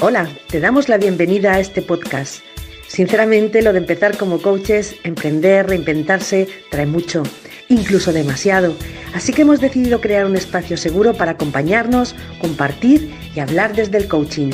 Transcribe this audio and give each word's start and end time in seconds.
Hola, 0.00 0.28
te 0.50 0.58
damos 0.60 0.88
la 0.88 0.98
bienvenida 0.98 1.54
a 1.54 1.60
este 1.60 1.80
podcast. 1.80 2.42
Sinceramente, 2.88 3.62
lo 3.62 3.72
de 3.72 3.78
empezar 3.78 4.18
como 4.18 4.42
coaches, 4.42 4.96
emprender, 5.04 5.68
reinventarse, 5.68 6.48
trae 6.70 6.84
mucho, 6.84 7.22
incluso 7.68 8.12
demasiado. 8.12 8.74
Así 9.14 9.32
que 9.32 9.42
hemos 9.42 9.60
decidido 9.60 10.00
crear 10.00 10.26
un 10.26 10.34
espacio 10.36 10.76
seguro 10.76 11.14
para 11.14 11.30
acompañarnos, 11.32 12.14
compartir 12.40 13.14
y 13.34 13.40
hablar 13.40 13.74
desde 13.74 13.98
el 13.98 14.08
coaching. 14.08 14.50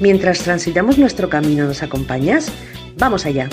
Mientras 0.00 0.44
transitamos 0.44 0.96
nuestro 0.96 1.28
camino, 1.28 1.66
¿nos 1.66 1.82
acompañas? 1.82 2.52
Vamos 2.96 3.26
allá. 3.26 3.48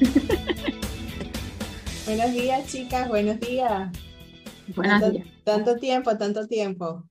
buenos 2.06 2.32
días, 2.32 2.66
chicas, 2.68 3.08
buenos 3.08 3.40
días. 3.40 3.90
Buenos 4.74 5.00
tanto, 5.00 5.10
días. 5.10 5.26
Tanto 5.44 5.76
tiempo, 5.76 6.16
tanto 6.16 6.46
tiempo. 6.46 7.04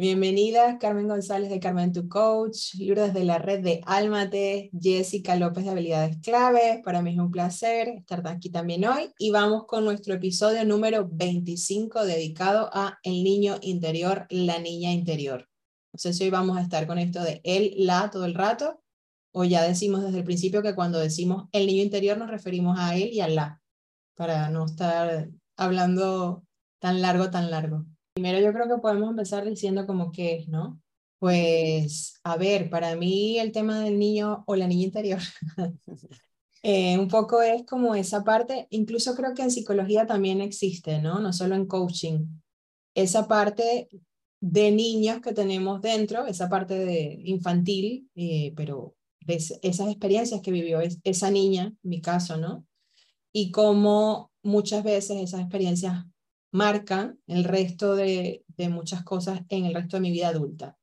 Bienvenidas, 0.00 0.78
Carmen 0.80 1.08
González 1.08 1.50
de 1.50 1.60
Carmen 1.60 1.92
Tu 1.92 2.08
Coach, 2.08 2.74
Lourdes 2.78 3.12
de 3.12 3.22
la 3.22 3.36
red 3.36 3.62
de 3.62 3.82
Álmate, 3.84 4.70
Jessica 4.72 5.36
López 5.36 5.64
de 5.64 5.72
Habilidades 5.72 6.16
Clave. 6.22 6.80
Para 6.82 7.02
mí 7.02 7.12
es 7.12 7.18
un 7.18 7.30
placer 7.30 7.88
estar 7.88 8.26
aquí 8.26 8.48
también 8.48 8.86
hoy 8.86 9.12
y 9.18 9.30
vamos 9.30 9.66
con 9.66 9.84
nuestro 9.84 10.14
episodio 10.14 10.64
número 10.64 11.06
25 11.12 12.06
dedicado 12.06 12.70
a 12.72 12.98
el 13.02 13.22
niño 13.22 13.58
interior, 13.60 14.26
la 14.30 14.58
niña 14.58 14.90
interior. 14.90 15.50
No 15.92 15.98
sé 15.98 16.14
si 16.14 16.24
hoy 16.24 16.30
vamos 16.30 16.56
a 16.56 16.62
estar 16.62 16.86
con 16.86 16.98
esto 16.98 17.22
de 17.22 17.42
él, 17.44 17.74
la 17.76 18.08
todo 18.10 18.24
el 18.24 18.32
rato 18.32 18.82
o 19.32 19.44
ya 19.44 19.62
decimos 19.62 20.02
desde 20.02 20.20
el 20.20 20.24
principio 20.24 20.62
que 20.62 20.74
cuando 20.74 20.98
decimos 20.98 21.50
el 21.52 21.66
niño 21.66 21.82
interior 21.82 22.16
nos 22.16 22.30
referimos 22.30 22.78
a 22.80 22.96
él 22.96 23.10
y 23.12 23.20
a 23.20 23.28
la, 23.28 23.60
para 24.14 24.48
no 24.48 24.64
estar 24.64 25.28
hablando 25.58 26.42
tan 26.78 27.02
largo, 27.02 27.28
tan 27.28 27.50
largo. 27.50 27.84
Primero 28.20 28.38
yo 28.38 28.52
creo 28.52 28.68
que 28.68 28.82
podemos 28.82 29.08
empezar 29.08 29.46
diciendo 29.46 29.86
como 29.86 30.12
que 30.12 30.36
es, 30.36 30.48
¿no? 30.48 30.78
Pues, 31.18 32.20
a 32.22 32.36
ver, 32.36 32.68
para 32.68 32.94
mí 32.94 33.38
el 33.38 33.50
tema 33.50 33.80
del 33.80 33.98
niño 33.98 34.44
o 34.46 34.56
la 34.56 34.66
niña 34.66 34.84
interior, 34.84 35.20
eh, 36.62 36.98
un 36.98 37.08
poco 37.08 37.40
es 37.40 37.64
como 37.64 37.94
esa 37.94 38.22
parte, 38.22 38.66
incluso 38.68 39.14
creo 39.14 39.32
que 39.32 39.40
en 39.40 39.50
psicología 39.50 40.06
también 40.06 40.42
existe, 40.42 41.00
¿no? 41.00 41.18
No 41.18 41.32
solo 41.32 41.54
en 41.54 41.64
coaching, 41.64 42.26
esa 42.94 43.26
parte 43.26 43.88
de 44.38 44.70
niños 44.70 45.22
que 45.22 45.32
tenemos 45.32 45.80
dentro, 45.80 46.26
esa 46.26 46.50
parte 46.50 46.78
de 46.78 47.22
infantil, 47.24 48.10
eh, 48.16 48.52
pero 48.54 48.96
de 49.20 49.36
esas 49.36 49.88
experiencias 49.88 50.42
que 50.42 50.52
vivió 50.52 50.80
esa 51.04 51.30
niña, 51.30 51.72
en 51.82 51.88
mi 51.88 52.02
caso, 52.02 52.36
¿no? 52.36 52.66
Y 53.32 53.50
cómo 53.50 54.30
muchas 54.42 54.84
veces 54.84 55.16
esas 55.22 55.40
experiencias 55.40 56.04
marcan 56.52 57.18
el 57.26 57.44
resto 57.44 57.94
de, 57.94 58.44
muchas 58.70 59.04
cosas 59.04 59.40
en 59.48 59.64
el 59.64 59.74
resto 59.74 59.96
de 59.96 60.02
mi 60.02 60.10
vida 60.10 60.28
adulta, 60.28 60.76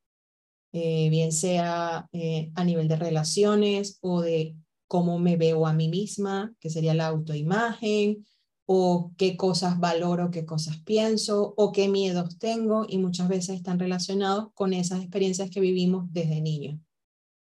eh, 0.72 1.10
bien 1.10 1.32
sea 1.32 2.08
eh, 2.12 2.52
a 2.56 2.64
nivel 2.64 2.88
de 2.88 2.96
relaciones 2.96 4.00
o 4.02 4.22
de 4.22 4.56
cómo 4.88 5.20
me 5.20 5.38
veo 5.38 5.68
a 5.68 5.74
mí 5.74 5.88
misma, 5.88 6.56
que 6.60 6.72
sería 6.72 6.96
la 6.96 7.08
autoimagen, 7.08 8.26
o 8.66 9.14
qué 9.18 9.38
cosas 9.38 9.80
valoro, 9.80 10.32
qué 10.32 10.46
cosas 10.46 10.82
pienso, 10.84 11.54
o 11.56 11.72
qué 11.72 11.88
miedos 11.88 12.38
tengo, 12.38 12.86
y 12.88 12.98
muchas 12.98 13.30
veces 13.30 13.56
están 13.56 13.80
relacionados 13.80 14.50
con 14.54 14.74
esas 14.74 15.02
experiencias 15.02 15.50
que 15.50 15.62
vivimos 15.62 16.12
desde 16.12 16.42
niño. 16.42 16.80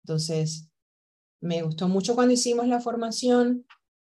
Entonces, 0.04 0.69
me 1.41 1.62
gustó 1.62 1.88
mucho 1.88 2.14
cuando 2.14 2.34
hicimos 2.34 2.69
la 2.69 2.80
formación 2.80 3.66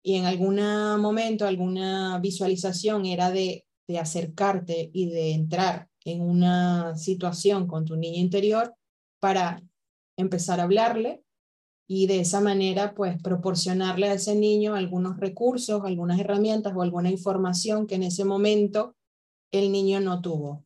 y 0.04 0.16
en 0.16 0.26
algún 0.26 0.60
momento, 1.02 1.48
alguna 1.48 2.20
visualización 2.20 3.06
era 3.06 3.32
de 3.32 3.66
de 3.88 4.00
acercarte 4.00 4.90
y 4.94 5.10
de 5.10 5.34
entrar 5.34 5.90
en 6.06 6.22
una 6.22 6.96
situación 6.96 7.68
con 7.68 7.86
tu 7.86 7.96
niño 7.96 8.20
interior 8.20 8.76
para 9.20 9.62
empezar 10.18 10.60
a 10.60 10.64
hablarle 10.64 11.24
y 11.88 12.08
de 12.08 12.20
esa 12.20 12.42
manera 12.42 12.94
pues 12.96 13.22
proporcionarle 13.22 14.10
a 14.10 14.14
ese 14.14 14.36
niño 14.36 14.76
algunos 14.76 15.18
recursos, 15.18 15.82
algunas 15.84 16.20
herramientas 16.20 16.74
o 16.76 16.82
alguna 16.82 17.10
información 17.10 17.88
que 17.88 17.96
en 17.96 18.04
ese 18.04 18.26
momento 18.26 18.96
el 19.52 19.72
niño 19.72 20.00
no 20.00 20.22
tuvo. 20.22 20.66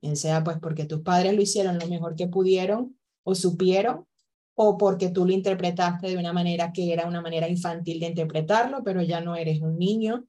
Bien 0.00 0.16
sea 0.16 0.42
pues 0.42 0.58
porque 0.60 0.84
tus 0.84 1.00
padres 1.00 1.34
lo 1.34 1.42
hicieron 1.42 1.78
lo 1.78 1.86
mejor 1.88 2.16
que 2.16 2.28
pudieron 2.28 2.98
o 3.24 3.34
supieron 3.34 4.06
o 4.54 4.76
porque 4.76 5.10
tú 5.10 5.24
lo 5.24 5.32
interpretaste 5.32 6.08
de 6.08 6.18
una 6.18 6.32
manera 6.32 6.72
que 6.72 6.92
era 6.92 7.06
una 7.06 7.22
manera 7.22 7.48
infantil 7.48 8.00
de 8.00 8.06
interpretarlo, 8.06 8.82
pero 8.84 9.02
ya 9.02 9.20
no 9.20 9.36
eres 9.36 9.60
un 9.60 9.78
niño 9.78 10.26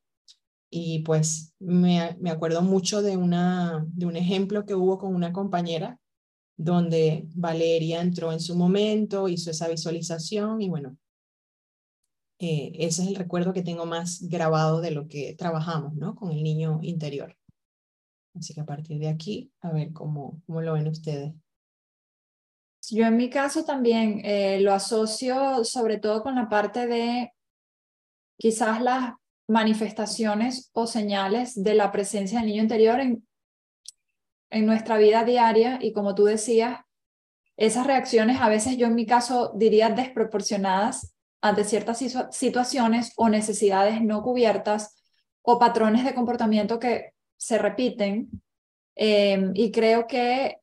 y 0.75 0.99
pues 1.03 1.53
me, 1.59 2.17
me, 2.19 2.31
acuerdo 2.31 2.63
mucho 2.63 3.03
de, 3.03 3.15
una, 3.15 3.85
de 3.89 4.07
un 4.07 4.15
ejemplo 4.15 4.65
que 4.65 4.73
hubo 4.73 4.97
con 4.97 5.13
una 5.13 5.31
compañera 5.31 5.99
donde 6.57 7.27
Valeria 7.35 8.01
entró 8.01 8.31
en 8.31 8.39
su 8.39 8.55
momento, 8.55 9.27
hizo 9.27 9.51
esa 9.51 9.67
visualización 9.67 10.63
y 10.63 10.69
bueno, 10.69 10.97
eh, 12.39 12.71
ese 12.73 13.03
es 13.03 13.07
el 13.07 13.15
recuerdo 13.15 13.53
que 13.53 13.61
tengo 13.61 13.85
más 13.85 14.27
grabado 14.27 14.81
de 14.81 14.89
lo 14.89 15.07
que 15.07 15.35
trabajamos, 15.35 15.93
¿no? 15.93 16.15
Con 16.15 16.31
el 16.31 16.41
niño 16.41 16.79
interior. 16.81 17.37
Así 18.33 18.55
que 18.55 18.61
a 18.61 18.65
partir 18.65 18.97
de 18.97 19.09
aquí, 19.09 19.51
a 19.61 19.71
ver 19.71 19.93
cómo, 19.93 20.41
cómo 20.47 20.59
lo 20.63 20.73
ven 20.73 20.87
ustedes. 20.87 21.35
Yo 22.89 23.05
en 23.05 23.15
mi 23.15 23.29
caso 23.29 23.63
también 23.63 24.21
eh, 24.25 24.59
lo 24.59 24.73
asocio 24.73 25.63
sobre 25.63 25.99
todo 25.99 26.23
con 26.23 26.33
la 26.33 26.49
parte 26.49 26.87
de 26.87 27.31
quizás 28.39 28.81
las 28.81 29.13
manifestaciones 29.47 30.69
o 30.73 30.87
señales 30.87 31.61
de 31.61 31.75
la 31.75 31.91
presencia 31.91 32.39
del 32.39 32.47
niño 32.47 32.63
interior 32.63 32.99
en, 32.99 33.27
en 34.49 34.65
nuestra 34.65 34.97
vida 34.97 35.23
diaria 35.23 35.79
y 35.81 35.93
como 35.93 36.15
tú 36.15 36.25
decías, 36.25 36.79
esas 37.57 37.85
reacciones 37.85 38.41
a 38.41 38.49
veces 38.49 38.77
yo 38.77 38.87
en 38.87 38.95
mi 38.95 39.05
caso 39.05 39.51
diría 39.55 39.89
desproporcionadas 39.89 41.15
ante 41.41 41.65
ciertas 41.65 42.03
situaciones 42.31 43.13
o 43.17 43.29
necesidades 43.29 44.01
no 44.01 44.23
cubiertas 44.23 44.95
o 45.41 45.59
patrones 45.59 46.05
de 46.05 46.13
comportamiento 46.13 46.79
que 46.79 47.13
se 47.37 47.57
repiten. 47.57 48.29
Eh, 48.95 49.51
y 49.53 49.71
creo 49.71 50.07
que 50.07 50.57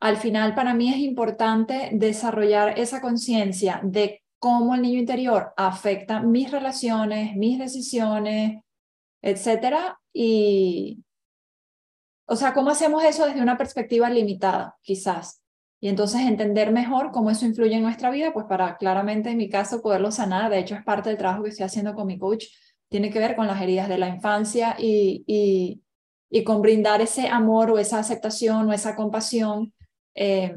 al 0.00 0.16
final 0.16 0.54
para 0.54 0.74
mí 0.74 0.92
es 0.92 0.98
importante 0.98 1.90
desarrollar 1.92 2.78
esa 2.78 3.00
conciencia 3.00 3.80
de 3.84 4.22
cómo 4.38 4.74
el 4.74 4.82
niño 4.82 4.98
interior 4.98 5.52
afecta 5.56 6.20
mis 6.20 6.50
relaciones, 6.50 7.36
mis 7.36 7.58
decisiones, 7.58 8.62
etcétera. 9.22 10.00
Y, 10.12 11.04
o 12.26 12.36
sea, 12.36 12.54
cómo 12.54 12.70
hacemos 12.70 13.04
eso 13.04 13.26
desde 13.26 13.42
una 13.42 13.56
perspectiva 13.56 14.10
limitada, 14.10 14.76
quizás. 14.82 15.42
Y 15.80 15.88
entonces 15.88 16.22
entender 16.22 16.72
mejor 16.72 17.12
cómo 17.12 17.30
eso 17.30 17.46
influye 17.46 17.74
en 17.74 17.82
nuestra 17.82 18.10
vida, 18.10 18.32
pues 18.32 18.46
para 18.46 18.76
claramente 18.76 19.30
en 19.30 19.36
mi 19.36 19.48
caso 19.48 19.80
poderlo 19.80 20.10
sanar. 20.10 20.50
De 20.50 20.58
hecho, 20.58 20.74
es 20.74 20.84
parte 20.84 21.08
del 21.08 21.18
trabajo 21.18 21.44
que 21.44 21.50
estoy 21.50 21.66
haciendo 21.66 21.94
con 21.94 22.06
mi 22.06 22.18
coach. 22.18 22.46
Tiene 22.88 23.10
que 23.10 23.18
ver 23.18 23.36
con 23.36 23.46
las 23.46 23.60
heridas 23.62 23.88
de 23.88 23.98
la 23.98 24.08
infancia 24.08 24.76
y, 24.78 25.24
y, 25.26 25.82
y 26.30 26.44
con 26.44 26.62
brindar 26.62 27.00
ese 27.00 27.28
amor 27.28 27.70
o 27.70 27.78
esa 27.78 27.98
aceptación 27.98 28.68
o 28.68 28.72
esa 28.72 28.96
compasión. 28.96 29.72
Eh, 30.14 30.54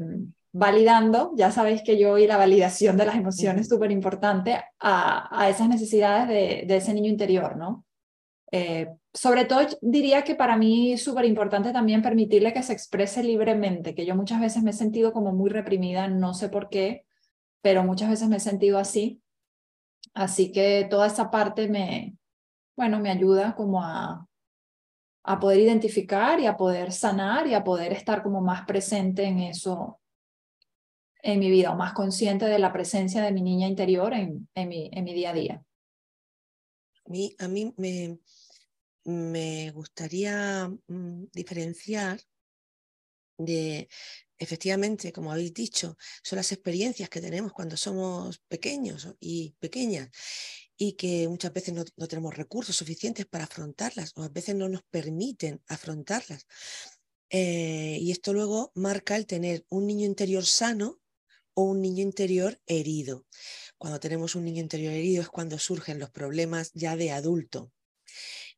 validando, 0.52 1.32
ya 1.34 1.50
sabéis 1.50 1.82
que 1.82 1.98
yo 1.98 2.18
y 2.18 2.26
la 2.26 2.36
validación 2.36 2.96
de 2.96 3.06
las 3.06 3.16
emociones 3.16 3.62
es 3.62 3.68
súper 3.68 3.90
importante 3.90 4.62
a, 4.78 5.42
a, 5.42 5.48
esas 5.48 5.68
necesidades 5.68 6.28
de, 6.28 6.64
de, 6.66 6.76
ese 6.76 6.92
niño 6.92 7.10
interior, 7.10 7.56
¿no? 7.56 7.84
Eh, 8.52 8.88
sobre 9.14 9.46
todo 9.46 9.60
diría 9.80 10.24
que 10.24 10.34
para 10.34 10.58
mí 10.58 10.92
es 10.92 11.02
súper 11.02 11.24
importante 11.24 11.72
también 11.72 12.02
permitirle 12.02 12.52
que 12.52 12.62
se 12.62 12.74
exprese 12.74 13.24
libremente, 13.24 13.94
que 13.94 14.04
yo 14.04 14.14
muchas 14.14 14.40
veces 14.40 14.62
me 14.62 14.70
he 14.70 14.74
sentido 14.74 15.12
como 15.14 15.32
muy 15.32 15.48
reprimida, 15.48 16.06
no 16.08 16.34
sé 16.34 16.50
por 16.50 16.68
qué, 16.68 17.06
pero 17.62 17.82
muchas 17.82 18.10
veces 18.10 18.28
me 18.28 18.36
he 18.36 18.40
sentido 18.40 18.78
así. 18.78 19.22
Así 20.14 20.52
que 20.52 20.86
toda 20.90 21.06
esa 21.06 21.30
parte 21.30 21.68
me, 21.68 22.16
bueno, 22.76 23.00
me 23.00 23.10
ayuda 23.10 23.54
como 23.54 23.82
a, 23.82 24.26
a 25.24 25.40
poder 25.40 25.60
identificar 25.60 26.38
y 26.40 26.46
a 26.46 26.56
poder 26.56 26.92
sanar 26.92 27.46
y 27.46 27.54
a 27.54 27.64
poder 27.64 27.92
estar 27.92 28.22
como 28.22 28.42
más 28.42 28.66
presente 28.66 29.24
en 29.24 29.38
eso, 29.40 30.01
en 31.22 31.38
mi 31.38 31.50
vida 31.50 31.70
o 31.70 31.76
más 31.76 31.92
consciente 31.92 32.46
de 32.46 32.58
la 32.58 32.72
presencia 32.72 33.22
de 33.22 33.32
mi 33.32 33.42
niña 33.42 33.68
interior 33.68 34.12
en, 34.12 34.48
en, 34.54 34.68
mi, 34.68 34.90
en 34.92 35.04
mi 35.04 35.14
día 35.14 35.30
a 35.30 35.34
día. 35.34 35.64
A 37.04 37.10
mí, 37.10 37.34
a 37.38 37.48
mí 37.48 37.72
me, 37.76 38.18
me 39.04 39.70
gustaría 39.70 40.68
mm, 40.68 41.24
diferenciar 41.32 42.20
de, 43.38 43.88
efectivamente, 44.38 45.12
como 45.12 45.32
habéis 45.32 45.54
dicho, 45.54 45.96
son 46.22 46.36
las 46.36 46.52
experiencias 46.52 47.08
que 47.08 47.20
tenemos 47.20 47.52
cuando 47.52 47.76
somos 47.76 48.38
pequeños 48.48 49.08
y 49.20 49.54
pequeñas 49.58 50.10
y 50.76 50.94
que 50.94 51.28
muchas 51.28 51.52
veces 51.52 51.74
no, 51.74 51.84
no 51.96 52.08
tenemos 52.08 52.36
recursos 52.36 52.74
suficientes 52.74 53.26
para 53.26 53.44
afrontarlas 53.44 54.12
o 54.16 54.22
a 54.22 54.28
veces 54.28 54.54
no 54.56 54.68
nos 54.68 54.82
permiten 54.82 55.62
afrontarlas. 55.68 56.46
Eh, 57.30 57.98
y 58.00 58.10
esto 58.10 58.32
luego 58.32 58.72
marca 58.74 59.16
el 59.16 59.26
tener 59.26 59.64
un 59.70 59.86
niño 59.86 60.06
interior 60.06 60.44
sano 60.44 61.01
o 61.54 61.62
un 61.64 61.80
niño 61.80 62.02
interior 62.02 62.60
herido. 62.66 63.26
Cuando 63.78 64.00
tenemos 64.00 64.34
un 64.34 64.44
niño 64.44 64.60
interior 64.62 64.92
herido 64.92 65.22
es 65.22 65.28
cuando 65.28 65.58
surgen 65.58 65.98
los 65.98 66.10
problemas 66.10 66.72
ya 66.74 66.96
de 66.96 67.10
adulto. 67.10 67.72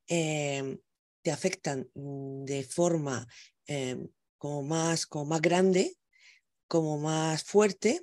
Eh, 0.06 0.78
te 1.22 1.30
afectan 1.30 1.88
mm, 1.94 2.44
de 2.44 2.64
forma 2.64 3.26
eh, 3.66 3.96
como 4.36 4.62
más, 4.62 5.06
como 5.06 5.24
más 5.24 5.40
grande, 5.40 5.96
como 6.68 6.98
más 6.98 7.42
fuerte, 7.44 8.02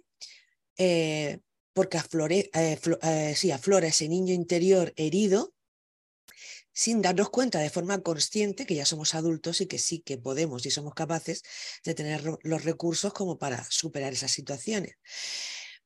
eh, 0.78 1.40
porque 1.74 2.00
eh, 2.30 2.80
eh, 3.04 3.54
aflora 3.54 3.88
ese 3.88 4.10
niño 4.10 4.34
interior 4.34 4.94
herido 4.96 5.54
sin 6.74 7.02
darnos 7.02 7.30
cuenta 7.30 7.60
de 7.60 7.70
forma 7.70 8.02
consciente 8.02 8.66
que 8.66 8.76
ya 8.76 8.86
somos 8.86 9.16
adultos 9.16 9.62
y 9.62 9.66
que 9.66 9.80
sí 9.80 10.00
que 10.00 10.18
podemos 10.18 10.66
y 10.66 10.72
somos 10.72 10.94
capaces 10.94 11.44
de 11.84 11.94
tener 11.94 12.24
los 12.44 12.64
recursos 12.64 13.14
como 13.14 13.38
para 13.38 13.64
superar 13.70 14.14
esas 14.14 14.32
situaciones. 14.32 14.96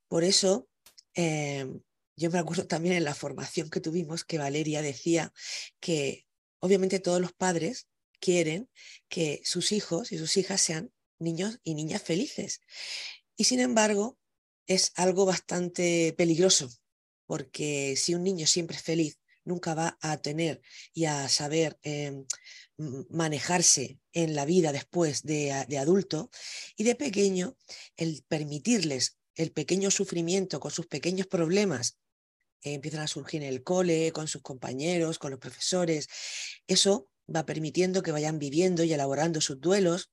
Por 0.08 0.24
eso, 0.24 0.68
em, 1.14 1.82
yo 2.16 2.30
me 2.32 2.40
acuerdo 2.40 2.68
también 2.68 2.96
en 2.96 3.04
la 3.04 3.16
formación 3.16 3.70
que 3.70 3.82
tuvimos 3.82 4.24
que 4.24 4.38
Valeria 4.38 4.82
decía 4.82 5.34
que 5.80 6.26
obviamente 6.60 7.00
todos 7.00 7.20
los 7.22 7.34
padres 7.34 7.88
quieren 8.20 8.70
que 9.10 9.42
sus 9.44 9.72
hijos 9.72 10.12
y 10.12 10.18
sus 10.18 10.38
hijas 10.38 10.62
sean 10.62 10.92
niños 11.20 11.60
y 11.64 11.76
niñas 11.76 12.02
felices. 12.02 12.62
Y 13.36 13.46
sin 13.46 13.60
embargo, 13.60 14.18
es 14.68 14.92
algo 14.96 15.26
bastante 15.26 16.14
peligroso, 16.18 16.70
porque 17.26 17.96
si 17.98 18.16
un 18.16 18.24
niño 18.24 18.48
siempre 18.48 18.78
es 18.78 18.84
feliz, 18.84 19.20
nunca 19.46 19.74
va 19.74 19.98
a 20.02 20.18
tener 20.18 20.62
y 20.94 21.06
a 21.06 21.30
saber 21.30 21.80
em, 21.84 22.26
manejarse 23.10 24.00
en 24.12 24.36
la 24.36 24.46
vida 24.46 24.72
después 24.72 25.24
de, 25.24 25.52
adulto. 25.80 26.30
Y 26.76 26.84
de 26.84 26.96
pequeño, 26.96 27.58
el 27.96 28.24
permitirles 28.28 29.18
el 29.36 29.52
pequeño 29.52 29.92
sufrimiento 29.92 30.60
con 30.60 30.72
sus 30.72 30.88
pequeños 30.88 31.28
problemas 31.28 31.98
empiezan 32.62 33.02
a 33.02 33.08
surgir 33.08 33.44
en 33.44 33.50
el 33.50 33.64
cole, 33.64 34.12
con 34.12 34.28
sus 34.28 34.42
compañeros, 34.42 35.20
con 35.20 35.30
los 35.30 35.40
profesores, 35.40 36.08
eso 36.68 37.10
va 37.34 37.46
permitiendo 37.46 38.02
que 38.02 38.12
vayan 38.12 38.40
viviendo 38.40 38.84
y 38.84 38.94
elaborando 38.94 39.40
sus 39.42 39.60
duelos, 39.60 40.10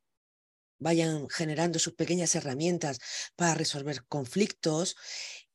vayan 0.79 1.29
generando 1.31 1.79
sus 1.79 1.95
pequeñas 1.95 2.35
herramientas 2.35 2.99
para 3.37 3.55
resolver 3.55 4.05
conflictos 4.07 4.97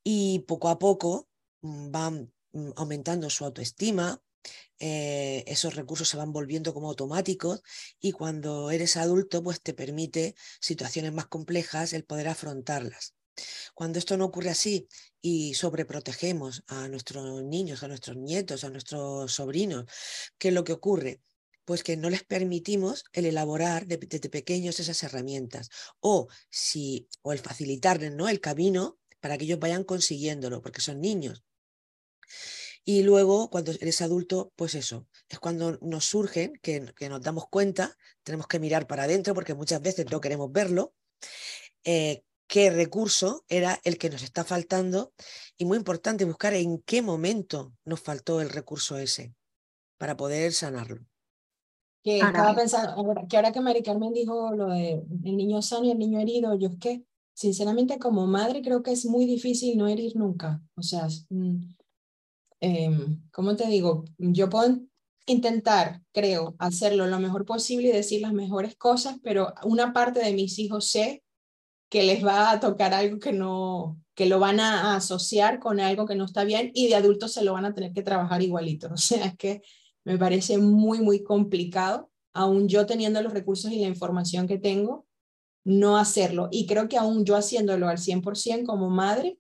y 0.04 0.40
poco 0.48 0.70
a 0.70 0.80
poco 0.80 1.28
mm, 1.62 1.92
van 1.92 2.34
aumentando 2.76 3.30
su 3.30 3.46
autoestima, 3.46 4.22
eh, 4.80 5.44
esos 5.48 5.76
recursos 5.76 6.08
se 6.08 6.18
van 6.18 6.32
volviendo 6.32 6.74
como 6.74 6.90
automáticos 6.90 7.62
y 8.00 8.12
cuando 8.12 8.70
eres 8.72 8.96
adulto 8.98 9.44
pues 9.44 9.62
te 9.62 9.74
permite 9.74 10.36
situaciones 10.60 11.14
más 11.14 11.28
complejas 11.28 11.94
el 11.94 12.06
poder 12.06 12.28
afrontarlas. 12.28 13.16
Cuando 13.74 14.00
esto 14.00 14.18
no 14.18 14.26
ocurre 14.26 14.50
así 14.50 14.88
y 15.22 15.54
sobreprotegemos 15.54 16.64
a 16.68 16.88
nuestros 16.88 17.44
niños, 17.44 17.84
a 17.84 17.88
nuestros 17.88 18.18
nietos, 18.18 18.64
a 18.64 18.70
nuestros 18.70 19.32
sobrinos, 19.32 19.86
¿qué 20.38 20.50
es 20.50 20.54
lo 20.54 20.64
que 20.64 20.74
ocurre? 20.74 21.22
Pues 21.66 21.84
que 21.84 21.98
no 21.98 22.10
les 22.10 22.24
permitimos 22.24 23.04
el 23.14 23.26
elaborar 23.26 23.86
desde 23.88 24.30
pequeños 24.30 24.80
esas 24.80 25.04
herramientas 25.04 25.70
o, 26.00 26.28
si, 26.50 27.10
o 27.22 27.34
el 27.34 27.40
facilitarles 27.40 28.14
¿no? 28.14 28.30
el 28.30 28.40
camino 28.40 28.98
para 29.20 29.38
que 29.38 29.46
ellos 29.46 29.60
vayan 29.60 29.84
consiguiéndolo, 29.84 30.62
porque 30.62 30.82
son 30.82 31.02
niños. 31.02 31.44
Y 32.84 33.04
luego, 33.04 33.50
cuando 33.50 33.72
eres 33.72 34.02
adulto, 34.02 34.54
pues 34.56 34.76
eso, 34.76 35.08
es 35.28 35.40
cuando 35.40 35.78
nos 35.82 36.06
surgen, 36.06 36.54
que, 36.62 36.80
nos 37.10 37.22
damos 37.22 37.48
cuenta, 37.50 37.96
tenemos 38.24 38.48
que 38.48 38.60
mirar 38.60 38.88
para 38.88 39.04
adentro 39.04 39.34
porque 39.34 39.54
muchas 39.54 39.82
veces 39.82 40.06
no 40.10 40.22
queremos 40.22 40.52
verlo, 40.52 40.94
eh, 41.84 42.24
qué 42.48 42.70
recurso 42.70 43.44
era 43.50 43.80
el 43.84 43.98
que 43.98 44.10
nos 44.10 44.24
está 44.24 44.44
faltando 44.44 45.12
y 45.58 45.66
muy 45.66 45.78
importante 45.78 46.26
buscar 46.26 46.54
en 46.54 46.82
qué 46.84 47.02
momento 47.02 47.74
nos 47.84 48.00
faltó 48.00 48.40
el 48.42 48.50
recurso 48.50 48.98
ese 48.98 49.36
para 49.98 50.16
poder 50.16 50.54
sanarlo. 50.54 51.06
Que 52.04 52.20
estaba 52.20 52.56
pensando, 52.56 53.28
que 53.28 53.36
ahora 53.36 53.52
que 53.52 53.60
Mari 53.60 53.84
Carmen 53.84 54.14
dijo 54.14 54.56
lo 54.56 54.68
de 54.68 55.04
el 55.26 55.36
niño 55.36 55.62
sano 55.62 55.86
y 55.86 55.92
el 55.92 56.00
niño 56.00 56.22
herido, 56.22 56.56
yo 56.56 56.70
es 56.70 56.80
que 56.80 57.04
sinceramente 57.34 58.00
como 58.00 58.26
madre 58.28 58.62
creo 58.62 58.82
que 58.82 58.92
es 58.92 59.06
muy 59.06 59.26
difícil 59.26 59.78
no 59.78 59.88
herir 59.88 60.16
nunca. 60.16 60.62
O 60.76 60.82
sea, 60.82 61.08
eh, 62.62 62.90
¿cómo 63.32 63.56
te 63.56 63.68
digo? 63.68 64.06
Yo 64.18 64.50
puedo 64.50 64.80
intentar, 65.26 66.02
creo, 66.14 66.56
hacerlo 66.60 67.08
lo 67.08 67.20
mejor 67.20 67.46
posible 67.46 67.90
y 67.90 67.92
decir 67.92 68.22
las 68.22 68.34
mejores 68.34 68.76
cosas, 68.76 69.18
pero 69.24 69.54
una 69.64 69.94
parte 69.94 70.20
de 70.20 70.34
mis 70.34 70.58
hijos 70.60 70.86
sé 70.86 71.24
que 71.90 72.04
les 72.04 72.26
va 72.26 72.52
a 72.52 72.60
tocar 72.60 72.94
algo 72.94 73.20
que 73.20 73.34
no, 73.34 74.00
que 74.16 74.26
lo 74.26 74.40
van 74.40 74.60
a 74.60 74.96
asociar 74.96 75.60
con 75.60 75.80
algo 75.80 76.06
que 76.06 76.16
no 76.16 76.26
está 76.26 76.44
bien 76.44 76.72
y 76.74 76.88
de 76.88 76.96
adultos 76.96 77.34
se 77.34 77.44
lo 77.44 77.54
van 77.54 77.66
a 77.66 77.74
tener 77.74 77.94
que 77.94 78.04
trabajar 78.04 78.42
igualito. 78.42 78.90
O 78.94 78.98
sea, 78.98 79.26
es 79.26 79.38
que 79.38 79.62
me 80.04 80.18
parece 80.18 80.58
muy, 80.58 81.00
muy 81.02 81.24
complicado, 81.24 82.10
aún 82.34 82.68
yo 82.68 82.86
teniendo 82.86 83.22
los 83.22 83.34
recursos 83.34 83.72
y 83.72 83.80
la 83.80 83.88
información 83.88 84.48
que 84.48 84.58
tengo, 84.58 85.06
no 85.66 85.98
hacerlo. 85.98 86.48
Y 86.52 86.66
creo 86.66 86.88
que 86.88 86.98
aún 86.98 87.26
yo 87.26 87.36
haciéndolo 87.36 87.90
al 87.90 87.98
100% 87.98 88.66
como 88.66 88.90
madre, 88.90 89.38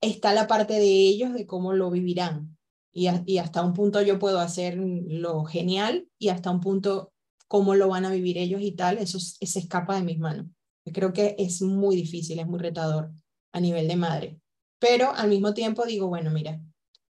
está 0.00 0.34
la 0.34 0.46
parte 0.46 0.74
de 0.74 1.08
ellos 1.08 1.32
de 1.32 1.46
cómo 1.46 1.72
lo 1.72 1.90
vivirán. 1.90 2.56
Y, 2.92 3.08
hasta 3.38 3.62
un 3.62 3.74
punto 3.74 4.02
yo 4.02 4.20
puedo 4.20 4.38
hacer 4.38 4.76
lo 4.78 5.44
genial 5.44 6.08
y 6.18 6.28
hasta 6.28 6.50
un 6.50 6.60
punto 6.60 7.12
cómo 7.48 7.74
lo 7.74 7.88
van 7.88 8.04
a 8.04 8.12
vivir 8.12 8.38
ellos 8.38 8.62
y 8.62 8.72
tal, 8.72 8.98
eso 8.98 9.18
se 9.18 9.58
escapa 9.58 9.96
de 9.96 10.02
mis 10.02 10.18
manos. 10.18 10.46
Creo 10.92 11.12
que 11.12 11.34
es 11.38 11.60
muy 11.60 11.96
difícil, 11.96 12.38
es 12.38 12.46
muy 12.46 12.60
retador 12.60 13.10
a 13.52 13.60
nivel 13.60 13.88
de 13.88 13.96
madre. 13.96 14.40
Pero 14.78 15.12
al 15.14 15.28
mismo 15.28 15.54
tiempo 15.54 15.86
digo, 15.86 16.08
bueno, 16.08 16.30
mira, 16.30 16.60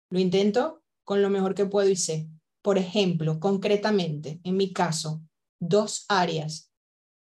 lo 0.10 0.20
intento 0.20 0.84
con 1.04 1.22
lo 1.22 1.30
mejor 1.30 1.56
que 1.56 1.66
puedo 1.66 1.90
y 1.90 1.96
sé. 1.96 2.30
Por 2.62 2.78
ejemplo, 2.78 3.40
concretamente, 3.40 4.40
en 4.44 4.56
mi 4.56 4.72
caso, 4.72 5.22
dos 5.60 6.06
áreas 6.08 6.72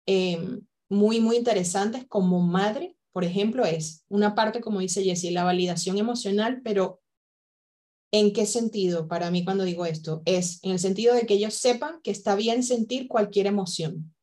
em, 0.05 0.65
muy, 0.89 1.21
muy 1.21 1.37
interesantes 1.37 2.05
como 2.07 2.41
madre, 2.41 2.97
por 3.11 3.23
ejemplo, 3.23 3.65
es 3.65 4.05
una 4.09 4.35
parte, 4.35 4.61
como 4.61 4.79
dice 4.79 5.03
Jessie, 5.03 5.31
la 5.31 5.43
validación 5.43 5.97
emocional, 5.97 6.61
pero 6.63 7.01
¿en 8.11 8.33
qué 8.33 8.45
sentido 8.45 9.07
para 9.07 9.31
mí 9.31 9.43
cuando 9.43 9.63
digo 9.63 9.85
esto? 9.85 10.21
Es 10.25 10.59
en 10.63 10.71
el 10.71 10.79
sentido 10.79 11.15
de 11.15 11.25
que 11.25 11.35
ellos 11.35 11.55
sepan 11.55 12.01
que 12.03 12.11
está 12.11 12.35
bien 12.35 12.63
sentir 12.63 13.07
cualquier 13.07 13.47
emoción. 13.47 14.13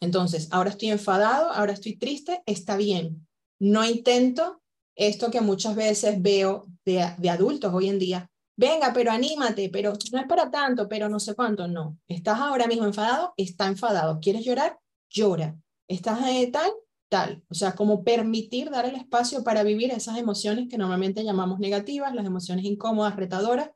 Entonces, 0.00 0.48
ahora 0.50 0.70
estoy 0.70 0.90
enfadado, 0.90 1.50
ahora 1.50 1.72
estoy 1.72 1.96
triste, 1.96 2.42
está 2.46 2.76
bien. 2.76 3.26
No 3.58 3.84
intento 3.84 4.62
esto 4.94 5.30
que 5.30 5.40
muchas 5.40 5.74
veces 5.74 6.20
veo 6.20 6.66
de, 6.84 7.02
adultos 7.28 7.72
hoy 7.72 7.88
en 7.88 7.98
día. 7.98 8.30
Venga, 8.56 8.92
pero 8.92 9.12
anímate, 9.12 9.70
pero 9.70 9.92
no 10.12 10.18
es 10.18 10.26
para 10.26 10.50
tanto, 10.50 10.88
pero 10.88 11.08
no 11.08 11.20
sé 11.20 11.34
cuánto. 11.34 11.68
No, 11.68 11.98
estás 12.08 12.38
ahora 12.38 12.66
mismo 12.66 12.84
enfadado, 12.84 13.32
está 13.36 13.66
enfadado. 13.66 14.18
¿Quieres 14.20 14.44
llorar? 14.44 14.78
Llora. 15.10 15.56
¿Estás 15.86 16.20
eh, 16.28 16.50
tal? 16.52 16.70
Tal. 17.08 17.42
O 17.48 17.54
sea, 17.54 17.74
como 17.74 18.04
permitir 18.04 18.70
dar 18.70 18.84
el 18.84 18.94
espacio 18.94 19.42
para 19.42 19.62
vivir 19.62 19.90
esas 19.90 20.18
emociones 20.18 20.68
que 20.68 20.76
normalmente 20.76 21.24
llamamos 21.24 21.58
negativas, 21.58 22.14
las 22.14 22.26
emociones 22.26 22.64
incómodas, 22.66 23.16
retadoras, 23.16 23.70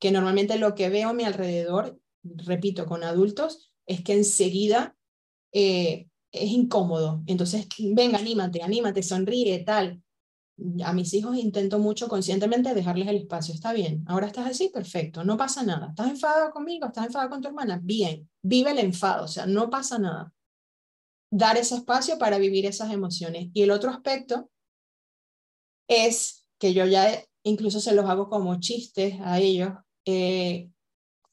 que 0.00 0.10
normalmente 0.10 0.58
lo 0.58 0.74
que 0.74 0.88
veo 0.88 1.10
a 1.10 1.12
mi 1.12 1.22
alrededor, 1.22 2.00
repito, 2.24 2.86
con 2.86 3.04
adultos, 3.04 3.72
es 3.86 4.02
que 4.02 4.14
enseguida 4.14 4.96
eh, 5.52 6.08
es 6.32 6.50
incómodo. 6.50 7.22
Entonces, 7.26 7.68
venga, 7.78 8.18
anímate, 8.18 8.62
anímate, 8.62 9.02
sonríe, 9.02 9.60
tal. 9.60 10.02
A 10.84 10.92
mis 10.92 11.14
hijos 11.14 11.36
intento 11.36 11.78
mucho 11.78 12.08
conscientemente 12.08 12.74
dejarles 12.74 13.08
el 13.08 13.16
espacio. 13.16 13.54
Está 13.54 13.72
bien, 13.72 14.04
ahora 14.06 14.26
estás 14.26 14.46
así, 14.46 14.70
perfecto, 14.70 15.24
no 15.24 15.36
pasa 15.36 15.62
nada. 15.62 15.88
¿Estás 15.90 16.10
enfadado 16.10 16.50
conmigo? 16.50 16.86
¿Estás 16.86 17.06
enfadado 17.06 17.30
con 17.30 17.40
tu 17.40 17.48
hermana? 17.48 17.80
Bien, 17.82 18.28
vive 18.42 18.72
el 18.72 18.78
enfado, 18.78 19.24
o 19.24 19.28
sea, 19.28 19.46
no 19.46 19.70
pasa 19.70 19.98
nada. 19.98 20.32
Dar 21.34 21.56
ese 21.56 21.76
espacio 21.76 22.18
para 22.18 22.36
vivir 22.38 22.66
esas 22.66 22.92
emociones. 22.92 23.48
Y 23.54 23.62
el 23.62 23.70
otro 23.70 23.90
aspecto 23.90 24.50
es 25.88 26.46
que 26.58 26.74
yo 26.74 26.84
ya 26.84 27.24
incluso 27.42 27.80
se 27.80 27.94
los 27.94 28.04
hago 28.04 28.28
como 28.28 28.60
chistes 28.60 29.14
a 29.22 29.40
ellos, 29.40 29.70
eh, 30.04 30.68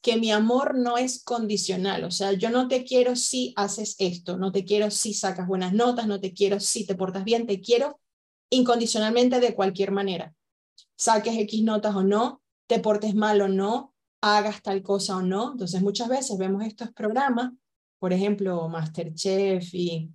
que 0.01 0.15
mi 0.15 0.31
amor 0.31 0.77
no 0.77 0.97
es 0.97 1.21
condicional, 1.23 2.05
o 2.05 2.11
sea, 2.11 2.31
yo 2.31 2.49
no 2.49 2.69
te 2.69 2.85
quiero 2.85 3.17
si 3.17 3.53
haces 3.57 3.95
esto, 3.99 4.37
no 4.37 4.53
te 4.53 4.63
quiero 4.63 4.89
si 4.91 5.13
sacas 5.13 5.45
buenas 5.45 5.73
notas, 5.73 6.07
no 6.07 6.21
te 6.21 6.33
quiero 6.33 6.61
si 6.61 6.85
te 6.85 6.95
portas 6.95 7.25
bien, 7.25 7.45
te 7.45 7.59
quiero 7.59 7.99
incondicionalmente 8.49 9.41
de 9.41 9.53
cualquier 9.53 9.91
manera. 9.91 10.33
Saques 10.95 11.37
X 11.37 11.63
notas 11.63 11.95
o 11.95 12.03
no, 12.03 12.41
te 12.67 12.79
portes 12.79 13.13
mal 13.13 13.41
o 13.41 13.49
no, 13.49 13.93
hagas 14.21 14.61
tal 14.61 14.81
cosa 14.81 15.17
o 15.17 15.21
no. 15.21 15.51
Entonces 15.51 15.81
muchas 15.81 16.07
veces 16.07 16.37
vemos 16.37 16.63
estos 16.63 16.91
programas, 16.91 17.51
por 17.99 18.13
ejemplo, 18.13 18.67
Masterchef 18.69 19.73
y 19.73 20.11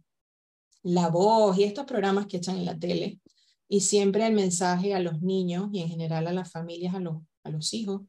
La 0.82 1.08
Voz 1.08 1.58
y 1.58 1.64
estos 1.64 1.84
programas 1.84 2.26
que 2.26 2.38
echan 2.38 2.56
en 2.56 2.64
la 2.64 2.78
tele, 2.78 3.20
y 3.68 3.80
siempre 3.80 4.26
el 4.26 4.34
mensaje 4.34 4.94
a 4.94 5.00
los 5.00 5.22
niños 5.22 5.68
y 5.72 5.80
en 5.80 5.88
general 5.88 6.26
a 6.26 6.32
las 6.32 6.50
familias, 6.50 6.94
a 6.94 7.00
los, 7.00 7.22
a 7.44 7.50
los 7.50 7.72
hijos, 7.74 8.02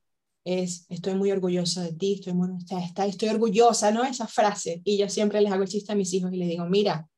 es 0.43 0.85
estoy 0.89 1.15
muy 1.15 1.31
orgullosa 1.31 1.81
de 1.81 1.93
ti, 1.93 2.13
estoy, 2.13 2.33
muy, 2.33 2.49
está, 2.59 3.05
estoy 3.05 3.29
orgullosa, 3.29 3.91
¿no? 3.91 4.03
Esa 4.03 4.27
frase. 4.27 4.81
Y 4.83 4.97
yo 4.97 5.09
siempre 5.09 5.41
les 5.41 5.51
hago 5.51 5.63
el 5.63 5.69
chiste 5.69 5.91
a 5.91 5.95
mis 5.95 6.13
hijos 6.13 6.31
y 6.31 6.37
les 6.37 6.49
digo, 6.49 6.65
mira, 6.65 7.09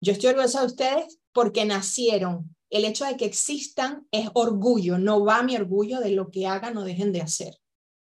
yo 0.00 0.12
estoy 0.12 0.30
orgullosa 0.30 0.60
de 0.60 0.66
ustedes 0.66 1.20
porque 1.32 1.64
nacieron. 1.64 2.56
El 2.68 2.84
hecho 2.84 3.04
de 3.04 3.16
que 3.16 3.24
existan 3.24 4.06
es 4.10 4.28
orgullo, 4.34 4.98
no 4.98 5.24
va 5.24 5.44
mi 5.44 5.54
orgullo 5.54 6.00
de 6.00 6.10
lo 6.10 6.30
que 6.30 6.46
hagan 6.46 6.76
o 6.76 6.82
dejen 6.82 7.12
de 7.12 7.20
hacer. 7.20 7.54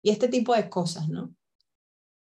Y 0.03 0.11
este 0.11 0.29
tipo 0.29 0.55
de 0.55 0.69
cosas, 0.69 1.09
¿no? 1.09 1.35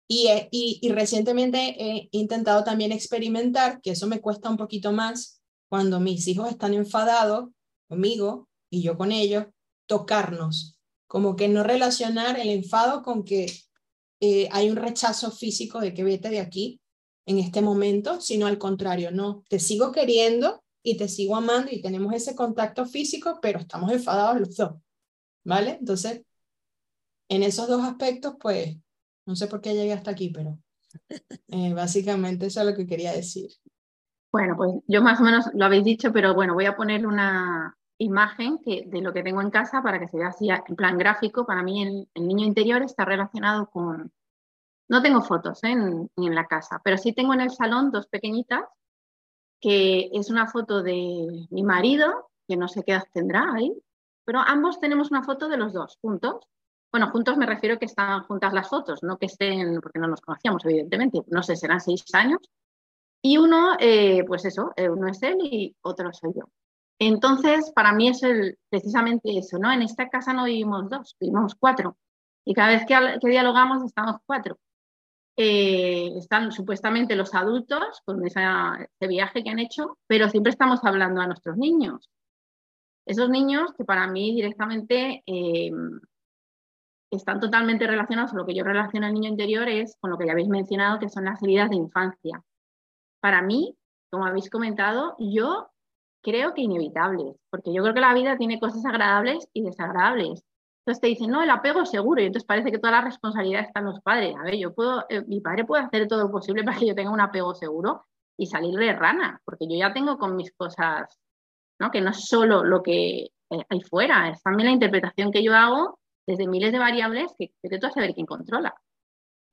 Y, 0.08 0.28
eh, 0.28 0.48
y, 0.52 0.80
y, 0.82 0.90
recientemente 0.90 1.76
he 1.78 2.08
intentado 2.12 2.64
también 2.64 2.94
experimentar, 2.94 3.82
que 3.82 3.92
eso 3.92 4.08
me 4.08 4.22
cuesta 4.22 4.50
un 4.50 4.56
poquito 4.56 4.94
más, 4.94 5.42
cuando 5.70 6.00
mis 6.00 6.28
hijos 6.28 6.50
están 6.50 6.74
enfadados 6.74 7.50
conmigo 7.90 8.48
y 8.70 8.82
yo 8.82 8.98
con 8.98 9.12
ellos, 9.12 9.48
tocarnos, 9.86 10.80
como 11.08 11.36
que 11.36 11.48
no 11.48 11.64
relacionar 11.64 12.40
el 12.40 12.50
enfado 12.50 13.02
con 13.02 13.24
que 13.24 13.52
eh, 14.20 14.50
hay 14.52 14.70
un 14.70 14.76
rechazo 14.76 15.32
físico 15.32 15.80
de 15.80 15.94
que 15.94 16.04
vete 16.04 16.30
de 16.30 16.40
aquí 16.40 16.82
en 17.26 17.40
este 17.40 17.62
momento, 17.62 18.22
sino 18.22 18.48
al 18.48 18.58
contrario, 18.58 19.12
no, 19.12 19.44
te 19.50 19.60
sigo 19.60 19.92
queriendo 19.92 20.64
y 20.84 20.98
te 20.98 21.08
sigo 21.08 21.36
amando 21.36 21.72
y 21.72 21.82
tenemos 21.82 22.14
ese 22.14 22.36
contacto 22.36 22.86
físico, 22.86 23.40
pero 23.42 23.60
estamos 23.60 23.92
enfadados 23.92 24.40
los 24.40 24.56
dos, 24.56 24.72
¿vale? 25.44 25.78
Entonces, 25.80 26.22
en 27.30 27.44
esos 27.44 27.68
dos 27.68 27.84
aspectos, 27.84 28.36
pues 28.40 28.78
no 29.28 29.36
sé 29.36 29.48
por 29.48 29.62
qué 29.62 29.76
llegué 29.76 29.94
hasta 29.94 30.12
aquí, 30.12 30.30
pero 30.30 30.58
eh, 31.50 31.74
básicamente 31.74 32.48
eso 32.48 32.62
es 32.62 32.66
lo 32.66 32.74
que 32.76 32.88
quería 32.88 33.12
decir. 33.12 33.50
Bueno, 34.32 34.56
pues 34.58 34.72
yo 34.88 35.02
más 35.02 35.20
o 35.20 35.24
menos 35.24 35.46
lo 35.54 35.66
habéis 35.66 35.84
dicho, 35.84 36.12
pero 36.12 36.34
bueno, 36.34 36.54
voy 36.54 36.66
a 36.66 36.76
poner 36.76 37.06
una 37.06 37.78
imagen 38.00 38.60
que, 38.64 38.86
de 38.88 39.02
lo 39.02 39.14
que 39.14 39.24
tengo 39.24 39.42
en 39.42 39.52
casa 39.52 39.82
para 39.82 40.00
que 40.00 40.08
se 40.08 40.18
vea 40.18 40.30
así 40.30 40.50
en 40.50 40.76
plan 40.76 40.98
gráfico. 40.98 41.46
Para 41.46 41.62
mí 41.62 42.08
el, 42.14 42.26
niño 42.26 42.46
interior 42.46 42.82
está 42.82 43.06
relacionado 43.06 43.70
con... 43.70 44.12
No 44.90 45.02
tengo 45.02 45.22
fotos 45.22 45.64
¿eh? 45.64 45.72
en, 45.72 46.10
en 46.16 46.36
la 46.36 46.48
casa, 46.48 46.80
pero 46.84 46.98
sí 46.98 47.14
tengo 47.14 47.34
en 47.34 47.42
el 47.42 47.52
salón 47.52 47.92
dos 47.92 48.08
pequeñitas, 48.08 48.64
que 49.60 50.10
es 50.14 50.30
una 50.30 50.48
foto 50.48 50.82
de 50.82 51.48
mi 51.50 51.64
marido, 51.64 52.30
que 52.48 52.56
no 52.56 52.70
sé 52.70 52.84
qué 52.84 52.94
edad 52.94 53.04
tendrá 53.12 53.54
ahí, 53.54 53.74
pero 54.24 54.40
ambos 54.40 54.80
tenemos 54.80 55.12
una 55.12 55.24
foto 55.24 55.50
de 55.50 55.58
los 55.58 55.74
dos 55.74 55.98
juntos. 56.02 56.48
Bueno, 56.92 57.12
juntos 57.12 57.38
me 57.38 57.46
refiero 57.46 57.78
que 57.78 57.86
están 57.86 58.24
juntas 58.24 58.54
las 58.54 58.70
fotos, 58.70 59.04
no 59.04 59.18
que 59.18 59.26
estén, 59.26 59.80
porque 59.82 60.00
no 60.00 60.08
nos 60.08 60.22
conocíamos, 60.22 60.64
evidentemente, 60.66 61.22
no 61.28 61.44
sé, 61.44 61.56
serán 61.56 61.82
seis 61.82 62.04
años. 62.14 62.40
Y 63.22 63.38
uno, 63.38 63.76
eh, 63.80 64.24
pues 64.26 64.46
eso, 64.46 64.72
eh, 64.78 64.90
uno 64.90 65.08
es 65.08 65.22
él 65.24 65.38
y 65.42 65.76
otro 65.82 66.14
soy 66.14 66.32
yo. 66.36 66.50
Entonces, 67.00 67.72
para 67.76 67.92
mí 67.94 68.08
es 68.10 68.24
el, 68.24 68.58
precisamente 68.70 69.38
eso, 69.38 69.60
¿no? 69.60 69.72
En 69.72 69.82
esta 69.82 70.10
casa 70.10 70.34
no 70.34 70.46
vivimos 70.46 70.90
dos, 70.90 71.16
vivimos 71.20 71.56
cuatro. 71.56 71.98
Y 72.46 72.54
cada 72.54 72.70
vez 72.70 72.86
que, 72.86 73.28
dialogamos 73.28 73.84
estamos 73.84 74.18
cuatro. 74.26 74.58
Eh, 75.36 76.14
están 76.18 76.52
supuestamente 76.52 77.16
los 77.16 77.36
adultos 77.36 78.02
con 78.06 78.26
ese 78.26 78.42
viaje 79.02 79.44
que 79.44 79.50
han 79.50 79.60
hecho, 79.60 80.00
pero 80.08 80.30
siempre 80.30 80.52
estamos 80.52 80.84
hablando 80.84 81.22
a 81.22 81.28
nuestros 81.28 81.58
niños. 81.58 82.10
Esos 83.06 83.30
niños 83.30 83.74
que 83.78 83.86
para 83.86 84.08
mí 84.08 84.34
directamente 84.34 85.24
están 87.12 87.40
totalmente 87.40 87.88
relacionados, 87.88 88.34
lo 88.34 88.46
que 88.46 88.54
yo 88.54 88.64
relaciono 88.64 89.08
al 89.08 89.14
niño 89.14 89.30
interior 89.30 89.68
es 89.70 89.96
con 90.00 90.12
lo 90.12 90.18
que 90.18 90.26
ya 90.26 90.34
habéis 90.34 90.50
mencionado, 90.50 91.00
que 91.00 91.10
son 91.10 91.26
las 91.26 91.42
heridas 91.42 91.70
de 91.70 91.78
infancia. 91.78 92.44
Para 93.22 93.42
mí, 93.42 93.76
como 94.12 94.26
habéis 94.26 94.50
comentado, 94.50 95.16
yo 95.20 95.70
creo 96.22 96.54
que 96.54 96.62
inevitables, 96.62 97.36
porque 97.50 97.74
yo 97.74 97.82
creo 97.84 97.94
que 97.94 98.02
la 98.02 98.14
vida 98.14 98.38
tiene 98.38 98.60
cosas 98.60 98.86
agradables 98.86 99.48
y 99.54 99.64
desagradables. 99.64 100.44
Entonces 100.82 101.02
te 101.02 101.08
dicen, 101.08 101.32
no, 101.32 101.42
el 101.42 101.50
apego 101.50 101.82
es 101.82 101.90
seguro, 101.90 102.22
y 102.22 102.26
entonces 102.26 102.48
parece 102.48 102.72
que 102.72 102.80
toda 102.80 102.92
la 102.92 103.02
responsabilidad 103.02 103.62
está 103.62 103.80
en 103.80 103.88
los 103.88 104.02
padres. 104.02 104.36
A 104.38 104.44
ver, 104.44 104.56
yo 104.56 104.74
puedo, 104.74 105.06
eh, 105.10 105.24
mi 105.26 105.42
padre 105.42 105.66
puede 105.66 105.84
hacer 105.84 106.08
todo 106.08 106.24
lo 106.24 106.32
posible 106.32 106.64
para 106.64 106.78
que 106.78 106.88
yo 106.88 106.96
tenga 106.96 107.12
un 107.12 107.22
apego 107.22 107.56
seguro 107.56 108.06
y 108.38 108.46
salir 108.46 108.78
de 108.78 108.94
rana, 108.94 109.42
porque 109.46 109.68
yo 109.68 109.78
ya 109.78 109.94
tengo 109.94 110.18
con 110.18 110.36
mis 110.36 110.52
cosas, 110.54 111.20
¿no? 111.80 111.92
Que 111.92 112.02
no 112.02 112.12
es 112.12 112.26
solo 112.28 112.64
lo 112.64 112.84
que 112.84 113.30
eh, 113.50 113.66
hay 113.70 113.82
fuera, 113.82 114.30
es 114.30 114.42
también 114.42 114.68
la 114.68 114.74
interpretación 114.74 115.32
que 115.32 115.44
yo 115.44 115.56
hago 115.56 116.00
desde 116.28 116.48
miles 116.48 116.72
de 116.72 116.80
variables 116.80 117.34
que, 117.40 117.54
que 117.64 117.76
a 117.76 117.92
saber 117.92 118.14
quién 118.14 118.26
controla. 118.26 118.76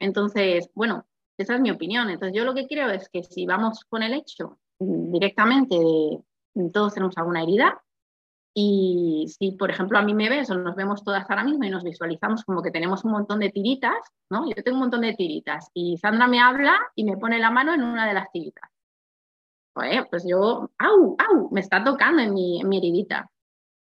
Entonces, 0.01 0.69
bueno, 0.75 1.07
esa 1.39 1.55
es 1.55 1.61
mi 1.61 1.71
opinión. 1.71 2.11
Entonces, 2.11 2.37
yo 2.37 2.45
lo 2.45 2.55
que 2.55 2.67
creo 2.67 2.91
es 2.91 3.09
que 3.09 3.23
si 3.23 3.47
vamos 3.47 3.85
con 3.85 4.03
el 4.03 4.13
hecho 4.13 4.59
directamente 4.79 5.77
de 6.55 6.71
todos 6.71 6.95
tenemos 6.95 7.17
alguna 7.17 7.43
herida 7.43 7.81
y 8.57 9.27
si, 9.37 9.53
por 9.53 9.71
ejemplo, 9.71 9.99
a 9.99 10.03
mí 10.03 10.15
me 10.15 10.29
ves 10.29 10.49
o 10.51 10.55
nos 10.55 10.77
vemos 10.77 11.03
todas 11.03 11.29
ahora 11.29 11.43
mismo 11.43 11.65
y 11.65 11.71
nos 11.71 11.83
visualizamos 11.83 12.45
como 12.45 12.63
que 12.63 12.71
tenemos 12.71 13.05
un 13.05 13.11
montón 13.11 13.41
de 13.41 13.51
tiritas, 13.51 13.97
¿no? 14.31 14.47
Yo 14.49 14.63
tengo 14.63 14.77
un 14.77 14.83
montón 14.83 15.01
de 15.01 15.15
tiritas 15.15 15.71
y 15.75 15.99
Sandra 15.99 16.29
me 16.29 16.41
habla 16.41 16.79
y 16.95 17.05
me 17.05 17.17
pone 17.17 17.41
la 17.41 17.51
mano 17.51 17.75
en 17.75 17.83
una 17.83 18.07
de 18.07 18.15
las 18.15 18.31
tiritas. 18.31 18.71
Pues, 19.73 20.07
pues 20.09 20.25
yo, 20.25 20.71
au, 20.79 21.17
au, 21.19 21.51
me 21.51 21.61
está 21.61 21.83
tocando 21.83 22.23
en 22.23 22.33
mi, 22.33 22.61
en 22.61 22.69
mi 22.69 22.79
heridita. 22.79 23.29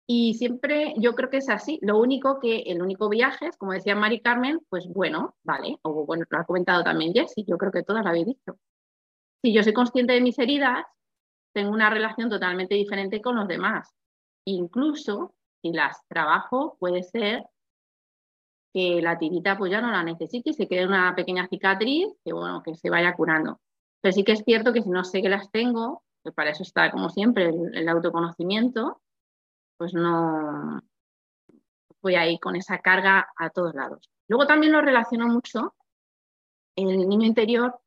Y 0.07 0.35
siempre 0.35 0.95
yo 0.99 1.15
creo 1.15 1.31
que 1.31 1.39
es 1.39 1.49
así. 1.49 1.79
Lo 1.83 1.99
único 1.99 2.39
que, 2.41 2.61
el 2.67 2.83
único 2.83 3.09
viaje 3.09 3.47
es, 3.47 3.57
como 3.57 3.73
decía 3.73 3.95
Mari 3.95 4.21
Carmen, 4.21 4.61
pues 4.69 4.87
bueno, 4.89 5.37
vale, 5.43 5.79
o 5.83 6.05
bueno, 6.05 6.25
lo 6.29 6.39
ha 6.39 6.45
comentado 6.45 6.83
también 6.83 7.13
Jessie, 7.13 7.45
yo 7.47 7.57
creo 7.57 7.73
que 7.73 7.83
todas 7.83 8.03
lo 8.03 8.11
habéis 8.11 8.27
dicho. 8.27 8.59
Si 9.43 9.53
yo 9.53 9.63
soy 9.63 9.73
consciente 9.73 10.13
de 10.13 10.21
mis 10.21 10.39
heridas, 10.39 10.85
tengo 11.53 11.71
una 11.71 11.91
relación 11.91 12.31
totalmente 12.31 12.75
diferente 12.75 13.21
con 13.21 13.37
los 13.37 13.49
demás. 13.49 13.95
Incluso 14.45 15.35
si 15.63 15.73
las 15.73 16.05
trabajo, 16.09 16.77
puede 16.81 17.03
ser 17.03 17.45
que 18.73 19.03
la 19.03 19.19
tirita 19.19 19.59
pues 19.59 19.71
ya 19.71 19.81
no 19.81 19.91
la 19.91 20.03
necesite 20.03 20.51
y 20.51 20.55
se 20.55 20.67
quede 20.67 20.87
una 20.87 21.15
pequeña 21.15 21.47
cicatriz 21.47 22.09
que 22.25 22.33
bueno, 22.33 22.63
que 22.63 22.75
se 22.75 22.91
vaya 22.91 23.15
curando. 23.15 23.61
Pero 24.01 24.13
sí 24.13 24.25
que 24.25 24.33
es 24.33 24.43
cierto 24.45 24.73
que 24.73 24.83
si 24.83 24.91
no 24.91 25.05
sé 25.05 25.23
que 25.23 25.29
las 25.29 25.51
tengo, 25.51 26.03
pues 26.23 26.35
para 26.35 26.51
eso 26.51 26.63
está 26.63 26.91
como 26.91 27.11
siempre 27.11 27.51
el 27.51 27.89
autoconocimiento, 27.89 29.01
pues 29.83 29.95
no 29.95 30.81
voy 32.01 32.15
a 32.15 32.31
ir 32.31 32.39
con 32.39 32.55
esa 32.55 32.79
carga 32.79 33.27
a 33.37 33.51
todos 33.51 33.75
lados. 33.75 34.09
Luego 34.29 34.47
también 34.47 34.73
lo 34.73 34.81
relaciono 34.81 35.27
mucho 35.27 35.75
el 36.77 37.09
niño 37.09 37.27
interior 37.27 37.81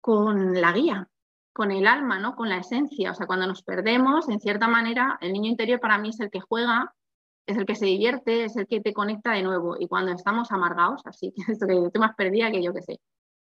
con 0.00 0.58
la 0.58 0.72
guía, 0.72 1.10
con 1.52 1.70
el 1.70 1.86
alma, 1.86 2.18
¿no? 2.18 2.34
con 2.34 2.48
la 2.48 2.56
esencia. 2.56 3.10
O 3.10 3.14
sea, 3.14 3.26
cuando 3.26 3.46
nos 3.46 3.62
perdemos, 3.62 4.30
en 4.30 4.40
cierta 4.40 4.68
manera, 4.68 5.18
el 5.20 5.34
niño 5.34 5.50
interior 5.50 5.80
para 5.80 5.98
mí 5.98 6.08
es 6.08 6.20
el 6.20 6.30
que 6.30 6.40
juega, 6.40 6.94
es 7.44 7.58
el 7.58 7.66
que 7.66 7.74
se 7.74 7.84
divierte, 7.84 8.44
es 8.44 8.56
el 8.56 8.66
que 8.66 8.80
te 8.80 8.94
conecta 8.94 9.32
de 9.32 9.42
nuevo. 9.42 9.76
Y 9.78 9.88
cuando 9.88 10.12
estamos 10.12 10.50
amargados, 10.50 11.02
así 11.04 11.30
que 11.36 11.42
esto 11.52 11.66
que 11.66 11.74
estoy 11.74 12.00
más 12.00 12.14
perdida 12.16 12.50
que 12.50 12.62
yo 12.62 12.72
que 12.72 12.80
sé, 12.80 13.00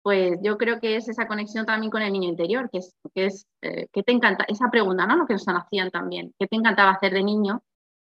pues 0.05 0.39
yo 0.43 0.59
creo 0.59 0.81
que 0.81 0.97
es 0.97 1.09
esa 1.09 1.27
conexión 1.27 1.65
también 1.65 1.91
con 1.91 2.03
el 2.03 2.13
niño 2.13 2.29
interior, 2.29 2.69
que 2.71 2.79
es, 2.79 2.95
que 3.15 3.29
eh, 3.63 3.89
¿qué 3.91 4.03
te 4.03 4.13
encanta? 4.13 4.45
Esa 4.47 4.71
pregunta, 4.71 5.07
¿no? 5.07 5.17
Lo 5.17 5.27
que 5.27 5.33
nos 5.33 5.49
hacían 5.49 5.91
también, 5.91 6.35
¿qué 6.39 6.47
te 6.47 6.57
encantaba 6.57 6.91
hacer 6.91 7.15
de 7.15 7.25
niño 7.25 7.63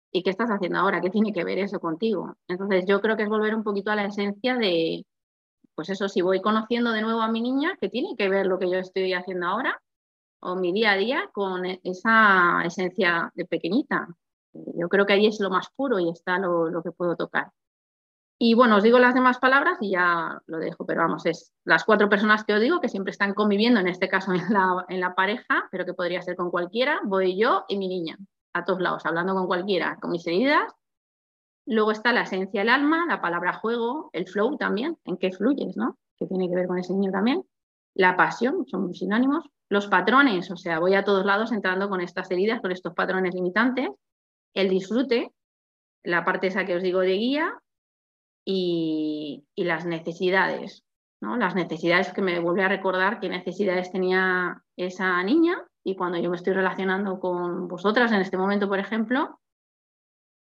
y 0.09 0.23
qué 0.23 0.29
estás 0.29 0.49
haciendo 0.49 0.79
ahora? 0.79 1.01
¿Qué 1.01 1.09
tiene 1.09 1.33
que 1.33 1.43
ver 1.43 1.59
eso 1.59 1.81
contigo? 1.81 2.37
Entonces 2.47 2.85
yo 2.87 3.01
creo 3.01 3.17
que 3.17 3.23
es 3.23 3.29
volver 3.29 3.53
un 3.53 3.63
poquito 3.65 3.91
a 3.91 3.97
la 3.97 4.05
esencia 4.05 4.55
de, 4.55 5.05
pues 5.75 5.89
eso, 5.89 6.07
si 6.07 6.21
voy 6.21 6.41
conociendo 6.41 6.93
de 6.93 7.01
nuevo 7.01 7.21
a 7.21 7.31
mi 7.31 7.41
niña, 7.41 7.77
¿qué 7.81 7.89
tiene 7.89 8.15
que 8.17 8.29
ver 8.29 8.47
lo 8.47 8.59
que 8.59 8.69
yo 8.71 8.79
estoy 8.79 9.13
haciendo 9.13 9.47
ahora 9.47 9.81
o 10.39 10.55
mi 10.55 10.71
día 10.71 10.93
a 10.93 10.97
día 10.97 11.29
con 11.33 11.65
esa 11.65 12.63
esencia 12.63 13.29
de 13.35 13.45
pequeñita. 13.45 14.07
Yo 14.53 14.87
creo 14.87 15.05
que 15.05 15.13
ahí 15.13 15.27
es 15.27 15.41
lo 15.41 15.49
más 15.49 15.69
puro 15.75 15.99
y 15.99 16.09
está 16.09 16.39
lo 16.39 16.81
que 16.81 16.91
puedo 16.91 17.17
tocar. 17.17 17.51
Y 18.41 18.53
bueno, 18.53 18.77
os 18.77 18.83
digo 18.83 18.99
las 18.99 19.13
demás 19.13 19.37
palabras 19.37 19.77
y 19.81 19.91
ya 19.91 20.41
lo 20.45 20.59
dejo, 20.59 20.85
pero 20.85 21.01
vamos, 21.01 21.25
es 21.25 21.51
las 21.65 21.83
cuatro 21.83 22.07
personas 22.07 22.45
que 22.45 22.53
os 22.53 22.61
digo 22.61 22.79
que 22.79 22.87
siempre 22.87 23.11
están 23.11 23.33
conviviendo, 23.33 23.81
en 23.81 23.87
este 23.89 24.07
caso 24.07 24.31
en 24.33 24.41
la, 24.53 24.85
en 24.87 25.01
la 25.01 25.13
pareja, 25.13 25.67
pero 25.71 25.85
que 25.85 25.93
podría 25.93 26.21
ser 26.21 26.37
con 26.37 26.49
cualquiera, 26.49 27.01
voy 27.03 27.37
yo 27.37 27.65
y 27.67 27.77
mi 27.77 27.89
niña, 27.89 28.17
a 28.53 28.63
todos 28.63 28.79
lados, 28.79 29.05
hablando 29.05 29.33
con 29.33 29.45
cualquiera, 29.45 29.97
con 29.99 30.11
mis 30.11 30.25
heridas. 30.25 30.73
Luego 31.65 31.91
está 31.91 32.13
la 32.13 32.21
esencia 32.21 32.61
del 32.61 32.69
alma, 32.69 33.05
la 33.09 33.19
palabra 33.19 33.53
juego, 33.59 34.09
el 34.13 34.25
flow 34.25 34.55
también, 34.55 34.97
en 35.03 35.17
qué 35.17 35.33
fluyes, 35.33 35.75
¿no? 35.75 35.97
Que 36.17 36.25
tiene 36.25 36.47
que 36.49 36.55
ver 36.55 36.67
con 36.67 36.79
ese 36.79 36.93
niño 36.93 37.11
también. 37.11 37.43
La 37.93 38.15
pasión, 38.15 38.65
son 38.67 38.93
sinónimos. 38.93 39.49
Los 39.67 39.87
patrones, 39.87 40.49
o 40.49 40.55
sea, 40.55 40.79
voy 40.79 40.95
a 40.95 41.03
todos 41.03 41.25
lados 41.25 41.51
entrando 41.51 41.89
con 41.89 41.99
estas 41.99 42.31
heridas, 42.31 42.61
con 42.61 42.71
estos 42.71 42.93
patrones 42.93 43.35
limitantes. 43.35 43.89
El 44.53 44.69
disfrute, 44.69 45.33
la 46.03 46.23
parte 46.23 46.47
esa 46.47 46.65
que 46.65 46.77
os 46.77 46.81
digo 46.81 47.01
de 47.01 47.13
guía, 47.17 47.61
y, 48.51 49.45
las 49.55 49.85
necesidades, 49.85 50.83
¿no? 51.21 51.37
Las 51.37 51.53
necesidades 51.53 52.11
que 52.11 52.23
me 52.23 52.39
vuelve 52.39 52.63
a 52.63 52.67
recordar 52.67 53.19
qué 53.19 53.29
necesidades 53.29 53.91
tenía 53.91 54.63
esa 54.75 55.21
niña 55.23 55.63
y 55.83 55.95
cuando 55.95 56.17
yo 56.17 56.31
me 56.31 56.37
estoy 56.37 56.53
relacionando 56.53 57.19
con 57.19 57.67
vosotras 57.67 58.11
en 58.11 58.21
este 58.21 58.37
momento, 58.37 58.67
por 58.67 58.79
ejemplo, 58.79 59.39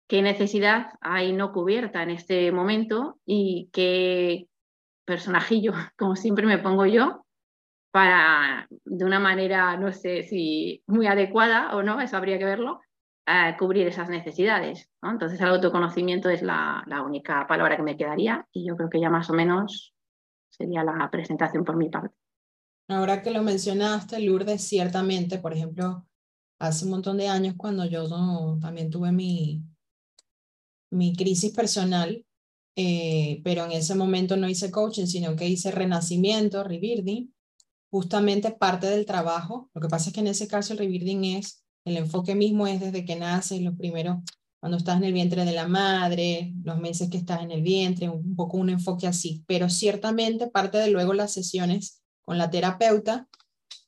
qué 0.09 0.23
necesidad 0.23 0.91
hay 1.01 1.33
no 1.33 1.53
cubierta 1.53 2.03
en 2.05 2.11
este 2.11 2.53
momento 2.53 3.19
y 3.27 3.71
qué 3.73 4.47
personajillo, 5.05 5.73
como 5.99 6.15
siempre 6.15 6.47
me 6.47 6.59
pongo 6.59 6.87
yo, 6.87 7.25
para 7.91 8.69
de 8.85 9.05
una 9.05 9.19
manera, 9.19 9.77
no 9.79 9.91
sé 9.91 10.23
si 10.23 10.85
muy 10.87 11.09
adecuada 11.09 11.75
o 11.75 11.83
no, 11.83 12.01
eso 12.01 12.17
habría 12.17 12.39
que 12.39 12.45
verlo, 12.45 12.83
cubrir 13.59 13.87
esas 13.89 14.09
necesidades. 14.09 14.89
Entonces 15.03 15.41
el 15.41 15.49
autoconocimiento 15.49 16.29
es 16.31 16.43
la, 16.43 16.85
única 17.05 17.47
palabra 17.47 17.77
que 17.77 17.83
me 17.83 17.97
quedaría 17.97 18.47
y 18.53 18.67
yo 18.67 18.77
creo 18.77 18.89
que 18.89 19.01
ya 19.01 19.11
más 19.11 19.29
o 19.31 19.33
menos 19.33 19.95
sería 20.51 20.85
la 20.85 21.11
presentación 21.11 21.65
por 21.65 21.77
mi 21.77 21.89
parte. 21.89 22.15
Ahora 22.89 23.23
que 23.23 23.33
lo 23.33 23.43
mencionaste, 23.43 24.21
Lourdes, 24.21 24.63
ciertamente, 24.63 25.39
por 25.39 25.53
ejemplo, 25.53 26.07
hace 26.61 26.85
un 26.85 26.93
montón 26.93 27.17
de 27.17 27.29
años 27.29 27.55
cuando 27.57 27.85
yo 27.85 28.07
también 28.61 28.91
tuve 28.91 29.11
mi, 29.11 29.65
mi 30.91 31.15
crisis 31.17 31.53
personal, 31.53 32.25
eh, 32.77 33.41
pero 33.43 33.65
en 33.65 33.73
ese 33.73 33.97
momento 33.97 34.37
no 34.37 34.49
hice 34.49 34.71
coaching, 34.71 35.07
sino 35.07 35.35
que 35.35 35.49
hice 35.49 35.73
renacimiento, 35.73 36.63
rebirthing, 36.63 37.35
justamente 37.91 38.53
parte 38.53 38.87
del 38.87 39.05
trabajo. 39.05 39.69
Lo 39.75 39.81
que 39.81 39.89
pasa 39.89 40.11
es 40.11 40.15
que 40.15 40.21
en 40.21 40.29
ese 40.29 40.47
caso 40.47 40.73
el 40.73 40.79
rebirthing 40.79 41.25
es, 41.25 41.66
el 41.87 41.97
enfoque 41.97 42.35
mismo 42.35 42.67
es 42.67 42.81
desde 42.81 43.05
que 43.05 43.17
naces, 43.17 43.63
los 43.63 43.77
primeros, 43.77 44.19
cuando 44.61 44.77
estás 44.77 44.97
en 44.97 45.05
el 45.05 45.13
vientre 45.13 45.45
de 45.45 45.53
la 45.53 45.69
madre, 45.69 46.53
los 46.65 46.79
meses 46.79 47.09
que 47.09 47.17
estás 47.17 47.43
en 47.43 47.53
el 47.53 47.63
vientre, 47.63 48.09
un 48.09 48.35
poco 48.35 48.57
un 48.57 48.71
enfoque 48.71 49.07
así. 49.07 49.45
Pero 49.47 49.71
ciertamente 49.71 50.49
parte 50.49 50.79
de 50.79 50.91
luego 50.91 51.15
las 51.15 51.33
sesiones 51.33 52.03
con 52.25 52.39
la 52.39 52.51
terapeuta, 52.51 53.29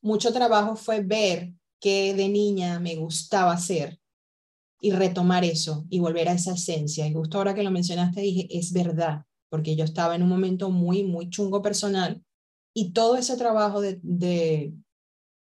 mucho 0.00 0.32
trabajo 0.32 0.76
fue 0.76 1.00
ver 1.00 1.52
qué 1.80 2.14
de 2.14 2.28
niña 2.28 2.78
me 2.78 2.94
gustaba 2.94 3.52
hacer 3.52 3.98
y 4.80 4.92
retomar 4.92 5.44
eso 5.44 5.84
y 5.90 5.98
volver 5.98 6.28
a 6.28 6.34
esa 6.34 6.54
esencia. 6.54 7.04
Y 7.06 7.12
justo 7.12 7.38
ahora 7.38 7.54
que 7.54 7.64
lo 7.64 7.72
mencionaste 7.72 8.20
dije, 8.20 8.46
es 8.50 8.72
verdad, 8.72 9.24
porque 9.48 9.74
yo 9.74 9.84
estaba 9.84 10.14
en 10.14 10.22
un 10.22 10.28
momento 10.28 10.70
muy, 10.70 11.02
muy 11.02 11.30
chungo 11.30 11.62
personal 11.62 12.22
y 12.72 12.92
todo 12.92 13.16
ese 13.16 13.36
trabajo 13.36 13.80
de, 13.80 13.98
de, 14.04 14.72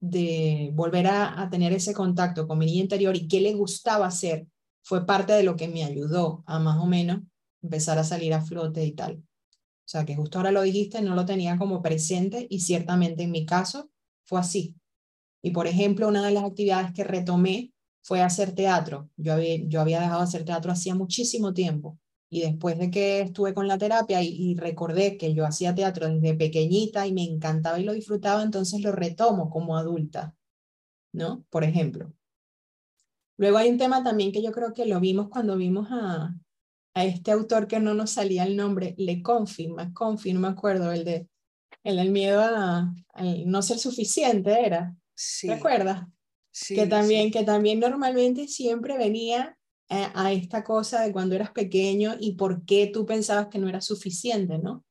de 0.04 0.70
volver 0.74 1.06
a, 1.06 1.48
tener 1.50 1.72
ese 1.72 1.94
contacto 1.94 2.46
con 2.46 2.58
mi 2.58 2.66
niña 2.66 2.82
interior 2.82 3.16
y 3.16 3.26
qué 3.26 3.40
le 3.40 3.54
gustaba 3.54 4.06
hacer 4.06 4.46
fue 4.82 5.06
parte 5.06 5.32
de 5.32 5.42
lo 5.42 5.56
que 5.56 5.66
me 5.66 5.82
ayudó 5.82 6.44
a 6.46 6.58
más 6.58 6.78
o 6.78 6.86
menos 6.86 7.22
empezar 7.62 7.98
a 7.98 8.04
salir 8.04 8.34
a 8.34 8.42
flote 8.42 8.84
y 8.84 8.92
tal. 8.92 9.14
O 9.16 9.86
sea, 9.86 10.04
que 10.04 10.14
justo 10.14 10.38
ahora 10.38 10.52
lo 10.52 10.60
dijiste, 10.60 11.00
no 11.00 11.14
lo 11.14 11.24
tenía 11.24 11.56
como 11.56 11.80
presente 11.80 12.46
y 12.50 12.60
ciertamente 12.60 13.22
en 13.22 13.30
mi 13.30 13.46
caso 13.46 13.90
fue 14.24 14.40
así. 14.40 14.74
Y 15.42 15.52
por 15.52 15.66
ejemplo, 15.66 16.06
una 16.06 16.24
de 16.24 16.32
las 16.32 16.44
actividades 16.44 16.92
que 16.92 17.04
retomé 17.04 17.72
fue 18.02 18.20
hacer 18.20 18.54
teatro. 18.54 19.08
Yo 19.16 19.32
había, 19.32 19.56
yo 19.66 19.80
había 19.80 20.00
dejado 20.00 20.20
de 20.20 20.24
hacer 20.24 20.44
teatro 20.44 20.70
hacía 20.70 20.94
muchísimo 20.94 21.54
tiempo. 21.54 21.98
Y 22.34 22.40
después 22.40 22.76
de 22.80 22.90
que 22.90 23.20
estuve 23.20 23.54
con 23.54 23.68
la 23.68 23.78
terapia 23.78 24.20
y, 24.20 24.56
recordé 24.56 25.16
que 25.16 25.34
yo 25.34 25.46
hacía 25.46 25.72
teatro 25.72 26.08
desde 26.08 26.34
pequeñita 26.34 27.06
y 27.06 27.12
me 27.12 27.22
encantaba 27.22 27.78
y 27.78 27.84
lo 27.84 27.92
disfrutaba, 27.92 28.42
entonces 28.42 28.80
lo 28.80 28.90
retomo 28.90 29.50
como 29.50 29.76
adulta, 29.76 30.34
¿no? 31.12 31.44
Por 31.48 31.62
ejemplo. 31.62 32.12
Luego 33.36 33.58
hay 33.58 33.70
un 33.70 33.78
tema 33.78 34.02
también 34.02 34.32
que 34.32 34.42
yo 34.42 34.50
creo 34.50 34.72
que 34.72 34.84
lo 34.84 34.98
vimos 34.98 35.28
cuando 35.28 35.56
vimos 35.56 35.86
a, 35.92 36.34
a 36.94 37.04
este 37.04 37.30
autor 37.30 37.68
que 37.68 37.78
no 37.78 37.94
nos 37.94 38.10
salía 38.10 38.42
el 38.42 38.56
nombre, 38.56 38.96
Le 38.98 39.22
Confi, 39.22 39.72
Confi, 39.92 40.32
no 40.32 40.40
me 40.40 40.48
acuerdo, 40.48 40.90
el 40.90 41.04
de 41.04 41.28
el, 41.84 42.00
el 42.00 42.10
miedo 42.10 42.40
a, 42.40 42.92
no 43.46 43.62
ser 43.62 43.78
suficiente 43.78 44.66
era. 44.66 44.92
Sí. 45.14 45.46
¿Te 45.46 45.52
acuerdas? 45.52 46.08
que, 46.66 46.88
también, 46.88 47.30
que 47.30 47.44
también 47.44 47.78
normalmente 47.78 48.48
siempre 48.48 48.98
venía 48.98 49.53
a, 49.88 50.26
a, 50.26 50.32
esta 50.32 50.64
cosa 50.64 51.02
de 51.02 51.12
cuando 51.12 51.34
eras 51.34 51.50
pequeño 51.52 52.14
y 52.18 52.32
por 52.32 52.64
qué 52.64 52.90
tú 52.92 53.06
pensabas 53.06 53.48
que 53.48 53.58
no 53.58 53.68
era 53.68 53.80
suficiente, 53.80 54.58
¿no? 54.58 54.84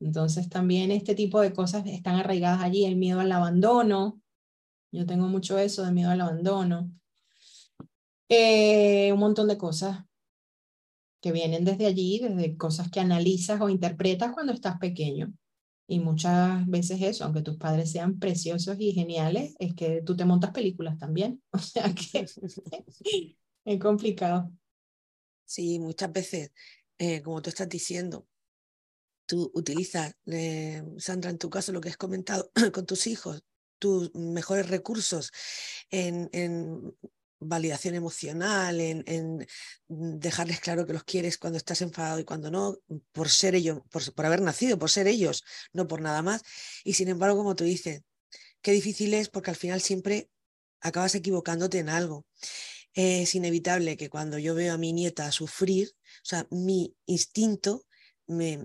Entonces 0.00 0.48
también 0.48 0.90
este 0.90 1.14
tipo 1.14 1.40
de 1.40 1.52
cosas 1.52 1.86
están 1.86 2.16
arraigadas 2.16 2.62
allí, 2.62 2.84
el 2.84 2.96
miedo 2.96 3.20
al 3.20 3.32
abandono. 3.32 4.20
Yo 4.92 5.06
tengo 5.06 5.28
mucho 5.28 5.58
eso 5.58 5.82
de 5.84 5.92
miedo 5.92 6.10
al 6.10 6.20
abandono. 6.20 6.90
Eh, 8.28 9.12
un 9.12 9.18
montón 9.18 9.48
de 9.48 9.58
cosas 9.58 10.04
que 11.20 11.32
vienen 11.32 11.64
desde 11.64 11.86
allí, 11.86 12.18
desde 12.18 12.56
cosas 12.56 12.90
que 12.90 13.00
analizas 13.00 13.60
o 13.60 13.70
interpretas 13.70 14.32
cuando 14.32 14.52
estás 14.52 14.78
pequeño. 14.78 15.32
Y 15.86 16.00
muchas 16.00 16.66
veces 16.66 17.00
eso, 17.02 17.24
aunque 17.24 17.42
tus 17.42 17.56
padres 17.56 17.90
sean 17.90 18.18
preciosos 18.18 18.76
y 18.78 18.92
geniales, 18.92 19.54
es 19.58 19.74
que 19.74 20.02
tú 20.02 20.16
te 20.16 20.24
montas 20.24 20.50
películas 20.50 20.98
también. 20.98 21.42
O 21.52 21.58
sea 21.58 21.94
que 21.94 22.26
es 23.64 23.80
complicado. 23.80 24.50
Sí, 25.44 25.78
muchas 25.78 26.12
veces, 26.12 26.52
eh, 26.98 27.22
como 27.22 27.42
tú 27.42 27.50
estás 27.50 27.68
diciendo, 27.68 28.26
tú 29.26 29.50
utilizas, 29.54 30.14
eh, 30.26 30.82
Sandra, 30.98 31.30
en 31.30 31.38
tu 31.38 31.50
caso, 31.50 31.72
lo 31.72 31.80
que 31.80 31.88
has 31.88 31.96
comentado 31.96 32.50
con 32.72 32.86
tus 32.86 33.06
hijos, 33.06 33.42
tus 33.78 34.14
mejores 34.14 34.68
recursos 34.68 35.30
en, 35.90 36.28
en 36.32 36.94
validación 37.44 37.94
emocional, 37.94 38.80
en, 38.80 39.46
dejarles 39.88 40.60
claro 40.60 40.86
que 40.86 40.92
los 40.92 41.04
quieres 41.04 41.38
cuando 41.38 41.58
estás 41.58 41.82
enfadado 41.82 42.18
y 42.18 42.24
cuando 42.24 42.50
no, 42.50 42.78
por 43.12 43.28
ser 43.28 43.54
ellos, 43.54 43.80
por, 43.90 44.26
haber 44.26 44.42
nacido, 44.42 44.78
por 44.78 44.90
ser 44.90 45.06
ellos, 45.06 45.44
no 45.72 45.86
por 45.86 46.00
nada 46.00 46.22
más. 46.22 46.42
Y 46.84 46.94
sin 46.94 47.08
embargo, 47.08 47.36
como 47.36 47.54
tú 47.54 47.64
dices, 47.64 48.02
qué 48.62 48.72
difícil 48.72 49.14
es 49.14 49.28
porque 49.28 49.50
al 49.50 49.56
final 49.56 49.80
siempre 49.80 50.30
acabas 50.80 51.14
equivocándote 51.14 51.78
en 51.78 51.88
algo. 51.88 52.26
Es 52.94 53.34
inevitable 53.34 53.96
que 53.96 54.08
cuando 54.08 54.38
yo 54.38 54.54
veo 54.54 54.74
a 54.74 54.78
mi 54.78 54.92
nieta 54.92 55.30
sufrir, 55.32 55.94
o 56.22 56.24
sea, 56.24 56.46
mi 56.50 56.96
instinto 57.06 57.84
me, 58.26 58.64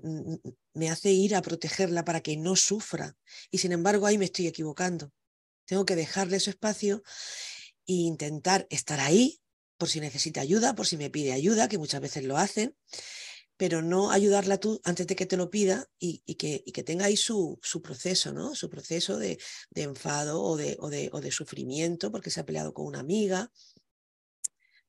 me 0.74 0.90
hace 0.90 1.12
ir 1.12 1.36
a 1.36 1.42
protegerla 1.42 2.06
para 2.06 2.22
que 2.22 2.38
no 2.38 2.56
sufra. 2.56 3.18
Y 3.52 3.58
sin 3.58 3.72
embargo, 3.72 4.06
ahí 4.06 4.18
me 4.18 4.26
estoy 4.26 4.48
equivocando. 4.48 5.12
Tengo 5.66 5.86
que 5.86 5.96
dejarle 5.96 6.40
su 6.40 6.50
espacio 6.50 7.04
e 7.86 7.94
intentar 7.94 8.68
estar 8.70 9.00
ahí 9.00 9.42
por 9.78 9.90
si 9.90 10.00
necesita 10.00 10.42
ayuda, 10.42 10.76
por 10.76 10.86
si 10.86 10.98
me 10.98 11.10
pide 11.10 11.32
ayuda, 11.32 11.70
que 11.70 11.78
muchas 11.78 12.02
veces 12.02 12.24
lo 12.26 12.38
hacen, 12.38 12.76
pero 13.56 13.82
no 13.82 14.12
ayudarla 14.12 14.58
tú 14.58 14.80
antes 14.84 15.08
de 15.08 15.16
que 15.16 15.26
te 15.26 15.38
lo 15.38 15.50
pida 15.50 15.90
y, 15.98 16.20
que, 16.36 16.64
que, 16.64 16.84
tenga 16.84 17.06
ahí 17.06 17.18
su, 17.18 17.60
su, 17.62 17.82
proceso, 17.82 18.32
¿no? 18.34 18.56
Su 18.56 18.70
proceso 18.70 19.18
de, 19.18 19.38
enfado 19.76 20.42
o 20.42 20.58
de, 20.58 20.78
o, 20.80 20.90
de, 20.90 21.10
o 21.14 21.22
de 21.22 21.32
sufrimiento 21.32 22.12
porque 22.12 22.30
se 22.30 22.40
ha 22.40 22.46
peleado 22.46 22.74
con 22.74 22.86
una 22.86 23.00
amiga. 23.00 23.52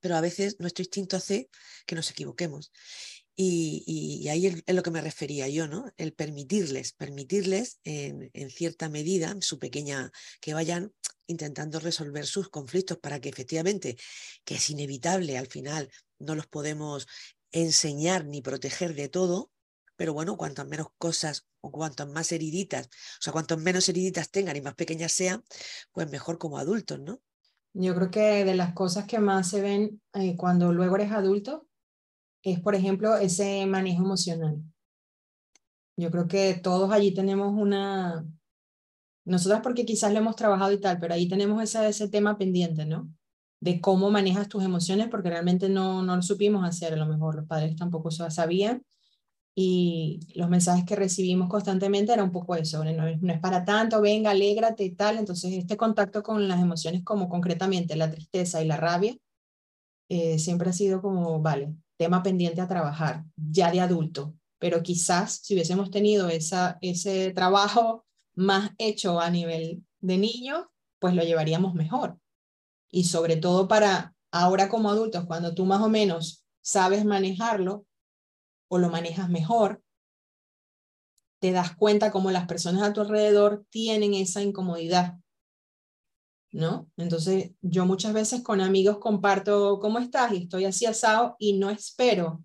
Pero 0.00 0.16
a 0.16 0.20
veces 0.20 0.56
nuestro 0.58 0.82
instinto 0.82 1.16
hace 1.16 1.48
que 1.86 1.94
nos 1.94 2.10
equivoquemos. 2.10 2.72
Y, 3.42 4.28
ahí 4.28 4.46
es, 4.46 4.62
lo 4.66 4.82
que 4.82 4.90
me 4.90 5.00
refería 5.00 5.48
yo, 5.48 5.66
¿no? 5.66 5.90
El 5.96 6.12
permitirles, 6.12 6.92
permitirles 6.92 7.80
en, 7.84 8.30
en, 8.34 8.50
cierta 8.50 8.90
medida, 8.90 9.34
su 9.40 9.58
pequeña, 9.58 10.10
que 10.42 10.52
vayan 10.52 10.92
intentando 11.26 11.80
resolver 11.80 12.26
sus 12.26 12.50
conflictos 12.50 12.98
para 12.98 13.18
que 13.18 13.30
efectivamente, 13.30 13.96
que 14.44 14.56
es 14.56 14.68
inevitable 14.68 15.38
al 15.38 15.46
final, 15.46 15.90
no 16.18 16.34
los 16.34 16.48
podemos 16.48 17.06
enseñar 17.50 18.26
ni 18.26 18.42
proteger 18.42 18.94
de 18.94 19.08
todo, 19.08 19.50
pero 19.96 20.12
bueno, 20.12 20.36
cuantas 20.36 20.66
menos 20.66 20.88
cosas 20.98 21.46
o 21.60 21.70
cuantas 21.70 22.08
más 22.08 22.32
heriditas, 22.32 22.86
o 22.86 23.22
sea, 23.22 23.32
cuantas 23.32 23.58
menos 23.58 23.88
heriditas 23.88 24.30
tengan 24.30 24.56
y 24.56 24.60
más 24.60 24.74
pequeñas 24.74 25.12
sean, 25.12 25.44
pues 25.92 26.10
mejor 26.10 26.38
como 26.38 26.58
adultos, 26.58 27.00
¿no? 27.00 27.22
Yo 27.72 27.94
creo 27.94 28.10
que 28.10 28.44
de 28.44 28.54
las 28.54 28.72
cosas 28.74 29.06
que 29.06 29.18
más 29.18 29.48
se 29.48 29.60
ven 29.60 30.00
eh, 30.14 30.36
cuando 30.36 30.72
luego 30.72 30.96
eres 30.96 31.12
adulto 31.12 31.68
es, 32.42 32.60
por 32.60 32.74
ejemplo, 32.74 33.16
ese 33.16 33.64
manejo 33.66 34.02
emocional. 34.02 34.62
Yo 35.96 36.10
creo 36.10 36.26
que 36.26 36.54
todos 36.54 36.90
allí 36.90 37.12
tenemos 37.12 37.52
una, 37.54 38.24
nosotras 39.24 39.60
porque 39.62 39.84
quizás 39.84 40.12
lo 40.12 40.18
hemos 40.18 40.36
trabajado 40.36 40.72
y 40.72 40.80
tal, 40.80 40.98
pero 40.98 41.14
ahí 41.14 41.28
tenemos 41.28 41.62
ese, 41.62 41.86
ese 41.88 42.08
tema 42.08 42.38
pendiente, 42.38 42.86
¿no? 42.86 43.08
De 43.60 43.80
cómo 43.80 44.10
manejas 44.10 44.48
tus 44.48 44.64
emociones, 44.64 45.08
porque 45.08 45.28
realmente 45.28 45.68
no, 45.68 46.02
no 46.02 46.16
lo 46.16 46.22
supimos 46.22 46.64
hacer, 46.66 46.94
a 46.94 46.96
lo 46.96 47.06
mejor 47.06 47.36
los 47.36 47.46
padres 47.46 47.76
tampoco 47.76 48.10
sabían, 48.10 48.82
y 49.62 50.20
los 50.36 50.48
mensajes 50.48 50.86
que 50.86 50.96
recibimos 50.96 51.50
constantemente 51.50 52.14
era 52.14 52.24
un 52.24 52.32
poco 52.32 52.54
eso, 52.54 52.82
no, 52.82 53.06
es 53.06 53.40
para 53.40 53.62
tanto, 53.62 54.00
venga, 54.00 54.30
alégrate 54.30 54.88
tal, 54.92 55.18
entonces 55.18 55.52
este 55.52 55.76
contacto 55.76 56.22
con 56.22 56.48
las 56.48 56.62
emociones 56.62 57.04
como 57.04 57.28
concretamente 57.28 57.94
la 57.94 58.10
tristeza 58.10 58.62
y 58.62 58.66
la 58.66 58.78
rabia, 58.78 59.14
eh, 60.08 60.38
siempre 60.38 60.70
ha 60.70 60.72
sido 60.72 61.02
como, 61.02 61.42
vale, 61.42 61.74
tema 61.98 62.22
pendiente 62.22 62.62
a 62.62 62.68
trabajar, 62.68 63.24
ya 63.36 63.70
de 63.70 63.82
adulto, 63.82 64.34
pero 64.58 64.82
quizás 64.82 65.40
si 65.42 65.52
hubiésemos 65.52 65.90
tenido 65.90 66.30
esa, 66.30 66.78
ese 66.80 67.30
trabajo 67.32 68.06
más 68.34 68.70
hecho 68.78 69.20
a 69.20 69.28
nivel 69.28 69.84
de 70.00 70.16
niño, 70.16 70.70
pues 70.98 71.14
lo 71.14 71.22
llevaríamos 71.22 71.74
mejor. 71.74 72.18
Y 72.90 73.04
sobre 73.04 73.36
todo 73.36 73.68
para 73.68 74.14
ahora 74.30 74.70
como 74.70 74.88
adultos, 74.88 75.26
cuando 75.26 75.52
tú 75.52 75.66
más 75.66 75.82
o 75.82 75.90
menos 75.90 76.46
sabes 76.62 77.04
manejarlo 77.04 77.84
o 78.70 78.78
lo 78.78 78.88
manejas 78.88 79.28
mejor, 79.28 79.82
te 81.40 81.52
das 81.52 81.74
cuenta 81.74 82.10
como 82.10 82.30
las 82.30 82.46
personas 82.46 82.82
a 82.82 82.92
tu 82.92 83.00
alrededor 83.00 83.64
tienen 83.70 84.14
esa 84.14 84.42
incomodidad. 84.42 85.18
¿no? 86.52 86.88
Entonces, 86.96 87.52
yo 87.60 87.86
muchas 87.86 88.12
veces 88.12 88.42
con 88.42 88.60
amigos 88.60 88.98
comparto 88.98 89.78
cómo 89.80 89.98
estás 89.98 90.32
y 90.32 90.38
estoy 90.44 90.64
así 90.64 90.86
asado 90.86 91.36
y 91.38 91.54
no 91.54 91.70
espero 91.70 92.42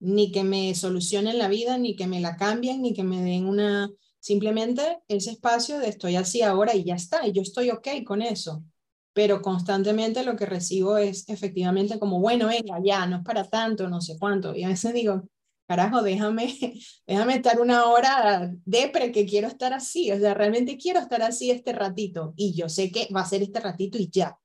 ni 0.00 0.32
que 0.32 0.44
me 0.44 0.74
solucionen 0.74 1.38
la 1.38 1.48
vida, 1.48 1.78
ni 1.78 1.96
que 1.96 2.06
me 2.06 2.20
la 2.20 2.36
cambien, 2.36 2.82
ni 2.82 2.92
que 2.92 3.04
me 3.04 3.22
den 3.22 3.46
una, 3.46 3.90
simplemente 4.18 5.00
ese 5.08 5.30
espacio 5.30 5.78
de 5.78 5.88
estoy 5.88 6.16
así 6.16 6.42
ahora 6.42 6.74
y 6.74 6.84
ya 6.84 6.94
está, 6.94 7.26
y 7.26 7.32
yo 7.32 7.42
estoy 7.42 7.70
ok 7.70 7.88
con 8.04 8.20
eso. 8.22 8.64
Pero 9.14 9.40
constantemente 9.40 10.24
lo 10.24 10.36
que 10.36 10.44
recibo 10.44 10.98
es 10.98 11.28
efectivamente 11.28 11.98
como, 11.98 12.20
bueno, 12.20 12.48
venga, 12.48 12.80
ya, 12.84 13.06
no 13.06 13.18
es 13.18 13.22
para 13.22 13.44
tanto, 13.44 13.88
no 13.88 14.00
sé 14.00 14.16
cuánto. 14.18 14.54
Y 14.54 14.64
a 14.64 14.68
veces 14.68 14.92
digo, 14.92 15.22
carajo, 15.66 16.02
déjame, 16.02 16.46
déjame 17.06 17.36
estar 17.36 17.60
una 17.60 17.86
hora 17.86 18.52
depre 18.64 19.12
que 19.12 19.26
quiero 19.26 19.48
estar 19.48 19.72
así, 19.72 20.12
o 20.12 20.18
sea, 20.18 20.34
realmente 20.34 20.76
quiero 20.76 21.00
estar 21.00 21.22
así 21.22 21.50
este 21.50 21.72
ratito 21.72 22.34
y 22.36 22.54
yo 22.54 22.68
sé 22.68 22.90
que 22.90 23.08
va 23.14 23.22
a 23.22 23.26
ser 23.26 23.42
este 23.42 23.60
ratito 23.60 23.98
y 23.98 24.08
ya, 24.10 24.38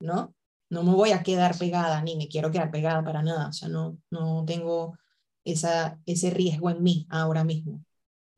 ¿no? 0.00 0.34
No 0.70 0.82
me 0.82 0.92
voy 0.92 1.12
a 1.12 1.22
quedar 1.22 1.56
pegada, 1.58 2.02
ni 2.02 2.16
me 2.16 2.28
quiero 2.28 2.50
quedar 2.50 2.70
pegada 2.70 3.02
para 3.02 3.22
nada, 3.22 3.48
o 3.48 3.52
sea, 3.52 3.68
no, 3.68 3.98
no 4.10 4.44
tengo 4.44 4.98
esa, 5.44 5.98
ese 6.06 6.30
riesgo 6.30 6.70
en 6.70 6.82
mí 6.82 7.06
ahora 7.10 7.44
mismo. 7.44 7.84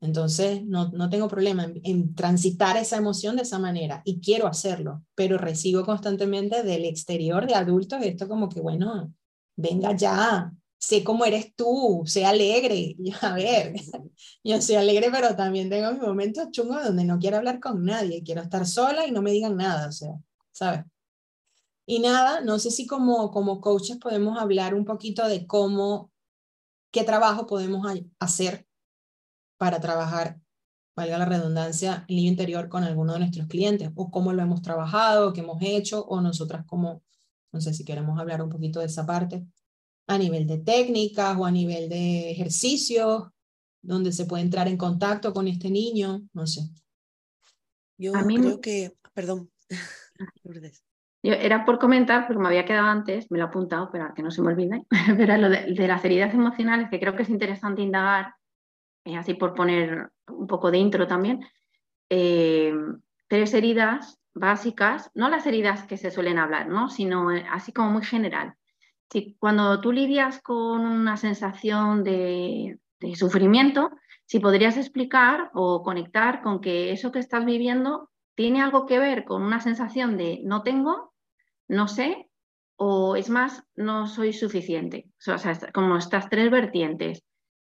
Entonces, 0.01 0.65
no, 0.65 0.89
no 0.89 1.09
tengo 1.09 1.27
problema 1.27 1.67
en, 1.83 2.15
transitar 2.15 2.75
esa 2.75 2.97
emoción 2.97 3.35
de 3.35 3.43
esa 3.43 3.59
manera 3.59 4.01
y 4.03 4.19
quiero 4.19 4.47
hacerlo, 4.47 5.03
pero 5.13 5.37
recibo 5.37 5.85
constantemente 5.85 6.63
del 6.63 6.85
exterior 6.85 7.45
de 7.45 7.53
adultos 7.53 8.01
esto 8.01 8.27
como 8.27 8.49
que, 8.49 8.61
bueno, 8.61 9.13
venga 9.55 9.95
ya, 9.95 10.51
sé 10.81 11.03
cómo 11.03 11.25
eres 11.25 11.55
tú, 11.55 12.03
sé 12.05 12.25
alegre. 12.25 12.95
a 13.21 13.35
ver, 13.35 13.75
yo 14.43 14.61
soy 14.61 14.75
alegre, 14.75 15.09
pero 15.11 15.35
también 15.35 15.69
tengo 15.69 15.91
mis 15.91 16.01
momentos 16.01 16.49
chungos 16.51 16.83
donde 16.83 17.05
no 17.05 17.19
quiero 17.19 17.37
hablar 17.37 17.59
con 17.59 17.85
nadie, 17.85 18.23
quiero 18.23 18.41
estar 18.41 18.65
sola 18.65 19.05
y 19.05 19.11
no 19.11 19.21
me 19.21 19.31
digan 19.31 19.55
nada, 19.55 19.87
o 19.87 19.91
sea, 19.91 20.13
¿sabes? 20.51 20.83
Y 21.85 21.99
nada, 21.99 22.41
no 22.41 22.57
sé 22.57 22.71
si 22.71 22.87
como, 22.87 23.31
como 23.31 23.61
coaches 23.61 23.97
podemos 23.97 24.39
hablar 24.39 24.73
un 24.73 24.85
poquito 24.85 25.27
de 25.27 25.45
cómo, 25.45 26.11
qué 26.91 27.03
trabajo 27.03 27.45
podemos 27.45 27.85
hacer 28.19 28.65
para 29.57 29.79
trabajar, 29.79 30.39
valga 30.95 31.19
la 31.19 31.25
redundancia, 31.25 32.05
el 32.07 32.15
niño 32.15 32.29
interior 32.29 32.69
con 32.69 32.83
alguno 32.83 33.13
de 33.13 33.19
nuestros 33.19 33.47
clientes, 33.47 33.91
o 33.95 34.09
cómo 34.09 34.33
lo 34.33 34.41
hemos 34.41 34.61
trabajado, 34.63 35.33
qué 35.33 35.41
hemos 35.41 35.61
hecho, 35.61 36.03
o 36.05 36.21
nosotras 36.21 36.65
cómo, 36.65 37.03
no 37.51 37.61
sé 37.61 37.73
si 37.73 37.85
queremos 37.85 38.19
hablar 38.19 38.41
un 38.41 38.49
poquito 38.49 38.79
de 38.79 38.87
esa 38.87 39.05
parte, 39.05 39.45
a 40.11 40.17
nivel 40.17 40.47
de 40.47 40.59
técnicas 40.59 41.37
o 41.37 41.45
a 41.45 41.51
nivel 41.51 41.89
de 41.89 42.31
ejercicios, 42.31 43.29
donde 43.81 44.11
se 44.11 44.25
puede 44.25 44.43
entrar 44.43 44.67
en 44.67 44.77
contacto 44.77 45.33
con 45.33 45.47
este 45.47 45.69
niño, 45.69 46.21
no 46.33 46.45
sé. 46.45 46.61
Yo 47.97 48.13
creo 48.13 48.61
que, 48.61 48.93
perdón, 49.13 49.49
Yo 51.23 51.33
era 51.33 51.65
por 51.65 51.77
comentar, 51.77 52.25
porque 52.25 52.41
me 52.41 52.47
había 52.47 52.65
quedado 52.65 52.87
antes, 52.87 53.29
me 53.29 53.37
lo 53.37 53.45
he 53.45 53.47
apuntado, 53.47 53.89
pero 53.91 54.13
que 54.15 54.23
no 54.23 54.31
se 54.31 54.41
me 54.41 54.49
olvide, 54.49 54.85
pero 55.17 55.37
lo 55.37 55.49
de, 55.49 55.73
de, 55.73 55.87
las 55.87 56.03
heridas 56.03 56.33
emocionales, 56.33 56.89
que 56.89 56.99
creo 56.99 57.15
que 57.15 57.23
es 57.23 57.29
interesante 57.29 57.81
indagar, 57.81 58.33
eh, 59.05 59.17
así 59.17 59.33
por 59.33 59.53
poner 59.53 60.11
un 60.27 60.47
poco 60.47 60.71
de 60.71 60.77
intro 60.77 61.07
también, 61.07 61.45
eh, 62.09 62.73
tres 63.27 63.53
heridas 63.53 64.19
básicas, 64.33 65.11
no 65.13 65.29
las 65.29 65.45
heridas 65.45 65.83
que 65.83 65.97
se 65.97 66.11
suelen 66.11 66.37
hablar, 66.37 66.67
¿no? 66.67 66.89
sino 66.89 67.31
eh, 67.31 67.45
así 67.49 67.71
como 67.71 67.89
muy 67.91 68.03
general. 68.03 68.55
Si 69.11 69.35
cuando 69.39 69.81
tú 69.81 69.91
lidias 69.91 70.41
con 70.41 70.85
una 70.85 71.17
sensación 71.17 72.03
de, 72.03 72.79
sufrimiento, 73.15 73.91
si 74.25 74.39
podrías 74.39 74.77
explicar 74.77 75.51
o 75.53 75.83
conectar 75.83 76.41
con 76.41 76.61
que 76.61 76.93
eso 76.93 77.11
que 77.11 77.19
estás 77.19 77.43
viviendo 77.43 78.09
tiene 78.35 78.61
algo 78.61 78.85
que 78.85 78.99
ver 78.99 79.25
con 79.25 79.41
una 79.41 79.59
sensación 79.59 80.15
de 80.15 80.39
no 80.45 80.63
tengo, 80.63 81.13
no 81.67 81.89
sé, 81.89 82.29
o 82.77 83.17
es 83.17 83.29
más, 83.29 83.63
no 83.75 84.07
soy 84.07 84.31
suficiente. 84.31 85.09
O 85.27 85.37
sea, 85.37 85.59
como 85.73 85.97
estas 85.97 86.29
tres 86.29 86.49
vertientes. 86.49 87.23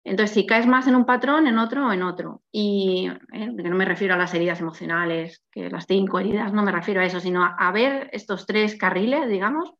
Entonces, 0.04 0.34
si 0.34 0.46
caes 0.46 0.66
más 0.66 0.86
en 0.86 0.94
un 0.96 1.06
patrón, 1.06 1.46
en 1.48 1.58
otro 1.58 1.88
o 1.88 1.92
en 1.92 2.02
otro. 2.02 2.42
Y 2.52 3.08
eh, 3.32 3.46
no 3.52 3.76
me 3.76 3.84
refiero 3.84 4.14
a 4.14 4.16
las 4.16 4.32
heridas 4.34 4.60
emocionales, 4.60 5.42
que 5.50 5.70
las 5.70 5.86
cinco 5.86 6.20
heridas, 6.20 6.52
no 6.52 6.62
me 6.62 6.72
refiero 6.72 7.00
a 7.00 7.04
eso, 7.04 7.20
sino 7.20 7.44
a, 7.44 7.72
ver 7.72 8.10
estos 8.12 8.46
tres 8.46 8.76
carriles, 8.76 9.28
digamos, 9.28 9.72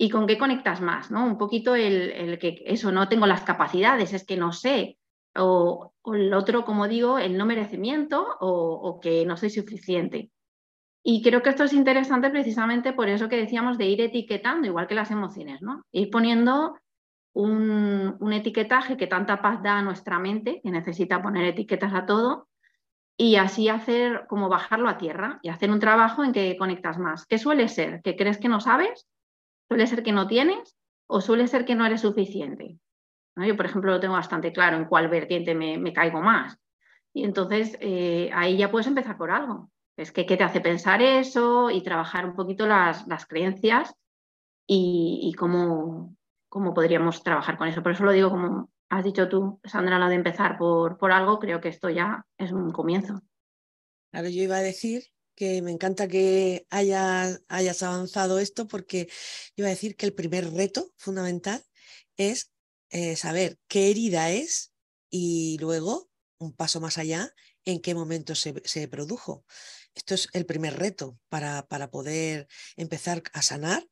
y 0.00 0.08
con 0.08 0.26
qué 0.26 0.38
conectas 0.38 0.80
más, 0.80 1.10
¿no? 1.10 1.26
Un 1.26 1.36
poquito 1.36 1.74
el, 1.74 2.38
que 2.38 2.62
eso, 2.64 2.90
no 2.90 3.06
tengo 3.10 3.26
las 3.26 3.42
capacidades, 3.42 4.14
es 4.14 4.24
que 4.24 4.38
no 4.38 4.50
sé. 4.50 4.96
O, 5.36 5.92
el 6.06 6.32
otro, 6.32 6.64
como 6.64 6.88
digo, 6.88 7.18
el 7.18 7.36
no 7.36 7.44
merecimiento 7.44 8.26
o, 8.40 8.98
que 8.98 9.26
no 9.26 9.36
soy 9.36 9.50
suficiente. 9.50 10.30
Y 11.02 11.20
creo 11.22 11.42
que 11.42 11.50
esto 11.50 11.64
es 11.64 11.74
interesante 11.74 12.30
precisamente 12.30 12.94
por 12.94 13.10
eso 13.10 13.28
que 13.28 13.36
decíamos 13.36 13.76
de 13.76 13.88
ir 13.88 14.00
etiquetando, 14.00 14.66
igual 14.66 14.86
que 14.86 14.94
las 14.94 15.10
emociones, 15.10 15.60
¿no? 15.60 15.82
Ir 15.92 16.08
poniendo 16.08 16.78
un, 17.34 18.32
etiquetaje 18.32 18.96
que 18.96 19.06
tanta 19.06 19.42
paz 19.42 19.62
da 19.62 19.80
a 19.80 19.82
nuestra 19.82 20.18
mente, 20.18 20.62
que 20.64 20.70
necesita 20.70 21.20
poner 21.20 21.44
etiquetas 21.44 21.92
a 21.92 22.06
todo, 22.06 22.48
y 23.18 23.36
así 23.36 23.68
hacer 23.68 24.24
como 24.30 24.48
bajarlo 24.48 24.88
a 24.88 24.96
tierra 24.96 25.40
y 25.42 25.50
hacer 25.50 25.70
un 25.70 25.78
trabajo 25.78 26.24
en 26.24 26.32
que 26.32 26.56
conectas 26.56 26.96
más. 26.96 27.26
¿Qué 27.26 27.36
suele 27.36 27.68
ser? 27.68 28.00
¿Que 28.00 28.16
crees 28.16 28.38
que 28.38 28.48
no 28.48 28.60
sabes? 28.60 29.09
¿Suele 29.70 29.86
ser 29.86 30.02
que 30.02 30.10
no 30.10 30.26
tienes? 30.26 30.76
¿O 31.06 31.20
suele 31.20 31.46
ser 31.46 31.64
que 31.64 31.76
no 31.76 31.86
eres 31.86 32.00
suficiente? 32.00 32.80
Yo, 33.36 33.56
por 33.56 33.66
ejemplo, 33.66 33.92
lo 33.92 34.00
tengo 34.00 34.14
bastante 34.14 34.52
claro 34.52 34.76
en 34.76 34.86
cuál 34.86 35.08
vertiente 35.08 35.54
me, 35.54 35.92
caigo 35.92 36.20
más. 36.20 36.58
Y 37.14 37.22
entonces 37.22 37.78
eh, 37.80 38.30
ahí 38.34 38.56
ya 38.56 38.72
puedes 38.72 38.88
empezar 38.88 39.16
por 39.16 39.30
algo. 39.30 39.70
Es 39.96 40.10
que 40.10 40.26
qué 40.26 40.36
te 40.36 40.42
hace 40.42 40.60
pensar 40.60 41.02
eso 41.02 41.70
y 41.70 41.84
trabajar 41.84 42.26
un 42.26 42.34
poquito 42.34 42.66
las, 42.66 43.06
creencias 43.28 43.94
y, 44.66 45.20
y 45.22 45.34
cómo, 45.34 46.16
cómo 46.48 46.74
podríamos 46.74 47.22
trabajar 47.22 47.56
con 47.56 47.68
eso. 47.68 47.80
Por 47.80 47.92
eso 47.92 48.04
lo 48.04 48.10
digo 48.10 48.28
como 48.28 48.70
has 48.88 49.04
dicho 49.04 49.28
tú, 49.28 49.60
Sandra, 49.62 50.00
lo 50.00 50.08
de 50.08 50.16
empezar 50.16 50.58
por, 50.58 50.98
por 50.98 51.12
algo, 51.12 51.38
creo 51.38 51.60
que 51.60 51.68
esto 51.68 51.90
ya 51.90 52.26
es 52.38 52.50
un 52.50 52.72
comienzo. 52.72 53.22
Claro, 54.10 54.28
yo 54.30 54.42
iba 54.42 54.56
a 54.56 54.62
decir 54.62 55.04
que 55.40 55.62
me 55.62 55.70
encanta 55.70 56.06
que 56.06 56.66
hayas, 56.68 57.40
hayas 57.48 57.82
avanzado 57.82 58.40
esto 58.40 58.68
porque 58.68 59.08
iba 59.56 59.68
a 59.68 59.70
decir 59.70 59.96
que 59.96 60.04
el 60.04 60.12
primer 60.12 60.52
reto 60.52 60.92
fundamental 60.98 61.64
es 62.18 62.52
eh, 62.90 63.16
saber 63.16 63.58
qué 63.66 63.88
herida 63.88 64.30
es 64.30 64.74
y 65.08 65.56
luego, 65.58 66.10
un 66.36 66.52
paso 66.52 66.78
más 66.82 66.98
allá, 66.98 67.32
en 67.64 67.80
qué 67.80 67.94
momento 67.94 68.34
se, 68.34 68.52
se 68.66 68.86
produjo. 68.86 69.46
Esto 69.94 70.12
es 70.12 70.28
el 70.34 70.44
primer 70.44 70.78
reto 70.78 71.18
para, 71.30 71.66
para 71.68 71.90
poder 71.90 72.46
empezar 72.76 73.22
a 73.32 73.40
sanar 73.40 73.88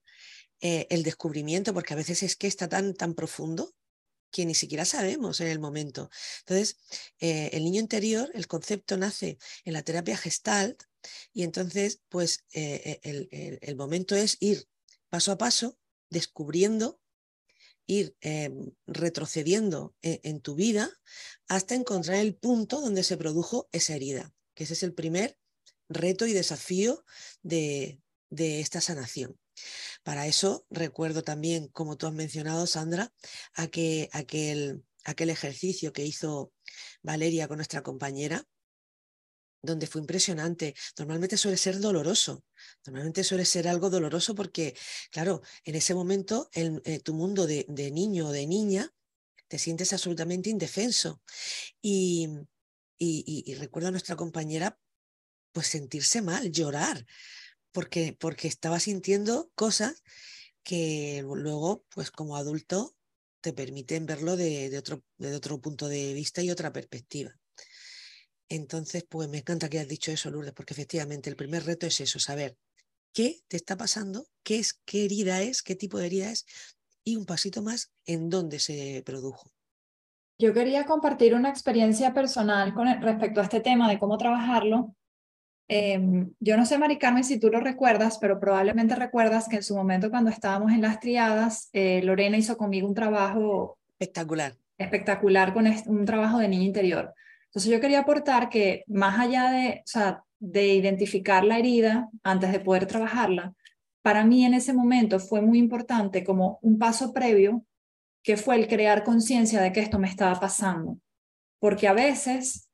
eh, 0.60 0.86
el 0.90 1.02
descubrimiento, 1.02 1.72
porque 1.72 1.94
a 1.94 1.96
veces 1.96 2.22
es 2.22 2.36
que 2.36 2.46
está 2.46 2.68
tan, 2.68 2.92
tan 2.92 3.14
profundo 3.14 3.74
que 4.30 4.46
ni 4.46 4.54
siquiera 4.54 4.84
sabemos 4.84 5.40
en 5.40 5.48
el 5.48 5.58
momento. 5.58 6.10
Entonces, 6.40 6.76
eh, 7.20 7.50
el 7.52 7.64
niño 7.64 7.80
interior, 7.80 8.30
el 8.34 8.46
concepto 8.46 8.96
nace 8.96 9.38
en 9.64 9.72
la 9.72 9.82
terapia 9.82 10.16
gestalt 10.16 10.82
y 11.32 11.42
entonces, 11.42 12.00
pues 12.08 12.44
eh, 12.52 13.00
el, 13.62 13.76
momento 13.76 14.16
es 14.16 14.36
ir 14.40 14.68
paso 15.08 15.32
a 15.32 15.38
paso, 15.38 15.78
descubriendo, 16.10 17.00
ir 17.86 18.16
retrocediendo 18.86 19.94
en, 20.02 20.40
tu 20.40 20.54
vida 20.54 20.90
hasta 21.46 21.74
encontrar 21.74 22.18
el 22.18 22.34
punto 22.34 22.82
donde 22.82 23.02
se 23.02 23.16
produjo 23.16 23.68
esa 23.72 23.94
herida, 23.94 24.34
que 24.54 24.64
ese 24.64 24.74
es 24.74 24.82
el 24.82 24.92
primer 24.92 25.38
reto 25.88 26.26
y 26.26 26.34
desafío 26.34 27.04
de 27.42 28.00
esta 28.30 28.82
sanación. 28.82 29.38
Para 30.02 30.26
eso 30.26 30.66
recuerdo 30.70 31.22
también, 31.22 31.68
como 31.68 31.96
tú 31.96 32.06
has 32.06 32.12
mencionado, 32.12 32.66
Sandra, 32.66 33.12
aquel, 33.54 34.84
aquel 35.04 35.30
ejercicio 35.30 35.92
que 35.92 36.04
hizo 36.04 36.52
Valeria 37.02 37.48
con 37.48 37.56
nuestra 37.56 37.82
compañera, 37.82 38.44
donde 39.62 39.86
fue 39.86 40.00
impresionante. 40.00 40.74
Normalmente 40.98 41.36
suele 41.36 41.56
ser 41.56 41.80
doloroso, 41.80 42.44
normalmente 42.86 43.24
suele 43.24 43.44
ser 43.44 43.68
algo 43.68 43.90
doloroso 43.90 44.34
porque, 44.34 44.76
claro, 45.10 45.42
en 45.64 45.74
ese 45.74 45.94
momento 45.94 46.48
eh, 46.52 47.00
tu 47.00 47.14
mundo 47.14 47.46
de, 47.46 47.66
niño 47.68 48.28
o 48.28 48.32
de 48.32 48.46
niña 48.46 48.92
te 49.48 49.58
sientes 49.58 49.92
absolutamente 49.92 50.50
indefenso. 50.50 51.22
Y, 51.80 52.28
y 52.98 53.54
recuerdo 53.54 53.88
a 53.88 53.92
nuestra 53.92 54.16
compañera 54.16 54.78
pues 55.52 55.68
sentirse 55.68 56.22
mal, 56.22 56.50
llorar, 56.50 57.04
porque, 57.72 58.16
porque 58.18 58.48
estaba 58.48 58.80
sintiendo 58.80 59.50
cosas 59.54 60.02
que 60.62 61.24
luego, 61.24 61.84
pues 61.90 62.10
como 62.10 62.36
adulto, 62.36 62.94
te 63.40 63.52
permiten 63.52 64.06
verlo 64.06 64.36
de, 64.36 64.76
otro, 64.76 65.02
de 65.16 65.34
otro 65.34 65.60
punto 65.60 65.88
de 65.88 66.12
vista 66.12 66.42
y 66.42 66.50
otra 66.50 66.72
perspectiva. 66.72 67.32
Entonces, 68.48 69.04
pues 69.08 69.28
me 69.28 69.38
encanta 69.38 69.68
que 69.68 69.78
hayas 69.78 69.88
dicho 69.88 70.10
eso, 70.10 70.30
Lourdes, 70.30 70.54
porque 70.54 70.74
efectivamente 70.74 71.30
el 71.30 71.36
primer 71.36 71.64
reto 71.64 71.86
es 71.86 72.00
eso, 72.00 72.18
saber 72.18 72.56
qué 73.12 73.40
te 73.46 73.56
está 73.56 73.76
pasando, 73.76 74.26
qué 74.42 74.58
es, 74.58 74.80
qué 74.84 75.04
herida 75.04 75.42
es, 75.42 75.62
qué 75.62 75.74
tipo 75.74 75.98
de 75.98 76.06
herida 76.06 76.30
es, 76.30 76.46
y 77.04 77.16
un 77.16 77.26
pasito 77.26 77.62
más 77.62 77.92
en 78.06 78.28
dónde 78.28 78.58
se 78.58 79.02
produjo. 79.04 79.52
Yo 80.38 80.54
quería 80.54 80.86
compartir 80.86 81.34
una 81.34 81.50
experiencia 81.50 82.14
personal 82.14 82.72
con 82.72 82.86
respecto 83.02 83.40
a 83.40 83.44
este 83.44 83.60
tema 83.60 83.88
de 83.88 83.98
cómo 83.98 84.16
trabajarlo, 84.18 84.94
Em, 85.68 86.30
yo 86.40 86.56
no 86.56 86.64
sé, 86.64 86.78
Mari 86.78 86.98
Carmen, 86.98 87.24
si 87.24 87.38
tú 87.38 87.50
lo 87.50 87.60
recuerdas, 87.60 88.18
pero 88.18 88.40
probablemente 88.40 88.94
recuerdas 88.94 89.48
que 89.48 89.56
en 89.56 89.62
su 89.62 89.76
momento 89.76 90.10
cuando 90.10 90.30
estábamos 90.30 90.72
en 90.72 90.80
las 90.80 90.98
triadas, 90.98 91.68
eh, 91.74 92.00
Lorena 92.02 92.38
hizo 92.38 92.56
conmigo 92.56 92.88
un 92.88 92.94
trabajo 92.94 93.78
espectacular. 93.90 94.56
Espectacular 94.78 95.52
con 95.52 95.66
un 95.86 96.04
trabajo 96.06 96.38
de 96.38 96.48
niño 96.48 96.64
interior. 96.64 97.12
Entonces 97.46 97.70
yo 97.70 97.80
quería 97.80 98.00
aportar 98.00 98.48
que 98.48 98.84
más 98.86 99.18
allá 99.18 99.50
de, 99.50 99.82
o 99.84 99.86
sea, 99.86 100.22
de 100.38 100.68
identificar 100.68 101.44
la 101.44 101.58
herida 101.58 102.08
antes 102.22 102.50
de 102.50 102.60
poder 102.60 102.86
trabajarla, 102.86 103.54
para 104.00 104.24
mí 104.24 104.46
en 104.46 104.54
ese 104.54 104.72
momento 104.72 105.18
fue 105.18 105.42
muy 105.42 105.58
importante 105.58 106.24
como 106.24 106.58
un 106.62 106.78
paso 106.78 107.12
previo, 107.12 107.64
que 108.22 108.36
fue 108.36 108.56
el 108.56 108.68
crear 108.68 109.04
conciencia 109.04 109.60
de 109.60 109.72
que 109.72 109.80
esto 109.80 109.98
me 109.98 110.08
estaba 110.08 110.38
pasando. 110.40 110.98
Porque 111.58 111.88
a 111.88 111.92
veces 111.92 112.67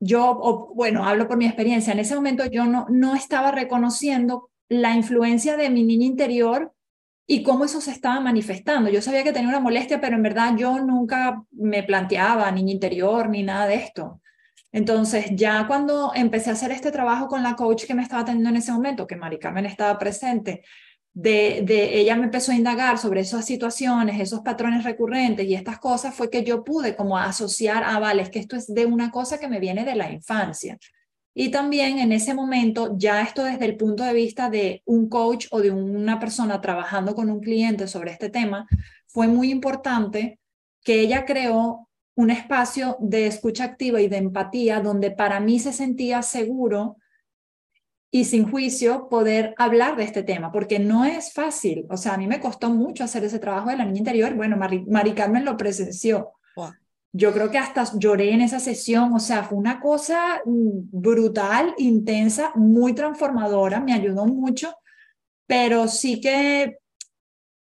yo, 0.00 0.72
bueno, 0.74 1.06
hablo 1.06 1.28
por 1.28 1.36
mi 1.36 1.46
experiencia, 1.46 1.92
en 1.92 1.98
ese 1.98 2.14
momento 2.14 2.44
yo 2.46 2.66
no, 2.66 2.86
no 2.90 3.14
estaba 3.14 3.50
reconociendo 3.50 4.50
la 4.68 4.94
influencia 4.94 5.56
de 5.56 5.70
mi 5.70 5.84
niña 5.84 6.06
interior 6.06 6.72
y 7.26 7.42
cómo 7.42 7.64
eso 7.64 7.80
se 7.80 7.90
estaba 7.90 8.20
manifestando. 8.20 8.90
Yo 8.90 9.00
sabía 9.00 9.24
que 9.24 9.32
tenía 9.32 9.48
una 9.48 9.60
molestia, 9.60 10.00
pero 10.00 10.16
en 10.16 10.22
verdad 10.22 10.56
yo 10.56 10.78
nunca 10.80 11.42
me 11.52 11.82
planteaba 11.82 12.50
niña 12.50 12.72
interior 12.72 13.28
ni 13.28 13.42
nada 13.42 13.66
de 13.66 13.76
esto. 13.76 14.20
Entonces, 14.72 15.26
ya 15.34 15.66
cuando 15.66 16.12
empecé 16.14 16.50
a 16.50 16.54
hacer 16.54 16.72
este 16.72 16.90
trabajo 16.90 17.28
con 17.28 17.42
la 17.42 17.54
coach 17.54 17.84
que 17.86 17.94
me 17.94 18.02
estaba 18.02 18.22
atendiendo 18.22 18.50
en 18.50 18.56
ese 18.56 18.72
momento, 18.72 19.06
que 19.06 19.16
Mari 19.16 19.38
Carmen 19.38 19.66
estaba 19.66 19.98
presente, 19.98 20.64
de, 21.14 21.62
de, 21.64 22.00
ella 22.00 22.16
me 22.16 22.24
empezó 22.24 22.50
a 22.50 22.56
indagar 22.56 22.98
sobre 22.98 23.20
esas 23.20 23.46
situaciones, 23.46 24.20
esos 24.20 24.40
patrones 24.40 24.82
recurrentes 24.82 25.46
y 25.46 25.54
estas 25.54 25.78
cosas, 25.78 26.14
fue 26.14 26.28
que 26.28 26.42
yo 26.42 26.64
pude 26.64 26.96
como 26.96 27.16
asociar, 27.16 27.84
ah, 27.86 28.00
vale, 28.00 28.22
es 28.22 28.30
que 28.30 28.40
esto 28.40 28.56
es 28.56 28.72
de 28.72 28.84
una 28.84 29.12
cosa 29.12 29.38
que 29.38 29.48
me 29.48 29.60
viene 29.60 29.84
de 29.84 29.94
la 29.94 30.10
infancia. 30.10 30.76
Y 31.32 31.50
también 31.50 31.98
en 31.98 32.12
ese 32.12 32.34
momento, 32.34 32.94
ya 32.96 33.22
esto 33.22 33.44
desde 33.44 33.64
el 33.64 33.76
punto 33.76 34.04
de 34.04 34.12
vista 34.12 34.50
de 34.50 34.82
un 34.86 35.08
coach 35.08 35.46
o 35.50 35.60
de 35.60 35.70
una 35.70 36.18
persona 36.18 36.60
trabajando 36.60 37.14
con 37.14 37.30
un 37.30 37.40
cliente 37.40 37.86
sobre 37.86 38.10
este 38.10 38.28
tema, 38.28 38.66
fue 39.06 39.28
muy 39.28 39.50
importante 39.50 40.40
que 40.82 41.00
ella 41.00 41.24
creó 41.24 41.88
un 42.16 42.30
espacio 42.30 42.96
de 43.00 43.26
escucha 43.26 43.64
activa 43.64 44.00
y 44.00 44.08
de 44.08 44.18
empatía 44.18 44.80
donde 44.80 45.10
para 45.10 45.40
mí 45.40 45.58
se 45.58 45.72
sentía 45.72 46.22
seguro 46.22 46.96
y 48.14 48.26
sin 48.26 48.48
juicio 48.48 49.08
poder 49.08 49.56
hablar 49.58 49.96
de 49.96 50.04
este 50.04 50.22
tema, 50.22 50.52
porque 50.52 50.78
no 50.78 51.04
es 51.04 51.32
fácil. 51.32 51.84
O 51.90 51.96
sea, 51.96 52.14
a 52.14 52.16
mí 52.16 52.28
me 52.28 52.38
costó 52.38 52.70
mucho 52.70 53.02
hacer 53.02 53.24
ese 53.24 53.40
trabajo 53.40 53.70
de 53.70 53.76
la 53.76 53.84
niña 53.84 53.98
interior. 53.98 54.34
Bueno, 54.34 54.56
Mari, 54.56 55.14
Carmen 55.14 55.44
lo 55.44 55.56
presenció. 55.56 56.30
Yo 57.12 57.32
creo 57.32 57.50
que 57.50 57.58
hasta 57.58 57.84
lloré 57.98 58.32
en 58.32 58.40
esa 58.40 58.60
sesión, 58.60 59.12
o 59.14 59.18
sea, 59.18 59.42
fue 59.42 59.58
una 59.58 59.80
cosa 59.80 60.40
mm, 60.44 60.90
brutal, 60.92 61.74
intensa, 61.76 62.52
muy 62.54 62.92
transformadora, 62.92 63.80
me 63.80 63.92
ayudó 63.92 64.26
mucho, 64.26 64.72
pero 65.48 65.88
sí 65.88 66.20
que 66.20 66.78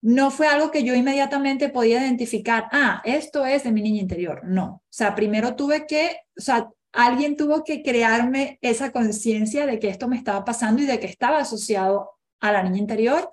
no 0.02 0.32
fue 0.32 0.48
algo 0.48 0.72
que 0.72 0.84
yo 0.84 0.96
inmediatamente 0.96 1.70
podía 1.70 2.02
identificar, 2.02 2.66
ah, 2.72 3.04
esto 3.06 3.46
es 3.46 3.64
de 3.64 3.72
mi 3.72 3.84
niña 3.84 4.02
interior. 4.02 4.42
No, 4.44 4.66
o 4.66 4.82
sea, 4.90 5.14
primero 5.14 5.56
tuve 5.56 5.86
que, 5.86 6.18
o 6.36 6.42
sea, 6.42 6.68
alguien 6.94 7.38
tuvo 7.38 7.64
que 7.64 7.84
crearme 7.84 8.60
esa 8.62 8.92
conciencia 8.92 9.66
de 9.66 9.80
que 9.80 9.90
esto 9.90 10.08
me 10.08 10.18
estaba 10.18 10.44
pasando 10.44 10.82
y 10.82 10.86
de 10.86 11.00
que 11.00 11.08
estaba 11.08 11.40
asociado 11.40 12.12
a 12.40 12.52
la 12.52 12.64
niña 12.64 12.80
interior. 12.80 13.30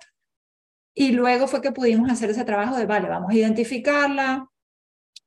Y 0.93 1.11
luego 1.11 1.47
fue 1.47 1.61
que 1.61 1.71
pudimos 1.71 2.09
hacer 2.09 2.29
ese 2.29 2.45
trabajo 2.45 2.75
de, 2.77 2.85
vale, 2.85 3.09
vamos 3.09 3.31
a 3.31 3.35
identificarla, 3.35 4.49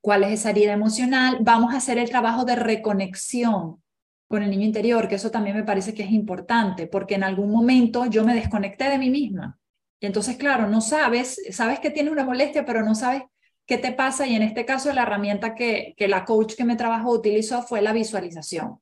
cuál 0.00 0.24
es 0.24 0.32
esa 0.32 0.50
herida 0.50 0.72
emocional, 0.72 1.38
vamos 1.40 1.72
a 1.72 1.78
hacer 1.78 1.96
el 1.96 2.10
trabajo 2.10 2.44
de 2.44 2.56
reconexión 2.56 3.82
con 4.28 4.42
el 4.42 4.50
niño 4.50 4.64
interior, 4.64 5.08
que 5.08 5.14
eso 5.14 5.30
también 5.30 5.56
me 5.56 5.62
parece 5.62 5.94
que 5.94 6.02
es 6.02 6.10
importante, 6.10 6.86
porque 6.86 7.14
en 7.14 7.22
algún 7.22 7.50
momento 7.50 8.06
yo 8.06 8.24
me 8.24 8.34
desconecté 8.34 8.88
de 8.88 8.98
mí 8.98 9.10
misma. 9.10 9.58
Y 10.00 10.06
entonces, 10.06 10.36
claro, 10.36 10.68
no 10.68 10.80
sabes, 10.80 11.40
sabes 11.50 11.78
que 11.78 11.90
tienes 11.90 12.12
una 12.12 12.24
molestia, 12.24 12.64
pero 12.64 12.82
no 12.82 12.94
sabes 12.94 13.22
qué 13.66 13.78
te 13.78 13.92
pasa. 13.92 14.26
Y 14.26 14.34
en 14.34 14.42
este 14.42 14.64
caso, 14.64 14.92
la 14.92 15.02
herramienta 15.02 15.54
que, 15.54 15.94
que 15.96 16.08
la 16.08 16.24
coach 16.24 16.54
que 16.54 16.64
me 16.64 16.76
trabajó 16.76 17.10
utilizó 17.10 17.62
fue 17.62 17.82
la 17.82 17.92
visualización. 17.92 18.80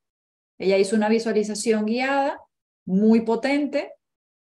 Ella 0.59 0.79
hizo 0.79 0.97
una 0.97 1.09
visualización 1.09 1.87
guiada, 1.87 2.39
muy 2.85 3.21
potente, 3.23 3.93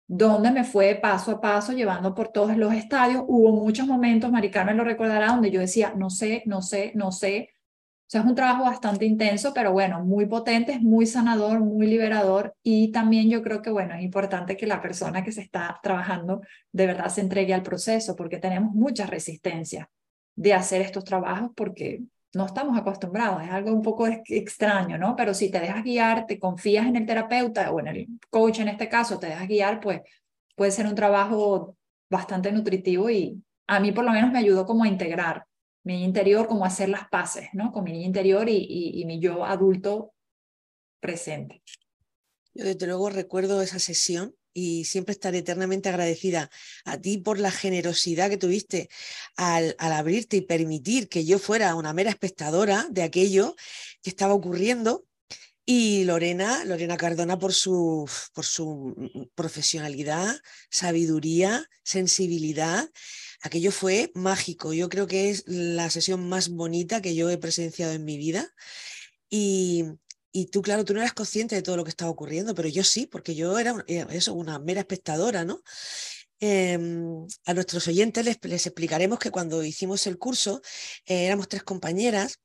donde 0.07 0.51
me 0.51 0.65
fue 0.65 0.95
paso 0.97 1.31
a 1.31 1.41
paso 1.41 1.73
llevando 1.73 2.15
por 2.15 2.29
todos 2.29 2.57
los 2.57 2.75
estadios. 2.75 3.25
Hubo 3.27 3.53
muchos 3.53 3.87
momentos, 3.87 4.31
Mari 4.31 4.51
Carmen 4.51 4.77
lo 4.77 4.85
recordará, 4.85 5.29
donde 5.29 5.51
yo 5.51 5.61
decía, 5.61 5.95
no 5.97 6.11
sé, 6.11 6.43
no 6.45 6.61
sé, 6.61 6.93
no 6.95 7.13
sé. 7.13 7.49
O 7.55 8.05
sea, 8.13 8.21
es 8.21 8.27
un 8.27 8.35
trabajo 8.35 8.65
bastante 8.65 9.07
intenso, 9.07 9.55
pero 9.55 9.73
bueno, 9.73 10.05
muy 10.05 10.27
potente, 10.27 10.73
es 10.73 10.83
muy 10.83 11.07
sanador, 11.07 11.61
muy 11.61 11.87
liberador 11.87 12.55
y 12.63 12.93
también 12.93 13.31
yo 13.31 13.43
creo 13.43 13.63
que, 13.63 13.71
bueno, 13.71 13.95
es 13.95 14.03
importante 14.03 14.55
que 14.55 14.67
la 14.67 14.83
persona 14.83 15.25
que 15.25 15.33
se 15.33 15.41
está 15.41 15.81
trabajando 15.83 16.43
de 16.73 16.87
verdad 16.87 17.09
se 17.09 17.23
entregue 17.23 17.55
al 17.55 17.63
proceso 17.63 18.15
porque 18.15 18.37
tenemos 18.37 18.75
mucha 18.75 19.07
resistencia 19.07 19.89
de 20.35 20.55
hacer 20.55 20.81
estos 20.81 21.05
trabajos 21.05 21.51
porque 21.55 22.03
no 22.35 22.47
estamos 22.47 22.79
acostumbrados, 22.79 23.43
es 23.43 23.51
algo 23.51 23.73
un 23.73 23.83
poco 23.83 24.07
extraño, 24.07 24.97
¿no? 24.97 25.15
Pero 25.17 25.35
si 25.35 25.51
te 25.51 25.61
dejas 25.61 25.85
guiar, 25.85 26.27
te 26.27 26.39
confías 26.39 26.87
en 26.87 26.97
el 26.97 27.07
terapeuta 27.07 27.71
o 27.71 27.81
en 27.81 27.89
el 27.89 28.09
coach 28.31 28.61
en 28.61 28.69
este 28.69 28.89
caso, 28.89 29.19
te 29.19 29.27
dejas 29.27 29.49
guiar, 29.49 29.81
pues 29.81 30.01
puede 30.57 30.71
ser 30.71 30.87
un 30.87 30.95
trabajo 30.95 31.77
bastante 32.09 32.51
nutritivo 32.51 33.11
y 33.11 33.43
a 33.67 33.81
mí 33.81 33.93
por 33.93 34.05
lo 34.05 34.13
menos 34.13 34.33
me 34.33 34.39
ayudó 34.39 34.65
como 34.65 34.85
a 34.85 34.89
integrar 34.89 35.45
mi 35.85 36.05
interior, 36.05 36.47
como 36.47 36.65
a 36.65 36.69
hacer 36.69 36.89
las 36.89 37.09
paces, 37.09 37.49
¿no? 37.53 37.73
Con 37.73 37.85
mi 37.85 37.93
niño 37.93 38.07
interior 38.07 38.49
y, 38.49 38.93
y 38.95 39.05
mi 39.05 39.19
yo 39.19 39.45
adulto 39.45 40.15
presente. 41.01 41.63
Yo 42.55 42.65
desde 42.65 42.87
luego 42.87 43.11
recuerdo 43.11 43.61
esa 43.61 43.79
sesión 43.79 44.35
y 44.55 44.85
siempre 44.85 45.13
estaré 45.13 45.39
eternamente 45.39 45.89
agradecida 45.89 46.51
a 46.85 46.99
ti 46.99 47.19
por 47.19 47.39
la 47.39 47.51
generosidad 47.51 48.31
que 48.31 48.37
tuviste 48.37 48.89
al, 49.37 49.77
abrirte 49.79 50.37
y 50.37 50.43
permitir 50.43 51.09
que 51.09 51.25
yo 51.25 51.39
fuera 51.39 51.75
una 51.75 51.93
mera 51.93 52.11
espectadora 52.11 52.87
de 52.91 53.03
aquello 53.03 53.57
que 54.03 54.11
estaba 54.11 54.35
ocurriendo. 54.35 55.07
Y 55.65 56.03
Lorena, 56.05 56.65
Lorena 56.65 56.97
Cardona 56.97 57.39
por 57.39 57.53
su, 57.53 58.11
por 58.35 58.45
su 58.45 59.31
profesionalidad, 59.37 60.37
sabiduría, 60.71 61.69
sensibilidad. 61.85 62.91
Aquello 63.43 63.71
fue 63.71 64.11
mágico. 64.15 64.73
Yo 64.73 64.89
creo 64.89 65.07
que 65.07 65.31
es 65.31 65.45
la 65.47 65.89
sesión 65.89 66.29
más 66.29 66.49
bonita 66.49 67.01
que 67.01 67.15
yo 67.15 67.31
he 67.31 67.39
presenciado 67.39 67.93
en 67.93 68.05
mi 68.05 68.19
vida. 68.19 68.53
Y, 69.31 69.85
y 70.33 70.47
tú, 70.47 70.63
claro, 70.63 70.85
tú 70.85 70.95
no 70.95 71.01
eras 71.01 71.13
consciente 71.13 71.55
de 71.55 71.63
todo 71.63 71.77
lo 71.77 71.85
que 71.85 71.91
estaba 71.91 72.11
ocurriendo, 72.11 72.55
pero 72.55 72.69
yo 72.69 72.83
sí, 72.83 73.07
porque 73.07 73.35
yo 73.35 73.59
era 73.59 73.85
eh, 73.87 74.07
eso, 74.11 74.33
una 74.33 74.59
mera 74.59 74.81
espectadora, 74.81 75.45
¿no? 75.45 75.63
Em, 76.41 77.27
a 77.45 77.55
nuestros 77.55 77.87
oyentes 77.87 78.25
les, 78.25 78.39
les, 78.43 78.67
explicaremos 78.67 79.19
que 79.19 79.31
cuando 79.31 79.63
hicimos 79.63 80.07
el 80.09 80.19
curso 80.19 80.61
eh, 81.07 81.27
éramos 81.27 81.49
tres 81.49 81.63
compañeras 81.63 82.41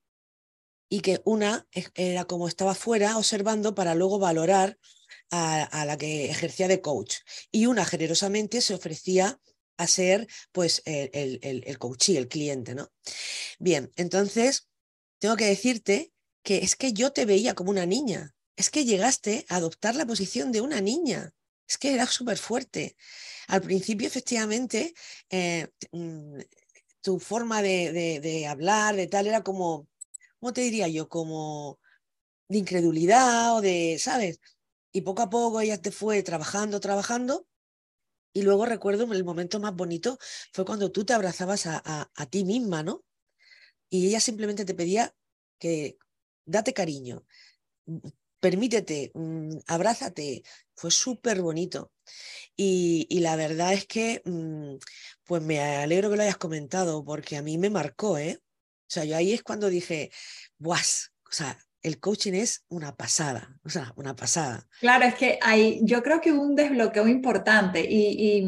y 0.88 1.00
que 1.00 1.22
una 1.26 1.66
era 1.96 2.26
como 2.26 2.48
estaba 2.48 2.76
fuera 2.76 3.18
observando 3.18 3.74
para 3.74 3.96
luego 3.96 4.20
valorar 4.20 4.78
a, 5.32 5.84
la 5.86 5.98
que 5.98 6.30
ejercía 6.30 6.68
de 6.68 6.80
coach 6.80 7.16
y 7.52 7.66
una 7.66 7.86
generosamente 7.86 8.62
se 8.62 8.76
ofrecía 8.76 9.40
a 9.78 9.88
ser 9.88 10.28
pues 10.52 10.82
el, 10.86 11.10
el, 11.14 11.40
el, 11.42 11.64
el 11.66 12.28
cliente, 12.28 12.76
¿no? 12.76 12.92
Bien, 13.60 13.92
entonces 13.96 14.68
tengo 15.20 15.36
que 15.36 15.46
decirte 15.46 16.14
que 16.48 16.60
es 16.60 16.78
que 16.78 16.94
yo 16.94 17.12
te 17.12 17.26
veía 17.26 17.56
como 17.56 17.72
una 17.72 17.86
niña, 17.86 18.34
es 18.56 18.70
que 18.70 18.86
llegaste 18.86 19.46
a 19.50 19.58
adoptar 19.58 19.96
la 19.98 20.06
posición 20.06 20.54
de 20.54 20.62
una 20.62 20.80
niña, 20.80 21.34
es 21.68 21.78
que 21.78 21.94
era 21.94 22.06
súper 22.06 22.38
fuerte. 22.38 22.96
Al 23.50 23.62
principio, 23.62 24.08
efectivamente, 24.08 24.94
eh, 25.30 25.68
mm, 25.92 26.40
tu 27.02 27.20
forma 27.20 27.62
de, 27.62 28.48
hablar, 28.50 28.96
de 28.96 29.08
tal, 29.08 29.28
era 29.28 29.44
como, 29.44 29.90
¿cómo 30.40 30.54
te 30.54 30.62
diría 30.62 30.88
yo? 30.88 31.10
Como 31.10 31.82
de 32.48 32.60
incredulidad 32.60 33.58
o 33.58 33.62
de, 33.62 33.98
¿sabes? 34.00 34.40
Y 34.94 35.02
poco 35.02 35.24
a 35.24 35.30
poco 35.30 35.60
ella 35.60 35.82
te 35.82 35.92
fue 35.92 36.24
trabajando, 36.24 36.80
trabajando. 36.80 37.46
Y 38.32 38.44
luego 38.44 38.66
recuerdo 38.66 39.12
el 39.12 39.26
momento 39.26 39.60
más 39.60 39.76
bonito 39.76 40.18
fue 40.54 40.64
cuando 40.64 40.94
tú 40.94 41.04
te 41.04 41.14
abrazabas 41.14 41.66
a, 41.66 42.10
a 42.16 42.26
ti 42.28 42.46
misma, 42.46 42.84
¿no? 42.84 43.04
Y 43.90 44.08
ella 44.08 44.22
simplemente 44.22 44.64
te 44.64 44.76
pedía 44.76 45.14
que 45.60 45.98
date 46.48 46.74
cariño, 46.74 47.24
mm, 47.86 47.98
permítete, 48.40 49.12
mm, 49.14 49.60
abrázate. 49.68 50.44
Fue 50.76 50.92
súper 50.92 51.42
bonito. 51.42 51.92
Y, 52.56 53.08
la 53.20 53.36
verdad 53.36 53.74
es 53.74 53.86
que, 53.86 54.22
mm, 54.26 54.78
pues 55.26 55.42
me 55.44 55.60
alegro 55.60 56.10
que 56.10 56.18
lo 56.18 56.24
hayas 56.24 56.38
comentado, 56.38 57.04
porque 57.04 57.38
a 57.38 57.42
mí 57.42 57.58
me 57.58 57.70
marcó, 57.70 58.18
¿eh? 58.18 58.40
O 58.42 58.90
sea, 58.90 59.06
yo 59.06 59.18
ahí 59.18 59.34
es 59.34 59.44
cuando 59.44 59.70
dije, 59.70 60.12
¡buas! 60.58 61.12
O 61.30 61.32
sea, 61.32 61.58
el 61.82 62.00
coaching 62.00 62.34
es 62.34 62.64
una 62.70 62.96
pasada, 62.96 63.60
o 63.64 63.70
sea, 63.70 63.94
una 63.98 64.16
pasada. 64.16 64.68
Claro, 64.80 65.06
es 65.06 65.16
que 65.16 65.40
hay, 65.42 65.80
yo 65.84 66.02
creo 66.04 66.22
que 66.22 66.32
hubo 66.32 66.42
un 66.42 66.56
desbloqueo 66.56 67.08
importante 67.08 67.86
y, 67.88 68.46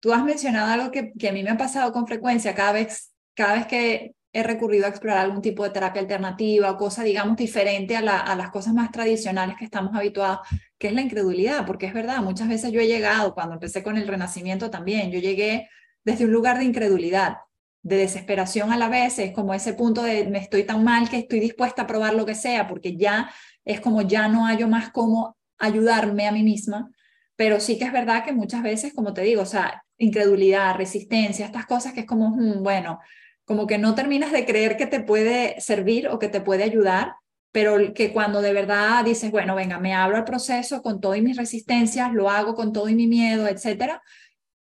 tú 0.00 0.12
has 0.12 0.22
mencionado 0.22 0.70
algo 0.70 0.90
que, 0.90 1.12
que, 1.18 1.28
a 1.30 1.32
mí 1.32 1.42
me 1.42 1.50
ha 1.50 1.56
pasado 1.56 1.90
con 1.92 2.06
frecuencia 2.06 2.54
cada 2.54 2.72
vez, 2.72 3.10
cada 3.34 3.54
vez 3.54 3.66
que 3.66 4.13
he 4.34 4.42
recurrido 4.42 4.86
a 4.86 4.88
explorar 4.88 5.18
algún 5.18 5.40
tipo 5.40 5.62
de 5.62 5.70
terapia 5.70 6.02
alternativa 6.02 6.76
cosa, 6.76 7.04
digamos, 7.04 7.36
diferente 7.36 7.96
a, 7.96 8.02
las 8.02 8.50
cosas 8.50 8.74
más 8.74 8.90
tradicionales 8.90 9.56
que 9.56 9.64
estamos 9.64 9.94
habituados, 9.94 10.40
que 10.76 10.88
es 10.88 10.92
la 10.92 11.02
incredulidad, 11.02 11.64
porque 11.64 11.86
es 11.86 11.94
verdad, 11.94 12.20
muchas 12.20 12.48
veces 12.48 12.72
yo 12.72 12.80
he 12.80 12.88
llegado, 12.88 13.32
cuando 13.32 13.54
empecé 13.54 13.84
con 13.84 13.96
el 13.96 14.08
renacimiento 14.08 14.70
también, 14.70 15.12
yo 15.12 15.20
llegué 15.20 15.68
desde 16.04 16.24
un 16.24 16.32
lugar 16.32 16.58
de 16.58 16.64
incredulidad, 16.64 17.36
de 17.82 17.96
desesperación 17.96 18.72
a 18.72 18.76
la 18.76 18.88
vez, 18.88 19.20
es 19.20 19.32
como 19.32 19.54
ese 19.54 19.72
punto 19.72 20.02
de 20.02 20.26
me 20.26 20.38
estoy 20.38 20.64
tan 20.64 20.82
mal 20.82 21.08
que 21.08 21.18
estoy 21.18 21.38
dispuesta 21.38 21.82
a 21.82 21.86
probar 21.86 22.14
lo 22.14 22.26
que 22.26 22.34
sea, 22.34 22.66
porque 22.66 22.96
ya 22.96 23.30
es 23.64 23.80
como 23.80 24.02
ya 24.02 24.26
no 24.26 24.46
hallo 24.46 24.66
más 24.66 24.90
cómo 24.90 25.36
ayudarme 25.58 26.26
a 26.26 26.32
mí 26.32 26.42
misma, 26.42 26.90
pero 27.36 27.60
sí 27.60 27.78
que 27.78 27.84
es 27.84 27.92
verdad 27.92 28.24
que 28.24 28.32
muchas 28.32 28.64
veces, 28.64 28.92
como 28.94 29.14
te 29.14 29.22
digo, 29.22 29.42
o 29.42 29.46
sea, 29.46 29.84
incredulidad, 29.96 30.74
resistencia, 30.74 31.46
estas 31.46 31.66
cosas 31.66 31.92
que 31.92 32.00
es 32.00 32.06
como, 32.06 32.30
mm, 32.30 32.64
bueno, 32.64 32.98
como 33.44 33.66
que 33.66 33.78
no 33.78 33.94
terminas 33.94 34.32
de 34.32 34.46
creer 34.46 34.76
que 34.76 34.86
te 34.86 35.00
puede 35.00 35.60
servir 35.60 36.08
o 36.08 36.18
que 36.18 36.28
te 36.28 36.40
puede 36.40 36.64
ayudar, 36.64 37.14
pero 37.52 37.94
que 37.94 38.12
cuando 38.12 38.42
de 38.42 38.52
verdad 38.52 39.04
dices, 39.04 39.30
bueno, 39.30 39.54
venga, 39.54 39.78
me 39.78 39.94
abro 39.94 40.16
al 40.16 40.24
proceso 40.24 40.82
con 40.82 41.00
todas 41.00 41.20
mis 41.22 41.36
resistencias, 41.36 42.12
lo 42.12 42.30
hago 42.30 42.54
con 42.54 42.72
todo 42.72 42.88
y 42.88 42.94
mi 42.94 43.06
miedo, 43.06 43.46
etcétera, 43.46 44.02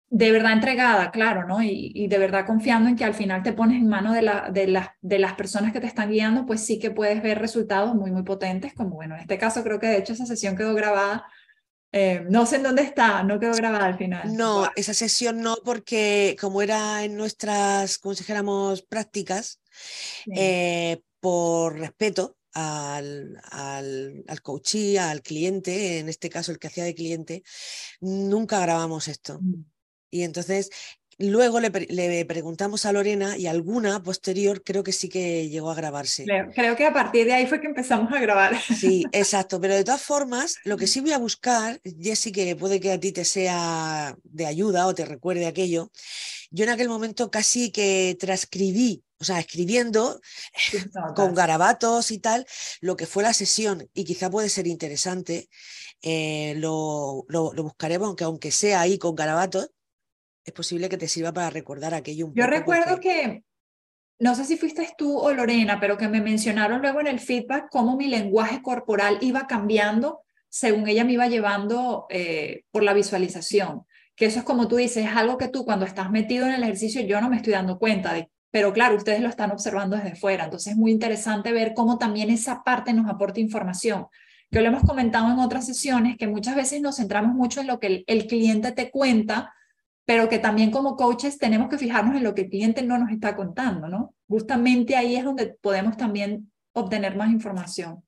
de 0.09 0.31
verdad 0.31 0.53
entregada, 0.53 1.11
claro, 1.11 1.47
¿no? 1.47 1.63
Y, 1.63 2.07
de 2.07 2.17
verdad 2.17 2.45
confiando 2.45 2.87
en 2.87 2.95
que 2.95 3.03
al 3.03 3.15
final 3.15 3.43
te 3.43 3.53
pones 3.53 3.81
en 3.81 3.87
manos 3.89 4.13
de, 4.13 4.21
la, 4.21 4.49
de, 4.51 4.81
de 5.01 5.19
las 5.19 5.33
personas 5.33 5.73
que 5.73 5.79
te 5.79 5.87
están 5.87 6.11
guiando, 6.11 6.45
pues 6.45 6.65
sí 6.65 6.79
que 6.79 6.91
puedes 6.91 7.23
ver 7.23 7.39
resultados 7.39 7.95
muy, 7.95 8.11
muy 8.11 8.23
potentes, 8.23 8.73
como 8.73 8.95
bueno, 8.95 9.15
en 9.15 9.21
este 9.21 9.37
caso 9.37 9.63
creo 9.63 9.79
que 9.79 9.87
de 9.87 9.97
hecho 9.97 10.13
esa 10.13 10.25
sesión 10.25 10.55
quedó 10.55 10.73
grabada. 10.75 11.25
Eh, 11.97 12.25
no 12.29 12.45
sé 12.45 12.57
en 12.57 12.63
dónde 12.63 12.81
está, 12.81 13.23
no 13.23 13.39
quedó 13.39 13.53
grabada 13.53 13.85
al 13.85 13.97
final. 13.97 14.35
No, 14.35 14.69
esa 14.75 14.93
sesión 14.93 15.39
no, 15.39 15.55
porque 15.63 16.35
como 16.41 16.61
era 16.61 17.05
en 17.05 17.15
nuestras, 17.15 17.97
como 17.99 18.13
si 18.13 18.19
dijéramos, 18.19 18.81
prácticas, 18.81 19.61
eh, 20.35 21.01
por 21.21 21.79
respeto, 21.79 22.35
al, 22.51 23.41
al, 23.49 24.25
al 24.27 24.41
coachee, 24.41 24.99
al 24.99 25.21
cliente, 25.21 25.99
en 25.99 26.09
este 26.09 26.29
caso 26.29 26.51
el 26.51 26.59
que 26.59 26.67
hacía 26.67 26.83
de 26.83 26.95
cliente, 26.95 27.43
nunca 28.01 28.59
grabamos 28.59 29.07
esto. 29.07 29.39
Mm. 29.41 29.63
Y 30.11 30.23
entonces 30.23 30.69
luego 31.17 31.59
le, 31.59 32.25
preguntamos 32.25 32.85
a 32.85 32.91
Lorena 32.91 33.37
y 33.37 33.47
alguna 33.47 34.01
posterior 34.03 34.63
creo 34.63 34.83
que 34.83 34.91
sí 34.91 35.09
que 35.09 35.49
llegó 35.49 35.71
a 35.71 35.75
grabarse. 35.75 36.25
Creo, 36.53 36.75
que 36.75 36.85
a 36.85 36.93
partir 36.93 37.25
de 37.25 37.33
ahí 37.33 37.47
fue 37.47 37.61
que 37.61 37.67
empezamos 37.67 38.11
a 38.11 38.19
grabar. 38.19 38.59
Sí, 38.61 39.05
exacto. 39.11 39.59
Pero 39.61 39.75
de 39.75 39.83
todas 39.83 40.01
formas, 40.03 40.57
lo 40.63 40.77
que 40.77 40.87
sí 40.87 40.99
voy 41.01 41.13
a 41.13 41.17
buscar, 41.17 41.79
Jessy, 41.83 42.31
que 42.31 42.55
puede 42.55 42.79
que 42.79 42.91
a 42.91 42.99
ti 42.99 43.11
te 43.11 43.25
sea 43.25 44.15
de 44.23 44.45
ayuda 44.45 44.87
o 44.87 44.95
te 44.95 45.05
recuerde 45.05 45.45
aquello, 45.45 45.91
yo 46.51 46.63
en 46.63 46.69
aquel 46.69 46.89
momento 46.89 47.31
casi 47.31 47.71
que 47.71 48.17
transcribí 48.19 49.01
o 49.17 49.23
sea, 49.23 49.39
escribiendo 49.39 50.19
con 51.15 51.33
garabatos 51.33 52.11
y 52.11 52.19
tal, 52.19 52.45
lo 52.81 52.97
que 52.97 53.07
fue 53.07 53.23
la 53.23 53.33
sesión, 53.33 53.89
y 53.93 54.03
quizá 54.03 54.29
puede 54.29 54.49
ser 54.49 54.67
interesante, 54.67 55.49
eh, 56.01 56.53
lo, 56.57 57.25
lo, 57.29 57.53
lo, 57.53 57.63
buscaremos, 57.63 58.07
aunque 58.09 58.23
aunque 58.25 58.51
sea 58.51 58.81
ahí 58.81 58.97
con 58.97 59.15
garabatos, 59.15 59.69
es 60.45 60.53
posible 60.53 60.87
que 60.87 60.97
te 60.97 61.07
sirva 61.07 61.33
para 61.33 61.49
recordar 61.49 61.93
aquello 61.93 62.27
un 62.27 62.35
Yo 62.35 62.45
recuerdo 62.45 62.99
que, 62.99 63.43
no 64.19 64.35
sé 64.35 64.45
si 64.45 64.57
fuiste 64.57 64.87
tú 64.97 65.17
o 65.17 65.33
Lorena, 65.33 65.79
pero 65.79 65.97
que 65.97 66.07
me 66.07 66.21
mencionaron 66.21 66.81
luego 66.81 67.01
en 67.01 67.07
el 67.07 67.19
feedback 67.19 67.67
cómo 67.71 67.97
mi 67.97 68.07
lenguaje 68.07 68.61
corporal 68.61 69.17
iba 69.21 69.47
cambiando 69.47 70.21
según 70.47 70.87
ella 70.87 71.03
me 71.03 71.11
iba 71.11 71.27
llevando 71.27 72.05
eh, 72.09 72.63
por 72.71 72.83
la 72.83 72.93
visualización. 72.93 73.85
Que 74.15 74.27
eso 74.27 74.39
es 74.39 74.45
como 74.45 74.69
tú 74.69 74.77
dices, 74.77 75.05
es 75.05 75.13
algo 75.13 75.37
que 75.37 75.49
tú 75.49 75.65
cuando 75.65 75.85
estás 75.85 76.11
metido 76.11 76.45
en 76.45 76.53
el 76.53 76.63
ejercicio 76.63 77.01
yo 77.01 77.19
no 77.19 77.29
me 77.29 77.35
estoy 77.35 77.51
dando 77.51 77.77
cuenta 77.77 78.13
de, 78.13 78.29
pero 78.51 78.71
claro, 78.71 78.95
ustedes 78.95 79.19
lo 79.19 79.27
están 79.27 79.51
observando 79.51 79.97
desde 79.97 80.15
fuera. 80.15 80.45
Entonces 80.45 80.71
es 80.71 80.77
muy 80.77 80.91
interesante 80.91 81.51
ver 81.51 81.73
cómo 81.73 81.97
también 81.97 82.29
esa 82.29 82.63
parte 82.63 82.93
nos 82.93 83.09
aporta 83.09 83.41
información. 83.41 84.07
Que 84.49 84.61
lo 84.61 84.67
hemos 84.67 84.83
comentado 84.83 85.29
en 85.33 85.39
otras 85.39 85.65
sesiones, 85.65 86.15
que 86.17 86.27
muchas 86.27 86.55
veces 86.55 86.79
nos 86.81 86.95
centramos 86.95 87.35
mucho 87.35 87.59
en 87.59 87.67
lo 87.67 87.79
que 87.81 88.05
el 88.07 88.27
cliente 88.27 88.71
te 88.71 88.91
cuenta, 88.91 89.53
pero 90.05 90.29
que 90.29 90.39
también 90.39 90.71
como 90.71 90.95
coaches 90.95 91.37
tenemos 91.39 91.67
que 91.67 91.79
fijarnos 91.79 92.15
en 92.15 92.23
lo 92.23 92.35
que 92.35 92.43
el 92.43 92.49
cliente 92.49 92.83
no 92.83 92.97
nos 92.97 93.09
está 93.09 93.35
contando, 93.35 93.87
¿no? 93.87 94.13
Justamente 94.27 94.95
ahí 94.95 95.15
es 95.15 95.23
donde 95.23 95.57
podemos 95.59 95.97
también 95.97 96.51
obtener 96.73 97.15
más 97.15 97.31
información. 97.31 98.03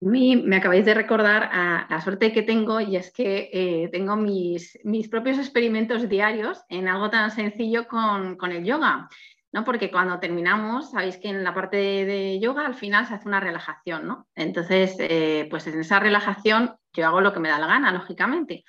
me 0.00 0.56
acabáis 0.56 0.86
de 0.86 0.94
recordar 0.94 1.50
la 1.90 2.00
suerte 2.00 2.32
que 2.32 2.42
tengo 2.42 2.80
y 2.80 2.96
es 2.96 3.12
que 3.12 3.50
eh, 3.52 3.88
tengo 3.92 4.16
mis, 4.16 4.78
mis 4.82 5.08
propios 5.08 5.38
experimentos 5.38 6.08
diarios 6.08 6.62
en 6.70 6.88
algo 6.88 7.10
tan 7.10 7.30
sencillo 7.30 7.86
con, 7.86 8.36
con, 8.36 8.50
el 8.52 8.64
yoga, 8.64 9.10
¿no? 9.52 9.64
Porque 9.64 9.90
cuando 9.90 10.20
terminamos, 10.20 10.92
sabéis 10.92 11.18
que 11.18 11.28
en 11.28 11.44
la 11.44 11.52
parte 11.52 11.76
de, 11.76 12.40
yoga 12.40 12.64
al 12.64 12.74
final 12.74 13.06
se 13.06 13.14
hace 13.14 13.28
una 13.28 13.40
relajación, 13.40 14.06
¿no? 14.06 14.26
Entonces, 14.34 14.96
eh, 15.00 15.46
pues 15.50 15.66
en 15.66 15.80
esa 15.80 16.00
relajación 16.00 16.76
yo 16.94 17.06
hago 17.06 17.20
lo 17.20 17.34
que 17.34 17.40
me 17.40 17.50
da 17.50 17.58
la 17.58 17.66
gana, 17.66 17.92
lógicamente. 17.92 18.64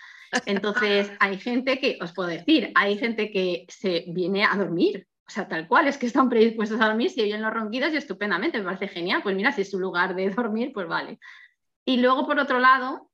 Entonces, 0.46 1.12
hay 1.20 1.38
gente 1.38 1.80
que, 1.80 1.98
os 2.02 2.14
puedo 2.14 2.30
decir, 2.30 2.72
hay 2.76 2.98
gente 2.98 3.32
que 3.32 3.66
se 3.68 4.06
viene 4.08 4.46
a 4.46 4.56
dormir, 4.56 5.08
o 5.28 5.30
sea, 5.30 5.48
tal 5.48 5.68
cual, 5.68 5.88
es 5.88 5.98
que 5.98 6.06
están 6.06 6.30
predispuestos 6.30 6.80
a 6.82 6.88
dormir, 6.88 7.10
si 7.10 7.22
oyen 7.22 7.42
los 7.42 7.54
ronquidos 7.54 7.94
y 7.94 7.98
estupendamente, 7.98 8.58
me 8.58 8.66
parece 8.66 8.88
genial, 8.88 9.22
pues 9.24 9.36
mira, 9.36 9.52
si 9.52 9.62
es 9.62 9.72
su 9.72 9.80
lugar 9.80 10.16
de 10.16 10.30
dormir, 10.32 10.72
pues 10.74 10.88
vale. 10.88 11.20
Y 11.86 11.98
luego, 11.98 12.26
por 12.26 12.40
otro 12.40 12.60
lado, 12.60 13.10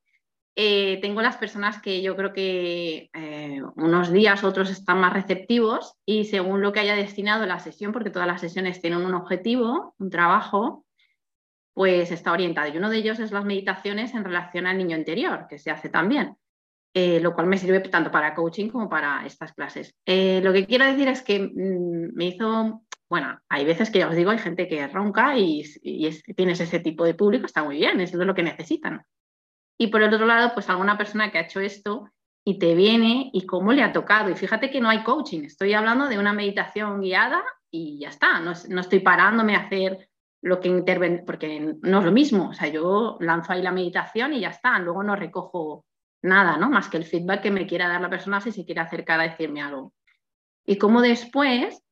eh, 0.56 0.98
tengo 1.02 1.22
las 1.22 1.38
personas 1.38 1.80
que 1.80 2.02
yo 2.02 2.16
creo 2.16 2.34
que 2.34 3.12
eh, 3.14 3.62
unos 3.76 4.12
días, 4.12 4.44
otros 4.44 4.72
están 4.72 5.00
más 5.00 5.14
receptivos 5.14 5.94
y 6.04 6.26
según 6.26 6.62
lo 6.62 6.74
que 6.74 6.80
haya 6.80 6.96
destinado 6.96 7.46
la 7.46 7.60
sesión, 7.60 7.92
porque 7.92 8.10
todas 8.10 8.28
las 8.28 8.42
sesiones 8.42 8.82
tienen 8.82 9.06
un 9.06 9.14
objetivo, 9.14 9.94
un 10.00 10.10
trabajo, 10.10 10.84
pues 11.74 12.12
está 12.12 12.32
orientada. 12.32 12.70
Y 12.70 12.78
uno 12.78 12.90
de 12.90 12.98
ellos 12.98 13.20
es 13.20 13.32
las 13.32 13.46
meditaciones 13.46 14.16
en 14.16 14.24
relación 14.24 14.66
al 14.66 14.80
niño 14.80 14.98
interior, 14.98 15.46
que 15.48 15.60
se 15.60 15.70
hace 15.70 15.90
también. 15.90 16.36
Eh, 17.00 17.20
lo 17.20 17.36
cual 17.36 17.46
me 17.46 17.60
sirve 17.60 17.80
tanto 17.82 18.10
para 18.10 18.34
coaching 18.34 18.70
como 18.70 18.90
para 18.90 19.24
estas 19.24 19.54
clases. 19.54 19.96
Eh, 20.04 20.42
lo 20.44 20.52
que 20.52 20.66
quiero 20.66 20.84
decir 20.84 21.08
es 21.08 21.22
que 21.22 21.38
mm, 21.40 22.16
me 22.16 22.26
hizo, 22.26 22.82
bueno, 23.08 23.40
hay 23.50 23.66
veces 23.66 23.92
que 23.92 24.00
ya 24.00 24.10
os 24.10 24.16
digo, 24.16 24.32
hay 24.32 24.40
gente 24.40 24.68
que 24.68 24.88
ronca 24.88 25.38
y, 25.38 25.62
tienes 26.36 26.60
ese 26.60 26.80
tipo 26.80 27.06
de 27.06 27.14
público, 27.14 27.46
está 27.46 27.64
muy 27.64 27.78
bien, 27.78 28.00
es 28.00 28.16
lo 28.16 28.34
que 28.34 28.42
necesitan. 28.42 29.06
Y 29.78 29.88
por 29.88 30.02
el 30.02 30.12
otro 30.12 30.26
lado, 30.26 30.56
pues 30.56 30.72
alguna 30.72 30.98
persona 30.98 31.32
que 31.32 31.38
ha 31.38 31.42
hecho 31.42 31.60
esto 31.60 32.10
y 32.44 32.58
te 32.58 32.74
viene 32.74 33.30
y 33.32 33.46
cómo 33.46 33.74
le 33.74 33.84
ha 33.84 33.94
tocado. 33.94 34.32
Y 34.32 34.36
fíjate 34.36 34.72
que 34.72 34.82
no 34.82 34.90
hay 34.90 35.04
coaching, 35.04 35.44
estoy 35.44 35.74
hablando 35.74 36.08
de 36.08 36.18
una 36.18 36.34
meditación 36.34 37.00
guiada 37.00 37.44
y 37.70 38.00
ya 38.00 38.10
está, 38.10 38.40
no, 38.40 38.54
no 38.70 38.82
estoy 38.82 39.02
parándome 39.02 39.56
a 39.56 39.66
hacer 39.68 40.10
lo 40.42 40.60
que 40.60 40.70
interven, 40.70 41.26
porque 41.28 41.76
no 41.80 42.00
es 42.00 42.06
lo 42.06 42.12
mismo, 42.12 42.50
o 42.50 42.54
sea, 42.56 42.70
yo 42.70 43.18
lanzo 43.20 43.54
ahí 43.54 43.62
la 43.62 43.72
meditación 43.72 44.34
y 44.34 44.40
ya 44.40 44.50
está, 44.50 44.80
luego 44.80 45.04
no 45.04 45.16
recojo 45.16 45.86
nada, 46.22 46.58
¿no? 46.58 46.70
Más 46.70 46.90
que 46.90 46.98
el 46.98 47.06
feedback 47.06 47.42
que 47.42 47.52
me 47.52 47.68
quiera 47.68 47.88
dar 47.88 48.02
la 48.02 48.10
persona 48.10 48.42
si 48.42 48.52
se 48.52 48.66
quiere 48.66 48.82
acercar 48.82 49.20
a 49.20 49.30
decirme 49.30 49.62
algo. 49.62 49.94
Y 50.66 50.78
como 50.78 51.02
después, 51.02 51.84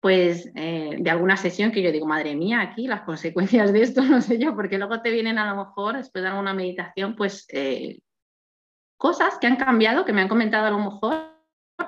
pues 0.00 0.50
eh, 0.54 0.96
de 0.98 1.10
alguna 1.10 1.36
sesión 1.36 1.70
que 1.72 1.82
yo 1.82 1.92
digo, 1.92 2.06
madre 2.06 2.34
mía, 2.34 2.60
aquí 2.60 2.86
las 2.86 3.02
consecuencias 3.02 3.72
de 3.72 3.82
esto, 3.82 4.02
no 4.02 4.20
sé 4.20 4.38
yo, 4.38 4.54
porque 4.54 4.78
luego 4.78 5.00
te 5.00 5.10
vienen 5.10 5.38
a 5.38 5.54
lo 5.54 5.64
mejor, 5.64 5.96
después 5.96 6.22
de 6.22 6.30
alguna 6.30 6.54
meditación, 6.54 7.14
pues 7.16 7.46
eh, 7.50 8.00
cosas 8.96 9.38
que 9.38 9.46
han 9.46 9.56
cambiado, 9.56 10.04
que 10.04 10.12
me 10.12 10.20
han 10.20 10.28
comentado 10.28 10.66
a 10.66 10.70
lo 10.70 10.78
mejor, 10.78 11.32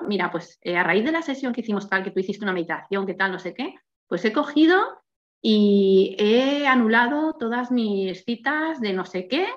mira, 0.07 0.31
pues 0.31 0.57
eh, 0.61 0.77
a 0.77 0.83
raíz 0.83 1.05
de 1.05 1.11
la 1.11 1.21
sesión 1.21 1.53
que 1.53 1.61
hicimos 1.61 1.89
tal, 1.89 2.03
que 2.03 2.11
tú 2.11 2.19
hiciste 2.19 2.43
una 2.43 2.53
meditación, 2.53 3.05
que 3.05 3.13
tal, 3.13 3.31
no 3.31 3.39
sé 3.39 3.53
qué, 3.53 3.75
pues 4.07 4.23
he 4.25 4.33
cogido 4.33 4.81
y 5.41 6.15
he 6.17 6.67
anulado 6.67 7.33
todas 7.33 7.71
mis 7.71 8.23
citas 8.23 8.81
de 8.81 8.93
no 8.93 9.05
sé 9.05 9.27
qué 9.27 9.47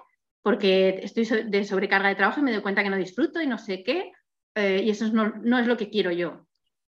porque 0.49 1.01
estoy 1.03 1.27
de 1.45 1.63
sobrecarga 1.63 2.09
de 2.09 2.15
trabajo 2.15 2.41
y 2.41 2.43
me 2.43 2.53
doy 2.53 2.63
cuenta 2.63 2.83
que 2.83 2.89
no 2.89 2.97
disfruto 2.97 3.39
y 3.43 3.47
no 3.47 3.59
sé 3.59 3.83
qué, 3.85 4.13
eh, 4.55 4.81
y 4.83 4.89
eso 4.89 5.07
no, 5.13 5.35
no, 5.43 5.59
es 5.59 5.67
lo 5.67 5.77
que 5.77 5.91
quiero 5.91 6.11
yo, 6.11 6.47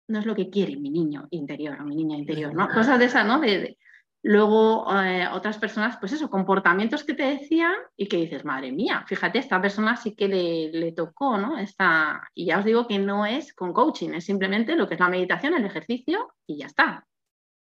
no 0.09 0.19
es 0.19 0.27
lo 0.27 0.35
que 0.35 0.51
quiere 0.51 0.75
mi 0.77 0.90
niño 0.90 1.29
interior 1.31 1.81
o 1.81 1.85
mi 1.85 1.95
niña 1.95 2.19
interior, 2.19 2.53
¿no? 2.53 2.69
Cosas 2.69 2.99
de 2.99 3.05
esas, 3.05 3.25
¿no? 3.25 3.38
De, 3.38 3.79
Luego, 4.23 4.93
eh, 4.93 5.29
otras 5.33 5.57
personas, 5.59 5.99
pues 6.01 6.11
eso, 6.11 6.29
comportamientos 6.29 7.05
que 7.05 7.14
te 7.14 7.23
decían 7.23 7.75
y 7.97 8.09
que 8.09 8.17
dices, 8.17 8.45
madre 8.45 8.73
mía, 8.73 9.05
fíjate, 9.07 9.38
esta 9.38 9.62
persona 9.62 9.97
sí 9.97 10.17
que 10.17 10.27
le, 10.27 10.73
le 10.73 10.90
tocó, 10.90 11.38
¿no? 11.38 11.57
Esta... 11.57 12.29
Y 12.35 12.47
ya 12.47 12.59
os 12.59 12.64
digo 12.64 12.88
que 12.88 12.99
no 12.99 13.25
es 13.25 13.55
con 13.55 13.73
coaching, 13.73 14.14
es 14.14 14.25
simplemente 14.25 14.75
lo 14.75 14.88
que 14.88 14.95
es 14.95 15.01
la 15.01 15.11
meditación, 15.11 15.55
el 15.55 15.64
ejercicio 15.64 16.35
y 16.45 16.57
ya 16.57 16.67
está. 16.67 17.07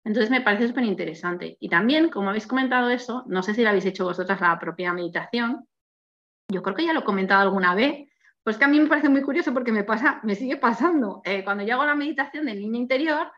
Entonces 0.05 0.29
me 0.29 0.41
parece 0.41 0.67
súper 0.67 0.83
interesante. 0.83 1.57
Y 1.59 1.67
también, 1.67 2.09
como 2.09 2.29
habéis 2.29 2.47
comentado 2.47 2.89
eso, 2.91 3.23
no 3.27 3.41
sé 3.41 3.55
si 3.55 3.63
lo 3.63 3.69
habéis 3.69 3.85
hecho 3.85 4.05
vosotras 4.05 4.39
la 4.39 4.57
propia 4.59 4.93
meditación, 4.93 5.67
yo 6.47 6.61
creo 6.61 6.75
que 6.75 6.85
ya 6.85 6.93
lo 6.93 6.99
he 6.99 7.03
comentado 7.03 7.41
alguna 7.41 7.73
vez, 7.73 8.07
pues 8.43 8.57
que 8.57 8.65
a 8.65 8.67
mí 8.67 8.79
me 8.79 8.87
parece 8.87 9.09
muy 9.09 9.23
curioso 9.23 9.51
porque 9.51 9.71
me, 9.71 9.83
pasa, 9.83 10.19
me 10.23 10.35
sigue 10.35 10.57
pasando. 10.57 11.21
Eh, 11.25 11.43
cuando 11.43 11.63
yo 11.65 11.73
hago 11.73 11.85
la 11.85 11.95
meditación 11.95 12.45
del 12.45 12.59
niño 12.59 12.77
interior, 12.77 13.31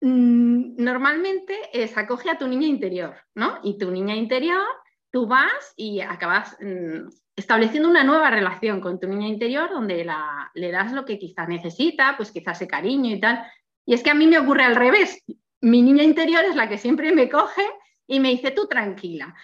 mmm, 0.00 0.76
normalmente 0.76 1.58
se 1.72 2.00
acoge 2.00 2.30
a 2.30 2.38
tu 2.38 2.46
niña 2.46 2.68
interior, 2.68 3.16
¿no? 3.34 3.58
Y 3.64 3.76
tu 3.76 3.90
niña 3.90 4.14
interior, 4.14 4.64
tú 5.10 5.26
vas 5.26 5.74
y 5.76 6.00
acabas 6.00 6.56
mmm, 6.60 7.08
estableciendo 7.34 7.88
una 7.88 8.04
nueva 8.04 8.30
relación 8.30 8.80
con 8.80 9.00
tu 9.00 9.08
niña 9.08 9.26
interior 9.26 9.68
donde 9.70 10.04
la, 10.04 10.52
le 10.54 10.70
das 10.70 10.92
lo 10.92 11.04
que 11.04 11.18
quizás 11.18 11.48
necesita, 11.48 12.14
pues 12.16 12.30
quizás 12.30 12.58
ese 12.58 12.68
cariño 12.68 13.10
y 13.16 13.18
tal. 13.18 13.44
Y 13.90 13.94
es 13.94 14.04
que 14.04 14.10
a 14.10 14.14
mí 14.14 14.28
me 14.28 14.38
ocurre 14.38 14.62
al 14.62 14.76
revés. 14.76 15.20
Mi 15.62 15.82
niña 15.82 16.04
interior 16.04 16.44
es 16.44 16.54
la 16.54 16.68
que 16.68 16.78
siempre 16.78 17.12
me 17.12 17.28
coge 17.28 17.64
y 18.06 18.20
me 18.20 18.28
dice, 18.28 18.52
tú 18.52 18.68
tranquila, 18.68 19.34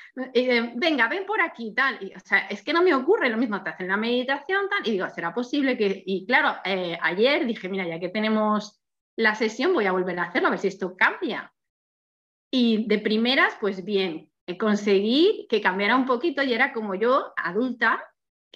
venga, 0.76 1.08
ven 1.08 1.26
por 1.26 1.40
aquí, 1.40 1.74
tal. 1.74 1.98
Y, 2.00 2.14
o 2.14 2.20
sea, 2.20 2.46
es 2.46 2.62
que 2.62 2.72
no 2.72 2.80
me 2.80 2.94
ocurre 2.94 3.28
lo 3.28 3.38
mismo, 3.38 3.60
te 3.64 3.70
hacen 3.70 3.88
la 3.88 3.96
meditación, 3.96 4.68
tal. 4.70 4.86
Y 4.86 4.92
digo, 4.92 5.10
¿será 5.10 5.34
posible 5.34 5.76
que...? 5.76 6.00
Y 6.06 6.26
claro, 6.26 6.60
eh, 6.64 6.96
ayer 7.02 7.44
dije, 7.44 7.68
mira, 7.68 7.88
ya 7.88 7.98
que 7.98 8.08
tenemos 8.08 8.80
la 9.16 9.34
sesión, 9.34 9.74
voy 9.74 9.86
a 9.86 9.92
volver 9.92 10.16
a 10.20 10.26
hacerlo, 10.26 10.46
a 10.46 10.52
ver 10.52 10.60
si 10.60 10.68
esto 10.68 10.96
cambia. 10.96 11.52
Y 12.48 12.86
de 12.86 12.98
primeras, 12.98 13.56
pues 13.60 13.84
bien, 13.84 14.30
conseguí 14.60 15.48
que 15.50 15.60
cambiara 15.60 15.96
un 15.96 16.06
poquito 16.06 16.44
y 16.44 16.52
era 16.52 16.72
como 16.72 16.94
yo, 16.94 17.32
adulta, 17.36 18.00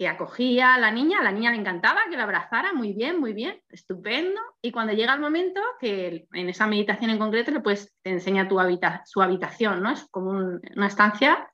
que 0.01 0.09
acogía 0.09 0.73
a 0.73 0.79
la 0.79 0.91
niña, 0.91 1.19
a 1.21 1.23
la 1.23 1.31
niña 1.31 1.51
le 1.51 1.59
encantaba 1.59 2.01
que 2.09 2.17
la 2.17 2.23
abrazara, 2.23 2.73
muy 2.73 2.95
bien, 2.95 3.21
muy 3.21 3.35
bien, 3.35 3.61
estupendo. 3.69 4.41
Y 4.63 4.73
cuando 4.73 4.95
llega 4.95 5.13
el 5.13 5.21
momento, 5.21 5.61
que 5.79 6.27
en 6.33 6.49
esa 6.49 6.67
meditación 6.67 7.11
en 7.11 7.19
concreto 7.19 7.51
le 7.51 7.61
pues, 7.61 7.95
te 8.01 8.09
enseña 8.09 8.49
tu 8.49 8.57
su 9.05 9.21
habitación, 9.21 9.83
¿no? 9.83 9.91
Es 9.91 10.09
como 10.11 10.31
una 10.31 10.87
estancia 10.87 11.53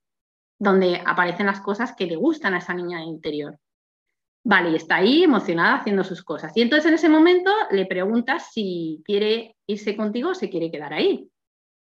donde 0.61 1.03
aparecen 1.05 1.47
las 1.47 1.61
cosas 1.61 1.97
que 1.97 2.07
le 2.07 2.15
gustan 2.15 2.55
a 2.55 2.59
esa 2.59 2.73
niña 2.73 3.03
interior. 3.03 3.59
Vale, 4.45 4.71
y 4.71 4.77
está 4.77 4.99
ahí 4.99 5.25
emocionada 5.25 5.79
haciendo 5.79 6.05
sus 6.05 6.23
cosas. 6.23 6.57
Y 6.57 6.63
entonces 6.63 6.87
en 6.87 6.95
ese 6.95 7.09
momento 7.09 7.51
le 7.73 7.87
preguntas 7.87 8.53
si 8.53 9.03
quiere 9.05 9.57
irse 9.67 9.97
contigo 9.97 10.31
o 10.31 10.35
se 10.37 10.51
quiere 10.51 10.71
quedar 10.71 10.93
ahí. 10.93 11.29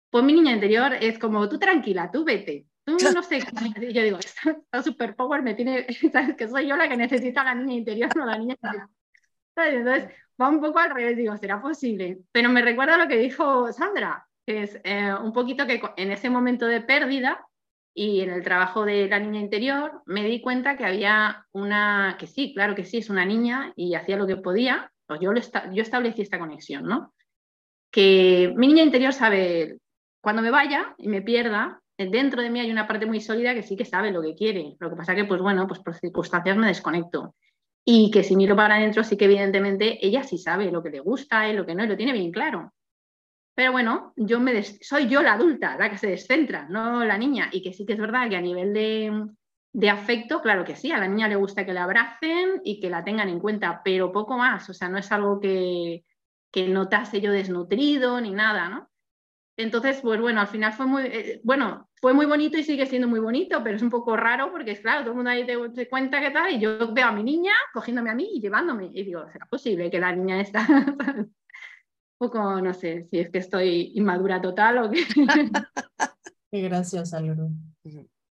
Pues 0.10 0.24
mi 0.24 0.32
niña 0.32 0.54
interior 0.54 0.94
es 0.94 1.20
como, 1.20 1.50
tú 1.50 1.60
tranquila, 1.60 2.10
tú 2.14 2.24
vete. 2.24 2.66
Tú 2.86 2.98
no 3.14 3.24
sé, 3.24 3.40
y 3.82 3.94
yo 3.94 4.04
digo, 4.04 4.20
está 4.20 4.84
super 4.84 5.16
power, 5.16 5.42
me 5.42 5.56
tiene, 5.56 5.88
sabes 6.12 6.36
que 6.36 6.48
soy 6.48 6.68
yo 6.68 6.76
la 6.76 6.88
que 6.88 6.96
necesita 6.96 7.42
a 7.42 7.46
la 7.46 7.56
niña 7.56 7.74
interior, 7.74 8.16
no 8.16 8.26
la 8.26 8.38
niña 8.38 8.54
interior. 8.54 8.90
Entonces 9.56 10.12
va 10.40 10.50
un 10.50 10.62
poco 10.62 10.80
al 10.80 10.94
revés, 10.94 11.18
digo, 11.18 11.36
¿será 11.38 11.62
posible? 11.62 12.20
Pero 12.32 12.50
me 12.50 12.62
recuerda 12.62 12.98
lo 12.98 13.08
que 13.08 13.18
dijo 13.18 13.72
Sandra, 13.72 14.28
que 14.46 14.64
es 14.64 14.80
eh, 14.84 15.14
un 15.14 15.34
poquito 15.34 15.66
que 15.66 15.82
en 15.98 16.12
ese 16.12 16.30
momento 16.30 16.68
de 16.68 16.82
pérdida 16.82 17.46
y 17.96 18.22
en 18.22 18.30
el 18.30 18.44
trabajo 18.44 18.86
de 18.86 19.08
la 19.08 19.20
niña 19.20 19.40
interior 19.40 20.04
me 20.06 20.24
di 20.24 20.42
cuenta 20.42 20.78
que 20.78 20.86
había 20.86 21.48
una, 21.54 22.18
que 22.20 22.28
sí, 22.28 22.54
claro 22.54 22.76
que 22.76 22.84
sí, 22.84 22.98
es 22.98 23.10
una 23.10 23.26
niña 23.26 23.74
y 23.76 23.96
hacía 23.96 24.18
lo 24.18 24.28
que 24.28 24.36
podía, 24.36 24.92
pues 25.08 25.22
yo, 25.22 25.32
lo 25.32 25.42
yo 25.42 25.82
establecí 25.82 26.22
esta 26.22 26.38
conexión, 26.38 26.84
¿no? 26.84 27.14
Que 27.90 28.54
mi 28.56 28.68
niña 28.68 28.84
interior 28.84 29.14
sabe, 29.14 29.80
cuando 30.22 30.42
me 30.42 30.52
vaya 30.52 30.94
y 30.98 31.08
me 31.08 31.22
pierda, 31.22 31.82
dentro 31.98 32.42
de 32.42 32.50
mí 32.50 32.60
hay 32.60 32.72
una 32.72 32.88
parte 32.88 33.06
muy 33.06 33.22
sólida 33.22 33.54
que 33.54 33.64
sí 33.64 33.76
que 33.76 33.86
sabe 33.86 34.12
lo 34.12 34.22
que 34.22 34.36
quiere. 34.36 34.76
Lo 34.80 34.90
que 34.90 34.96
pasa 34.96 35.16
que, 35.16 35.26
pues 35.26 35.42
bueno, 35.42 35.68
pues 35.68 35.80
por 35.80 35.96
circunstancias 35.96 36.58
me 36.58 36.68
desconecto. 36.68 37.36
Y 37.86 38.12
que 38.12 38.24
si 38.24 38.36
miro 38.36 38.56
para 38.56 38.76
adentro, 38.76 39.04
sí 39.04 39.16
que 39.16 39.26
evidentemente 39.26 40.06
ella 40.06 40.24
sí 40.24 40.38
sabe 40.38 40.72
lo 40.72 40.82
que 40.82 40.90
le 40.90 41.00
gusta 41.00 41.48
y 41.48 41.54
lo 41.54 41.66
que 41.66 41.76
no, 41.76 41.84
y 41.84 41.88
lo 41.88 41.96
tiene 41.96 42.14
bien 42.14 42.32
claro. 42.32 42.74
Pero 43.54 43.72
bueno, 43.72 44.14
yo 44.18 44.40
me 44.40 44.64
soy 44.64 45.08
yo 45.08 45.22
la 45.22 45.34
adulta, 45.34 45.78
la 45.78 45.90
que 45.90 45.98
se 45.98 46.08
descentra, 46.08 46.68
no 46.68 47.06
la 47.06 47.18
niña. 47.18 47.50
Y 47.52 47.62
que 47.64 47.74
sí 47.74 47.86
que 47.86 47.94
es 47.94 48.00
verdad 48.00 48.30
que 48.30 48.36
a 48.36 48.42
nivel 48.42 48.74
de, 48.74 49.90
afecto, 49.90 50.42
claro 50.42 50.66
que 50.66 50.76
sí, 50.76 50.92
a 50.92 50.98
la 50.98 51.08
niña 51.08 51.30
le 51.30 51.38
gusta 51.38 51.66
que 51.66 51.74
la 51.74 51.84
abracen 51.84 52.62
y 52.64 52.82
que 52.82 52.90
la 52.90 53.04
tengan 53.04 53.30
en 53.30 53.40
cuenta, 53.40 53.82
pero 53.84 54.12
poco 54.12 54.38
más. 54.38 54.70
O 54.70 54.74
sea, 54.74 54.90
no 54.90 54.98
es 54.98 55.10
algo 55.12 55.40
que, 55.40 56.04
que 56.52 56.68
notase 56.68 57.22
yo 57.22 57.32
desnutrido 57.32 58.20
ni 58.20 58.32
nada, 58.32 58.68
¿no? 58.68 58.90
Entonces, 59.58 60.00
pues 60.02 60.20
bueno, 60.20 60.42
al 60.42 60.48
final 60.48 60.74
fue 60.74 60.86
muy, 60.86 61.04
eh, 61.04 61.42
bueno, 61.44 61.90
fue 62.02 62.14
muy 62.14 62.26
bonito 62.26 62.58
y 62.58 62.64
sigue 62.64 62.86
siendo 62.86 63.08
muy 63.08 63.20
bonito, 63.20 63.64
pero 63.64 63.78
es 63.78 63.82
un 63.82 63.90
poco 63.90 64.18
raro 64.18 64.52
porque 64.52 64.72
es 64.72 64.82
claro, 64.82 65.02
todo 65.02 65.12
el 65.12 65.16
mundo 65.16 65.32
ahí 65.32 65.46
te, 65.46 65.90
cuenta 65.90 66.20
qué 66.20 66.32
tal 66.32 66.52
y 66.52 66.60
yo 66.60 66.92
veo 66.94 67.08
a 67.08 67.12
mi 67.14 67.24
niña 67.24 67.54
cogiéndome 67.74 68.10
a 68.10 68.16
mí 68.16 68.30
y 68.34 68.42
llevándome 68.42 68.90
y 68.94 69.04
digo, 69.04 69.26
¿será 69.32 69.46
posible 69.46 69.90
que 69.90 70.00
la 70.00 70.14
niña 70.14 70.42
está 70.42 70.68
poco, 72.18 72.62
no 72.62 72.74
sé, 72.74 73.08
si 73.10 73.20
es 73.20 73.30
que 73.30 73.40
estoy 73.40 73.92
inmadura 73.96 74.42
total 74.42 74.80
o 74.80 74.92
qué. 74.92 75.04
qué 76.52 76.62
graciosa, 76.62 77.20
Lulu. 77.22 77.52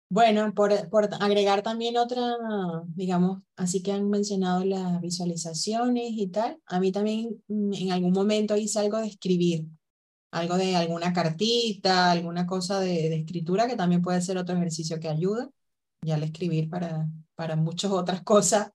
Bueno, 0.09 0.53
por, 0.53 0.89
por, 0.89 1.09
agregar 1.21 1.61
también 1.61 1.95
otra, 1.97 2.35
digamos, 2.87 3.43
así 3.55 3.81
que 3.81 3.93
han 3.93 4.09
mencionado 4.09 4.65
las 4.65 4.99
visualizaciones 4.99 6.11
y 6.11 6.27
tal, 6.27 6.57
a 6.65 6.79
mí 6.81 6.91
también 6.91 7.41
mm, 7.47 7.73
en 7.73 7.91
algún 7.91 8.11
momento 8.11 8.57
hice 8.57 8.79
algo 8.79 8.97
de 8.97 9.07
escribir, 9.07 9.67
algo 10.31 10.57
de 10.57 10.75
alguna 10.75 11.13
cartita, 11.13 12.11
alguna 12.11 12.47
cosa 12.47 12.79
de, 12.79 13.13
escritura, 13.15 13.67
que 13.67 13.75
también 13.75 14.01
puede 14.01 14.21
ser 14.21 14.37
otro 14.37 14.55
ejercicio 14.55 14.99
que 14.99 15.09
ayuda, 15.09 15.49
ya 16.01 16.15
al 16.15 16.23
escribir 16.23 16.69
para, 16.69 17.07
para 17.35 17.55
muchas 17.55 17.91
otras 17.91 18.23
cosas 18.23 18.71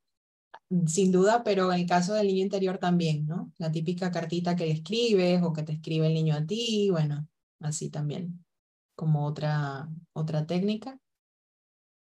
sin 0.86 1.12
duda, 1.12 1.42
pero 1.44 1.72
en 1.72 1.80
el 1.80 1.86
caso 1.86 2.14
del 2.14 2.26
niño 2.28 2.42
interior 2.42 2.78
también, 2.78 3.26
¿no? 3.26 3.52
La 3.58 3.70
típica 3.70 4.10
cartita 4.10 4.56
que 4.56 4.66
le 4.66 4.72
escribes 4.72 5.42
o 5.42 5.52
que 5.52 5.62
te 5.62 5.72
escribe 5.72 6.06
el 6.08 6.14
niño 6.14 6.34
a 6.34 6.44
ti, 6.44 6.88
bueno, 6.90 7.28
así 7.60 7.90
también, 7.90 8.44
como 8.96 9.26
otra, 9.26 9.88
otra 10.12 10.46
técnica. 10.46 10.98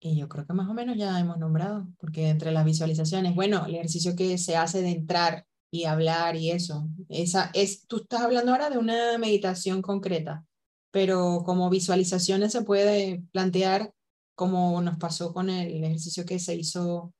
Y 0.01 0.17
yo 0.17 0.29
creo 0.29 0.47
que 0.47 0.53
más 0.53 0.69
o 0.69 0.75
menos 0.75 0.97
ya 0.97 1.19
hemos 1.19 1.39
nombrado, 1.39 1.89
porque 1.99 2.29
entre 2.29 2.53
las 2.53 2.65
visualizaciones, 2.65 3.35
bueno, 3.35 3.65
el 3.67 3.75
ejercicio 3.75 4.15
que 4.17 4.37
se 4.39 4.57
hace 4.57 4.83
de 4.83 4.91
entrar 4.91 5.47
y 5.75 5.87
hablar 5.87 6.37
y 6.37 6.53
eso, 6.53 6.89
esa 7.09 7.51
es, 7.53 7.89
tú 7.89 7.97
estás 7.97 8.20
hablando 8.20 8.53
ahora 8.53 8.70
de 8.70 8.79
una 8.79 9.18
meditación 9.18 9.83
concreta, 9.83 10.45
pero 10.93 11.43
como 11.45 11.68
visualizaciones 11.68 12.53
se 12.53 12.62
puede 12.62 13.25
plantear 13.33 13.93
como 14.37 14.81
nos 14.83 14.99
pasó 14.99 15.35
con 15.35 15.51
el 15.51 15.83
ejercicio 15.83 16.25
que 16.25 16.39
se 16.39 16.55
hizo 16.55 17.12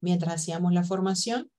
mientras 0.00 0.34
hacíamos 0.34 0.72
la 0.72 0.82
formación, 0.82 1.52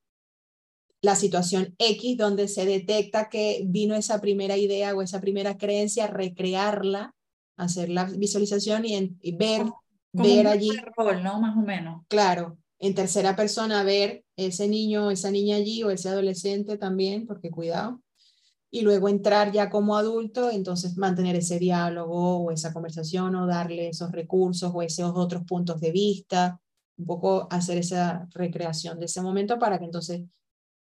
la 1.01 1.15
situación 1.15 1.73
X 1.77 2.17
donde 2.17 2.49
se 2.49 2.65
detecta 2.65 3.29
que 3.29 3.63
vino 3.65 3.95
esa 3.95 4.19
primera 4.19 4.57
idea 4.57 4.93
o 4.93 5.01
esa 5.01 5.21
primera 5.21 5.57
creencia, 5.57 6.07
recrearla, 6.07 7.15
hacer 7.55 7.87
la 7.87 8.03
visualización 8.03 8.83
y, 8.83 9.35
ver, 9.37 9.67
ver 10.11 10.47
allí. 10.47 10.69
Rol, 10.97 11.23
¿no? 11.23 11.39
Más 11.39 11.55
o 11.55 11.61
menos. 11.61 12.03
Claro, 12.09 12.57
en 12.77 12.93
tercera 12.93 13.37
persona 13.37 13.83
ver 13.83 14.25
ese 14.47 14.67
niño, 14.67 15.11
esa 15.11 15.31
niña 15.31 15.57
allí 15.57 15.83
o 15.83 15.91
ese 15.91 16.09
adolescente 16.09 16.77
también, 16.77 17.27
porque 17.27 17.51
cuidado. 17.51 18.01
Y 18.71 18.81
luego 18.81 19.09
entrar 19.09 19.51
ya 19.51 19.69
como 19.69 19.97
adulto, 19.97 20.49
entonces 20.49 20.97
mantener 20.97 21.35
ese 21.35 21.59
diálogo 21.59 22.37
o 22.45 22.51
esa 22.51 22.73
conversación 22.73 23.35
o 23.35 23.47
darle 23.47 23.89
esos 23.89 24.11
recursos 24.11 24.71
o 24.73 24.81
esos 24.81 25.11
otros 25.15 25.43
puntos 25.45 25.81
de 25.81 25.91
vista 25.91 26.61
un 27.01 27.05
poco 27.05 27.47
hacer 27.49 27.77
esa 27.77 28.27
recreación 28.31 28.99
de 28.99 29.05
ese 29.05 29.21
momento 29.21 29.59
para 29.59 29.79
que 29.79 29.85
entonces 29.85 30.21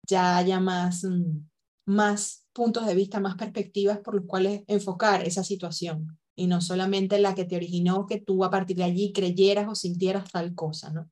ya 0.08 0.38
haya 0.38 0.60
más, 0.60 1.04
mm, 1.04 1.46
más 1.86 2.46
puntos 2.54 2.86
de 2.86 2.96
vista, 2.96 3.20
más 3.20 3.36
perspectivas 3.36 4.00
por 4.00 4.16
los 4.16 4.26
cuales 4.26 4.64
enfocar 4.68 5.26
esa 5.28 5.44
situación 5.44 6.18
y 6.36 6.48
no 6.48 6.62
solamente 6.62 7.20
la 7.20 7.36
que 7.36 7.46
te 7.46 7.56
originó 7.56 8.06
que 8.06 8.22
tú 8.22 8.44
a 8.44 8.50
partir 8.50 8.78
de 8.78 8.84
allí 8.86 9.12
creyeras 9.12 9.68
o 9.68 9.76
sintieras 9.76 10.32
tal 10.32 10.56
cosa, 10.56 10.92
¿no? 10.92 11.10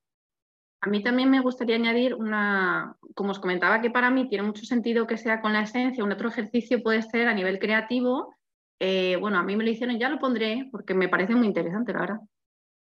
A 0.85 0.87
mí 0.87 1.01
también 1.01 1.31
me 1.31 1.39
gustaría 1.39 1.77
añadir 1.77 2.13
una, 2.13 2.95
como 3.15 3.31
os 3.31 3.39
comentaba, 3.39 3.81
que 3.81 3.89
para 3.89 4.11
mí 4.11 4.29
tiene 4.29 4.43
mucho 4.43 4.65
sentido 4.65 5.07
que 5.07 5.17
sea 5.17 5.41
con 5.41 5.51
la 5.51 5.63
esencia. 5.63 6.03
Un 6.03 6.11
otro 6.11 6.29
ejercicio 6.29 6.83
puede 6.83 7.01
ser 7.01 7.27
a 7.27 7.33
nivel 7.33 7.57
creativo. 7.57 8.35
Eh, 8.79 9.15
bueno, 9.19 9.39
a 9.39 9.43
mí 9.43 9.55
me 9.55 9.63
lo 9.63 9.71
hicieron, 9.71 9.97
ya 9.97 10.09
lo 10.09 10.19
pondré 10.19 10.69
porque 10.71 10.93
me 10.93 11.09
parece 11.09 11.33
muy 11.33 11.47
interesante, 11.47 11.91
la 11.91 11.99
verdad 12.01 12.19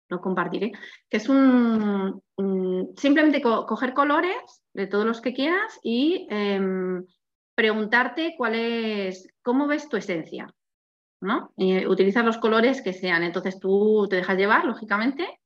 lo 0.09 0.20
compartiré, 0.20 0.70
que 1.09 1.16
es 1.16 1.28
un, 1.28 2.22
simplemente 2.97 3.42
coger 3.42 3.92
colores 3.92 4.62
de 4.72 4.86
todos 4.86 5.05
los 5.05 5.20
que 5.20 5.32
quieras 5.34 5.80
y 5.82 6.28
em, 6.30 7.05
preguntarte 7.57 8.34
cuál 8.36 8.55
es, 8.55 9.26
cómo 9.42 9.66
ves 9.66 9.88
tu 9.88 9.97
esencia, 9.97 10.47
¿no? 11.20 11.53
Y 11.57 11.86
utilizar 11.86 12.24
los 12.24 12.38
colores 12.38 12.82
que 12.82 12.92
sean. 12.92 13.24
Entonces 13.24 13.59
tú 13.59 14.07
te 14.09 14.14
dejas 14.14 14.36
llevar, 14.36 14.64
lógicamente, 14.64 15.40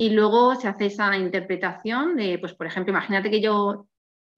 y 0.00 0.08
luego 0.08 0.54
se 0.54 0.66
hace 0.66 0.86
esa 0.86 1.14
interpretación 1.14 2.16
de, 2.16 2.38
pues 2.38 2.54
por 2.54 2.66
ejemplo, 2.66 2.90
imagínate 2.90 3.30
que 3.30 3.42
yo 3.42 3.86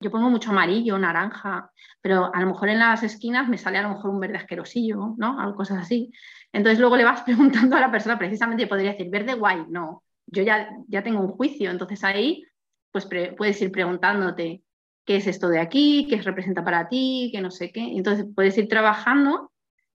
yo 0.01 0.11
pongo 0.11 0.29
mucho 0.29 0.49
amarillo, 0.49 0.99
naranja, 0.99 1.71
pero 2.01 2.29
a 2.35 2.41
lo 2.41 2.47
mejor 2.47 2.67
en 2.67 2.79
las 2.79 3.01
esquinas 3.03 3.47
me 3.47 3.57
sale 3.57 3.77
a 3.77 3.83
lo 3.83 3.91
mejor 3.91 4.09
un 4.09 4.19
verde 4.19 4.35
asquerosillo, 4.35 5.15
¿no? 5.17 5.39
Algo 5.39 5.55
cosas 5.55 5.77
así. 5.83 6.11
Entonces 6.51 6.79
luego 6.79 6.97
le 6.97 7.05
vas 7.05 7.21
preguntando 7.25 7.77
a 7.77 7.79
la 7.79 7.89
persona, 7.89 8.19
precisamente 8.19 8.67
podría 8.67 8.91
decir, 8.91 9.09
verde 9.09 9.35
guay, 9.35 9.63
no, 9.69 10.03
yo 10.25 10.43
ya, 10.43 10.69
ya 10.89 11.01
tengo 11.01 11.21
un 11.21 11.29
juicio, 11.29 11.71
entonces 11.71 12.03
ahí 12.03 12.43
pues 12.91 13.07
puedes 13.37 13.61
ir 13.61 13.71
preguntándote 13.71 14.63
qué 15.05 15.15
es 15.15 15.27
esto 15.27 15.47
de 15.47 15.59
aquí, 15.59 16.07
qué 16.09 16.21
representa 16.21 16.65
para 16.65 16.89
ti, 16.89 17.29
qué 17.33 17.39
no 17.39 17.51
sé 17.51 17.71
qué. 17.71 17.83
Entonces 17.95 18.25
puedes 18.35 18.57
ir 18.57 18.67
trabajando 18.67 19.52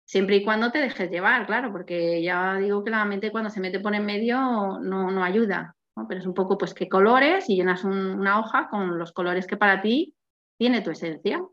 siempre 0.04 0.36
y 0.36 0.44
cuando 0.44 0.70
te 0.70 0.78
dejes 0.78 1.10
llevar, 1.10 1.46
claro, 1.46 1.72
porque 1.72 2.22
ya 2.22 2.56
digo 2.56 2.84
que 2.84 2.90
la 2.90 3.04
mente 3.04 3.32
cuando 3.32 3.50
se 3.50 3.60
mete 3.60 3.80
por 3.80 3.94
en 3.94 4.04
medio 4.04 4.36
no, 4.80 5.10
no 5.10 5.24
ayuda. 5.24 5.76
Pero 6.08 6.20
es 6.20 6.26
un 6.26 6.34
poco, 6.34 6.58
pues, 6.58 6.74
qué 6.74 6.88
colores 6.88 7.48
y 7.48 7.56
llenas 7.56 7.84
una 7.84 8.40
hoja 8.40 8.68
con 8.68 8.98
los 8.98 9.12
colores 9.12 9.46
que 9.46 9.56
para 9.56 9.80
ti 9.80 10.14
tiene 10.58 10.82
tu 10.82 10.90
esencia. 10.90 11.44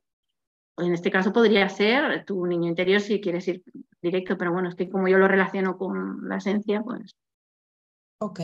En 0.77 0.93
este 0.93 1.11
caso 1.11 1.31
podría 1.31 1.69
ser 1.69 2.25
tu 2.25 2.45
niño 2.47 2.67
interior 2.67 3.01
si 3.01 3.21
quieres 3.21 3.47
ir 3.47 3.63
directo, 4.01 4.37
pero 4.37 4.51
bueno, 4.51 4.69
es 4.69 4.75
que 4.75 4.89
como 4.89 5.07
yo 5.07 5.17
lo 5.17 5.27
relaciono 5.27 5.77
con 5.77 6.27
la 6.27 6.37
esencia, 6.37 6.81
pues... 6.81 7.15
Ok, 8.19 8.39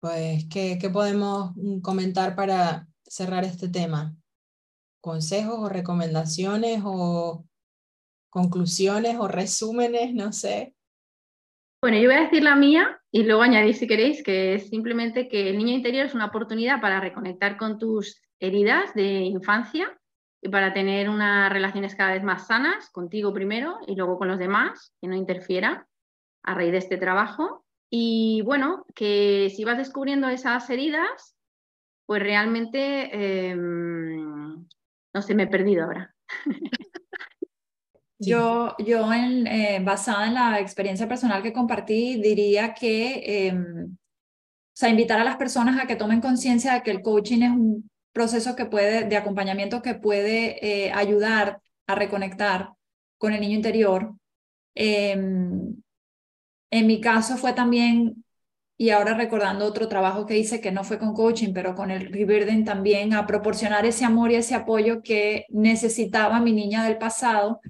pues, 0.00 0.46
¿qué, 0.50 0.78
qué 0.80 0.90
podemos 0.90 1.52
comentar 1.82 2.34
para 2.34 2.86
cerrar 3.04 3.44
este 3.44 3.68
tema? 3.68 4.14
¿Consejos 5.02 5.58
o 5.58 5.68
recomendaciones 5.68 6.80
o 6.84 7.44
conclusiones 8.36 9.16
o 9.18 9.28
resúmenes? 9.28 10.12
No 10.12 10.30
sé. 10.30 10.74
Bueno, 11.80 11.96
yo 11.98 12.10
voy 12.10 12.18
a 12.18 12.24
decir 12.24 12.42
la 12.42 12.54
mía 12.54 13.00
y 13.10 13.22
luego 13.22 13.40
añadir 13.40 13.74
si 13.74 13.86
queréis 13.86 14.22
que 14.22 14.56
es 14.56 14.68
simplemente 14.68 15.26
que 15.26 15.48
el 15.48 15.56
niño 15.56 15.72
interior 15.72 16.04
es 16.04 16.14
una 16.14 16.26
oportunidad 16.26 16.82
para 16.82 17.00
reconectar 17.00 17.56
con 17.56 17.78
tus 17.78 18.20
heridas 18.38 18.92
de 18.92 19.20
infancia 19.20 19.98
y 20.42 20.50
para 20.50 20.74
tener 20.74 21.08
unas 21.08 21.50
relaciones 21.50 21.94
cada 21.94 22.12
vez 22.12 22.22
más 22.22 22.46
sanas, 22.46 22.90
contigo 22.90 23.32
primero 23.32 23.78
y 23.86 23.94
luego 23.94 24.18
con 24.18 24.28
los 24.28 24.38
demás, 24.38 24.92
que 25.00 25.08
no 25.08 25.16
interfiera 25.16 25.88
a 26.42 26.54
raíz 26.54 26.72
de 26.72 26.78
este 26.78 26.98
trabajo. 26.98 27.64
Y 27.88 28.42
bueno, 28.42 28.84
que 28.94 29.50
si 29.56 29.64
vas 29.64 29.78
descubriendo 29.78 30.28
esas 30.28 30.68
heridas, 30.68 31.38
pues 32.04 32.22
realmente, 32.22 33.48
em, 33.48 34.66
no 35.14 35.22
sé, 35.22 35.34
me 35.34 35.44
he 35.44 35.48
perdido 35.48 35.84
ahora. 35.84 36.14
Yo, 38.18 38.74
yo 38.78 39.12
en, 39.12 39.46
eh, 39.46 39.80
basada 39.82 40.26
en 40.26 40.34
la 40.34 40.58
experiencia 40.60 41.06
personal 41.06 41.42
que 41.42 41.52
compartí, 41.52 42.20
diría 42.20 42.72
que, 42.72 43.48
em, 43.48 43.92
o 43.92 43.96
sea, 44.72 44.88
invitar 44.88 45.20
a 45.20 45.24
las 45.24 45.36
personas 45.36 45.78
a 45.82 45.86
que 45.86 45.96
tomen 45.96 46.20
conciencia 46.20 46.74
de 46.74 46.82
que 46.82 46.90
el 46.90 47.02
coaching 47.02 47.42
es 47.42 47.50
un 47.50 47.90
proceso 48.12 48.56
que 48.56 48.64
puede, 48.66 49.04
de 49.04 49.16
acompañamiento 49.16 49.82
que 49.82 49.94
puede 49.94 50.86
eh, 50.86 50.92
ayudar 50.92 51.60
a 51.86 51.94
reconectar 51.94 52.70
con 53.18 53.32
el 53.34 53.40
niño 53.40 53.56
interior. 53.56 54.14
Em, 54.74 55.76
en 56.70 56.86
mi 56.86 57.00
caso 57.00 57.36
fue 57.36 57.52
también, 57.52 58.24
y 58.78 58.90
ahora 58.90 59.14
recordando 59.14 59.64
otro 59.66 59.88
trabajo 59.88 60.26
que 60.26 60.38
hice 60.38 60.60
que 60.60 60.72
no 60.72 60.84
fue 60.84 60.98
con 60.98 61.14
coaching, 61.14 61.52
pero 61.54 61.74
con 61.74 61.90
el 61.90 62.12
Rebuilding 62.12 62.64
también, 62.64 63.14
a 63.14 63.26
proporcionar 63.26 63.86
ese 63.86 64.04
amor 64.04 64.32
y 64.32 64.36
ese 64.36 64.54
apoyo 64.54 65.02
que 65.02 65.46
necesitaba 65.50 66.40
mi 66.40 66.52
niña 66.52 66.84
del 66.84 66.98
pasado. 66.98 67.60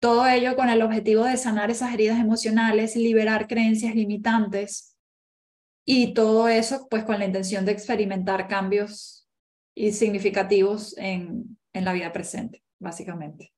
Todo 0.00 0.26
ello 0.28 0.54
con 0.54 0.68
el 0.68 0.82
objetivo 0.82 1.24
de 1.24 1.36
sanar 1.36 1.70
esas 1.70 1.92
heridas 1.92 2.20
emocionales, 2.20 2.94
liberar 2.94 3.48
creencias 3.48 3.94
limitantes 3.94 4.96
y 5.84 6.14
todo 6.14 6.48
eso 6.48 6.86
pues 6.88 7.04
con 7.04 7.18
la 7.18 7.24
intención 7.24 7.64
de 7.64 7.72
experimentar 7.72 8.46
cambios 8.46 9.28
y 9.74 9.92
significativos 9.92 10.96
en, 10.98 11.58
en 11.72 11.84
la 11.84 11.92
vida 11.92 12.12
presente, 12.12 12.62
básicamente. 12.78 13.52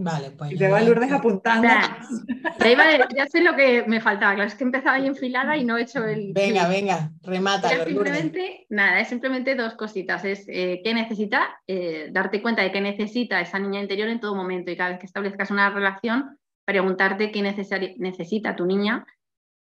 Vale, 0.00 0.30
pues. 0.30 0.52
Y 0.52 0.54
veo 0.54 0.78
Lourdes 0.78 1.10
apuntando. 1.10 1.66
Ya, 1.66 3.26
sé 3.26 3.40
lo 3.40 3.56
que 3.56 3.82
me 3.88 4.00
faltaba, 4.00 4.34
claro, 4.34 4.48
es 4.48 4.54
que 4.54 4.62
empezaba 4.62 4.94
ahí 4.94 5.08
enfilada 5.08 5.56
y 5.56 5.64
no 5.64 5.76
he 5.76 5.82
hecho 5.82 6.04
el. 6.04 6.32
Venga, 6.32 6.68
venga, 6.68 7.10
remata. 7.22 7.68
Simplemente, 7.84 8.66
nada, 8.68 9.00
es 9.00 9.08
simplemente 9.08 9.56
dos 9.56 9.74
cositas. 9.74 10.24
Es 10.24 10.44
eh, 10.46 10.82
qué 10.84 10.94
necesita, 10.94 11.48
eh, 11.66 12.10
darte 12.12 12.40
cuenta 12.40 12.62
de 12.62 12.70
qué 12.70 12.80
necesita 12.80 13.40
esa 13.40 13.58
niña 13.58 13.80
interior 13.80 14.08
en 14.08 14.20
todo 14.20 14.36
momento 14.36 14.70
y 14.70 14.76
cada 14.76 14.90
vez 14.90 15.00
que 15.00 15.06
establezcas 15.06 15.50
una 15.50 15.68
relación, 15.70 16.38
preguntarte 16.64 17.32
qué 17.32 17.42
necesita 17.42 18.54
tu 18.54 18.66
niña 18.66 19.04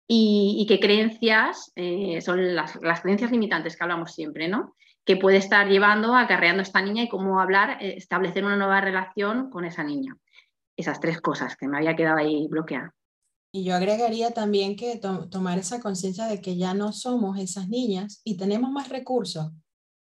y, 0.09 0.64
qué 0.66 0.80
creencias 0.80 1.72
eh, 1.76 2.22
son 2.22 2.55
las, 2.55 2.76
las 2.83 3.03
creencias 3.03 3.30
limitantes 3.30 3.76
que 3.76 3.85
hablamos 3.85 4.14
siempre, 4.14 4.49
¿no? 4.49 4.74
Que 5.05 5.16
puede 5.16 5.36
estar 5.38 5.68
llevando, 5.68 6.14
acarreando 6.14 6.62
esta 6.62 6.80
niña 6.80 7.03
y 7.03 7.09
cómo 7.09 7.40
hablar, 7.40 7.82
eh, 7.82 7.94
establecer 7.96 8.44
una 8.44 8.57
nueva 8.57 8.80
relación 8.80 9.50
con 9.50 9.64
esa 9.64 9.82
niña. 9.82 10.16
Esas 10.76 11.00
tres 11.00 11.20
cosas 11.20 11.57
que 11.57 11.68
me 11.68 11.76
había 11.76 11.96
quedado 11.96 12.18
ahí 12.18 12.46
bloqueada. 12.48 12.94
Y 13.55 13.64
yo 13.64 13.74
agregaría 13.74 14.30
también 14.30 14.76
que 14.76 14.98
tomar 15.30 15.59
esa 15.59 15.80
conciencia 15.80 16.24
de 16.26 16.40
que 16.40 16.57
ya 16.57 16.72
no 16.72 16.92
somos 16.92 17.38
esas 17.38 17.68
niñas 17.68 18.22
y 18.24 18.38
tenemos 18.38 18.70
más 18.70 18.88
recursos, 18.88 19.53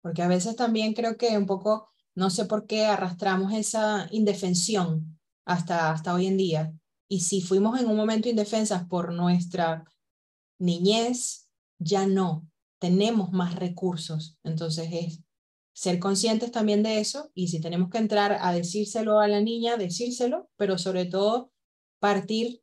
porque 0.02 0.22
a 0.22 0.28
veces 0.28 0.56
también 0.56 0.94
creo 0.94 1.18
que 1.18 1.36
un 1.36 1.48
poco, 1.48 1.90
no 2.14 2.30
sé 2.30 2.46
por 2.46 2.68
qué 2.68 2.86
arrastramos 2.86 3.52
esa 3.54 4.08
indefensión 4.12 5.20
hasta, 5.46 5.90
hasta 5.90 6.14
hoy 6.14 6.28
en 6.28 6.38
día. 6.38 6.74
Y 7.08 7.22
si 7.22 7.42
fuimos 7.42 7.80
en 7.80 7.88
un 7.88 7.96
momento 7.96 8.30
indefensas 8.30 8.86
por 8.86 9.12
nuestra 9.12 9.84
niñez, 10.60 11.50
ya 11.80 12.06
no, 12.06 12.48
tenemos 12.84 13.32
más 13.32 13.56
recursos. 13.56 14.38
Entonces 14.44 14.90
es 14.92 15.24
ser 15.72 16.00
conscientes 16.00 16.52
también 16.52 16.84
de 16.84 17.00
eso 17.00 17.32
y 17.34 17.48
si 17.48 17.62
tenemos 17.62 17.90
que 17.90 17.98
entrar 17.98 18.38
a 18.42 18.52
decírselo 18.52 19.22
a 19.22 19.30
la 19.30 19.40
niña, 19.40 19.78
decírselo, 19.78 20.50
pero 20.58 20.78
sobre 20.78 21.06
todo 21.06 21.54
partir 22.00 22.62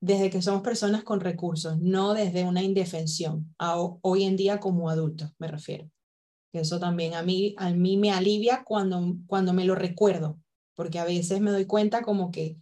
desde 0.00 0.30
que 0.30 0.40
somos 0.40 0.62
personas 0.62 1.04
con 1.04 1.20
recursos, 1.20 1.78
no 1.78 2.14
desde 2.14 2.44
una 2.44 2.62
indefensión, 2.62 3.54
hoy 4.00 4.24
en 4.24 4.36
día 4.36 4.60
como 4.60 4.88
adultos, 4.88 5.34
me 5.38 5.48
refiero. 5.48 5.90
Eso 6.54 6.80
también 6.80 7.12
a 7.12 7.22
mí, 7.22 7.54
a 7.58 7.70
mí 7.70 7.98
me 7.98 8.12
alivia 8.12 8.64
cuando, 8.64 9.18
cuando 9.26 9.52
me 9.52 9.66
lo 9.66 9.74
recuerdo, 9.74 10.40
porque 10.74 11.00
a 11.00 11.04
veces 11.04 11.42
me 11.42 11.50
doy 11.50 11.66
cuenta 11.66 12.00
como 12.00 12.30
que 12.30 12.56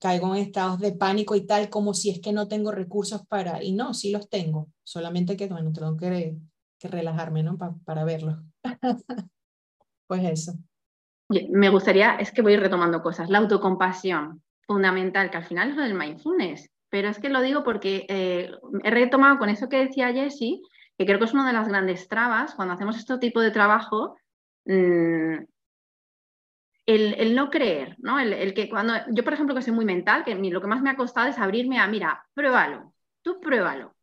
caigo 0.00 0.34
en 0.34 0.42
estados 0.42 0.78
de 0.78 0.92
pánico 0.92 1.34
y 1.34 1.46
tal, 1.46 1.70
como 1.70 1.94
si 1.94 2.10
es 2.10 2.20
que 2.20 2.32
no 2.32 2.48
tengo 2.48 2.70
recursos 2.72 3.26
para, 3.26 3.62
y 3.62 3.72
no, 3.72 3.94
sí 3.94 4.10
los 4.10 4.28
tengo, 4.28 4.68
solamente 4.84 5.36
que, 5.36 5.48
bueno, 5.48 5.72
tengo 5.72 5.96
que, 5.96 6.36
que 6.78 6.88
relajarme, 6.88 7.42
¿no? 7.42 7.58
para 7.84 8.04
verlos. 8.04 8.38
pues 10.06 10.24
eso. 10.24 10.52
Me 11.50 11.68
gustaría, 11.68 12.16
es 12.16 12.32
que 12.32 12.42
voy 12.42 12.56
retomando 12.56 13.02
cosas, 13.02 13.28
la 13.28 13.38
autocompasión, 13.38 14.42
fundamental, 14.66 15.30
que 15.30 15.36
al 15.36 15.44
final 15.44 15.70
es 15.70 15.76
lo 15.76 15.82
del 15.82 15.94
mindfulness, 15.94 16.70
pero 16.90 17.08
es 17.08 17.18
que 17.18 17.28
lo 17.28 17.40
digo 17.42 17.64
porque 17.64 18.06
eh, 18.08 18.50
he 18.84 18.90
retomado 18.90 19.38
con 19.38 19.48
eso 19.48 19.68
que 19.68 19.78
decía 19.78 20.12
Jessie, 20.12 20.62
que 20.96 21.06
creo 21.06 21.18
que 21.18 21.26
es 21.26 21.34
una 21.34 21.46
de 21.46 21.52
las 21.52 21.68
grandes 21.68 22.08
trabas 22.08 22.54
cuando 22.54 22.74
hacemos 22.74 22.96
este 22.96 23.18
tipo 23.18 23.40
de 23.40 23.50
trabajo, 23.50 24.16
mmm, 24.64 25.38
el, 26.88 27.34
no 27.34 27.50
creer, 27.50 27.96
¿no? 27.98 28.18
El, 28.18 28.54
que 28.54 28.68
cuando 28.68 28.94
yo, 29.10 29.22
por 29.22 29.34
ejemplo, 29.34 29.54
que 29.54 29.62
soy 29.62 29.74
muy 29.74 29.84
mental, 29.84 30.24
que 30.24 30.34
lo 30.34 30.60
que 30.60 30.66
más 30.66 30.80
me 30.80 30.90
ha 30.90 30.96
costado 30.96 31.28
es 31.28 31.38
abrirme 31.38 31.78
a, 31.78 31.86
mira, 31.86 32.24
pruébalo, 32.32 32.94
tú 33.22 33.40
pruébalo. 33.40 33.94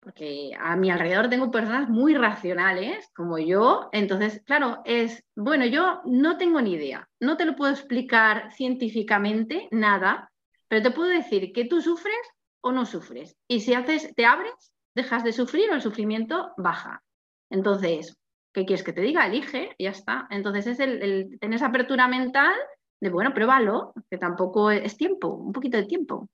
Porque 0.00 0.50
a 0.58 0.76
mi 0.76 0.90
alrededor 0.90 1.30
tengo 1.30 1.50
personas 1.50 1.88
muy 1.88 2.14
racionales, 2.14 3.08
como 3.14 3.38
yo, 3.38 3.88
entonces, 3.92 4.42
claro, 4.44 4.82
es, 4.84 5.24
bueno, 5.36 5.64
yo 5.66 6.02
no 6.04 6.36
tengo 6.36 6.60
ni 6.60 6.72
idea, 6.72 7.08
no 7.20 7.36
te 7.36 7.46
lo 7.46 7.54
puedo 7.54 7.72
explicar 7.72 8.52
científicamente, 8.52 9.68
nada, 9.70 10.30
pero 10.68 10.82
te 10.82 10.90
puedo 10.90 11.08
decir 11.08 11.52
que 11.52 11.64
tú 11.64 11.80
sufres 11.80 12.16
o 12.60 12.72
no 12.72 12.86
sufres. 12.86 13.36
Y 13.48 13.60
si 13.60 13.72
haces, 13.72 14.12
te 14.14 14.26
abres, 14.26 14.74
dejas 14.94 15.22
de 15.24 15.32
sufrir 15.32 15.70
o 15.70 15.74
el 15.74 15.80
sufrimiento 15.80 16.52
baja. 16.56 17.02
Entonces, 17.50 18.16
¿Qué 18.54 18.64
quieres 18.64 18.84
que 18.84 18.92
te 18.92 19.00
diga? 19.00 19.26
Elige, 19.26 19.74
y 19.76 19.84
ya 19.84 19.90
está. 19.90 20.28
Entonces 20.30 20.68
es 20.68 20.80
el, 20.80 21.38
tener 21.40 21.56
esa 21.56 21.66
apertura 21.66 22.06
mental 22.06 22.54
de, 23.00 23.10
bueno, 23.10 23.34
pruébalo, 23.34 23.92
que 24.08 24.16
tampoco 24.16 24.70
es 24.70 24.96
tiempo, 24.96 25.28
un 25.28 25.52
poquito 25.52 25.76
de 25.76 25.84
tiempo. 25.84 26.28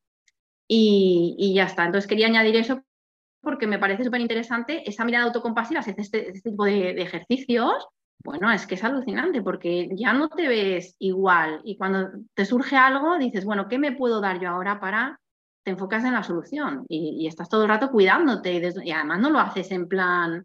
Y, 0.68 1.52
ya 1.54 1.64
está. 1.64 1.86
Entonces 1.86 2.06
quería 2.06 2.26
añadir 2.26 2.56
eso 2.56 2.82
porque 3.40 3.66
me 3.66 3.78
parece 3.78 4.04
súper 4.04 4.20
interesante 4.20 4.88
esa 4.88 5.06
mirada 5.06 5.24
autocompasiva, 5.24 5.82
si 5.82 5.92
haces 5.92 6.04
este, 6.04 6.28
este, 6.28 6.50
tipo 6.50 6.66
de, 6.66 6.90
ejercicios, 6.90 7.88
bueno, 8.22 8.52
es 8.52 8.66
que 8.66 8.74
es 8.74 8.84
alucinante 8.84 9.40
porque 9.40 9.88
ya 9.94 10.12
no 10.12 10.28
te 10.28 10.46
ves 10.46 10.94
igual 10.98 11.62
y 11.64 11.78
cuando 11.78 12.10
te 12.34 12.44
surge 12.44 12.76
algo 12.76 13.16
dices, 13.16 13.46
bueno, 13.46 13.66
¿qué 13.66 13.78
me 13.78 13.92
puedo 13.92 14.20
dar 14.20 14.38
yo 14.38 14.50
ahora 14.50 14.78
para 14.78 15.18
te 15.64 15.70
enfocas 15.70 16.04
en 16.04 16.12
la 16.12 16.22
solución 16.22 16.84
y, 16.86 17.26
estás 17.26 17.48
todo 17.48 17.62
el 17.62 17.70
rato 17.70 17.90
cuidándote 17.90 18.52
y, 18.52 18.88
y, 18.88 18.92
además 18.92 19.20
no 19.20 19.30
lo 19.30 19.38
haces 19.38 19.70
en 19.70 19.88
plan, 19.88 20.44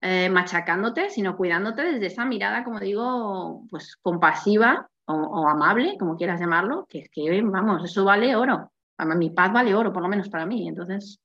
eh, 0.00 0.28
machacándote, 0.28 1.10
sino 1.10 1.36
cuidándote 1.36 1.82
desde 1.82 2.06
esa 2.06 2.24
mirada, 2.24 2.64
como 2.64 2.80
digo, 2.80 3.64
pues 3.70 3.96
compasiva 3.96 4.88
o, 5.06 5.48
amable, 5.48 5.96
como 5.98 6.16
quieras 6.16 6.40
llamarlo, 6.40 6.86
que 6.88 7.00
es 7.00 7.10
que, 7.10 7.42
vamos, 7.42 7.84
eso 7.84 8.04
vale 8.04 8.34
oro. 8.36 8.70
Mi 9.16 9.30
paz 9.30 9.52
vale 9.52 9.74
oro, 9.74 9.92
por 9.92 10.02
lo 10.02 10.08
menos 10.08 10.28
para 10.28 10.46
mí. 10.46 10.66
Entonces. 10.68 11.20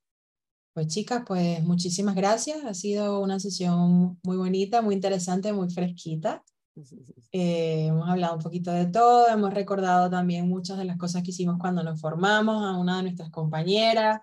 Pues 0.73 0.87
chicas, 0.87 1.23
pues 1.25 1.63
muchísimas 1.63 2.15
gracias. 2.15 2.63
Ha 2.63 2.73
sido 2.73 3.19
una 3.21 3.39
sesión 3.39 4.19
muy 4.23 4.37
bonita, 4.37 4.81
muy 4.81 4.95
interesante, 4.95 5.53
muy 5.53 5.69
fresquita. 5.69 6.43
Eh, 7.33 7.85
hemos 7.87 8.09
hablado 8.09 8.35
un 8.35 8.41
poquito 8.41 8.73
de 8.73 8.87
todo, 8.87 9.29
hemos 9.29 9.53
recordado 9.53 10.09
también 10.09 10.49
muchas 10.49 10.77
de 10.77 10.83
las 10.83 10.97
cosas 10.97 11.23
que 11.23 11.31
hicimos 11.31 11.57
cuando 11.57 11.81
nos 11.81 12.01
formamos, 12.01 12.65
a 12.65 12.77
una 12.77 12.97
de 12.97 13.03
nuestras 13.03 13.29
compañeras, 13.29 14.19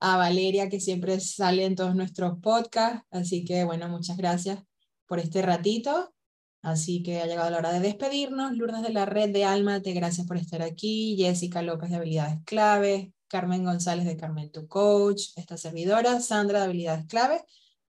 a 0.00 0.16
Valeria, 0.16 0.68
que 0.68 0.80
siempre 0.80 1.20
sale 1.20 1.64
en 1.64 1.74
todos 1.74 1.94
nuestros 1.94 2.38
podcasts. 2.40 3.06
Así 3.10 3.44
que, 3.44 3.64
bueno, 3.64 3.88
muchas 3.88 4.16
gracias 4.16 4.62
por 5.06 5.18
este 5.18 5.42
ratito. 5.42 6.12
Así 6.62 7.02
que 7.02 7.20
ha 7.20 7.26
llegado 7.26 7.50
la 7.50 7.58
hora 7.58 7.72
de 7.72 7.80
despedirnos. 7.80 8.52
Lourdes 8.56 8.82
de 8.82 8.90
la 8.90 9.06
Red 9.06 9.30
de 9.30 9.44
Alma, 9.44 9.80
te 9.80 9.92
gracias 9.92 10.26
por 10.26 10.36
estar 10.36 10.62
aquí. 10.62 11.16
Jessica 11.18 11.62
López 11.62 11.90
de 11.90 11.96
Habilidades 11.96 12.38
Claves. 12.44 13.08
Carmen 13.28 13.64
González 13.64 14.06
de 14.06 14.16
Carmen 14.16 14.50
Tu 14.50 14.66
Coach. 14.66 15.32
Esta 15.36 15.56
servidora, 15.56 16.20
Sandra 16.20 16.60
de 16.60 16.64
Habilidades 16.64 17.06
Claves. 17.06 17.42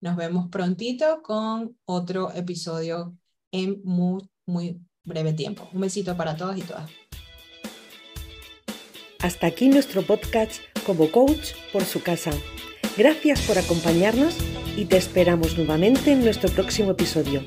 Nos 0.01 0.15
vemos 0.15 0.49
prontito 0.49 1.21
con 1.23 1.77
otro 1.85 2.31
episodio 2.33 3.15
en 3.51 3.81
muy, 3.83 4.29
muy 4.45 4.79
breve 5.03 5.33
tiempo. 5.33 5.69
Un 5.73 5.81
besito 5.81 6.17
para 6.17 6.35
todos 6.35 6.57
y 6.57 6.61
todas. 6.61 6.89
Hasta 9.21 9.47
aquí 9.47 9.67
nuestro 9.69 10.03
podcast 10.03 10.61
como 10.85 11.09
coach 11.11 11.53
por 11.73 11.83
su 11.83 12.01
casa. 12.01 12.31
Gracias 12.97 13.41
por 13.41 13.57
acompañarnos 13.57 14.35
y 14.75 14.85
te 14.85 14.97
esperamos 14.97 15.57
nuevamente 15.57 16.11
en 16.11 16.23
nuestro 16.23 16.49
próximo 16.49 16.91
episodio. 16.91 17.41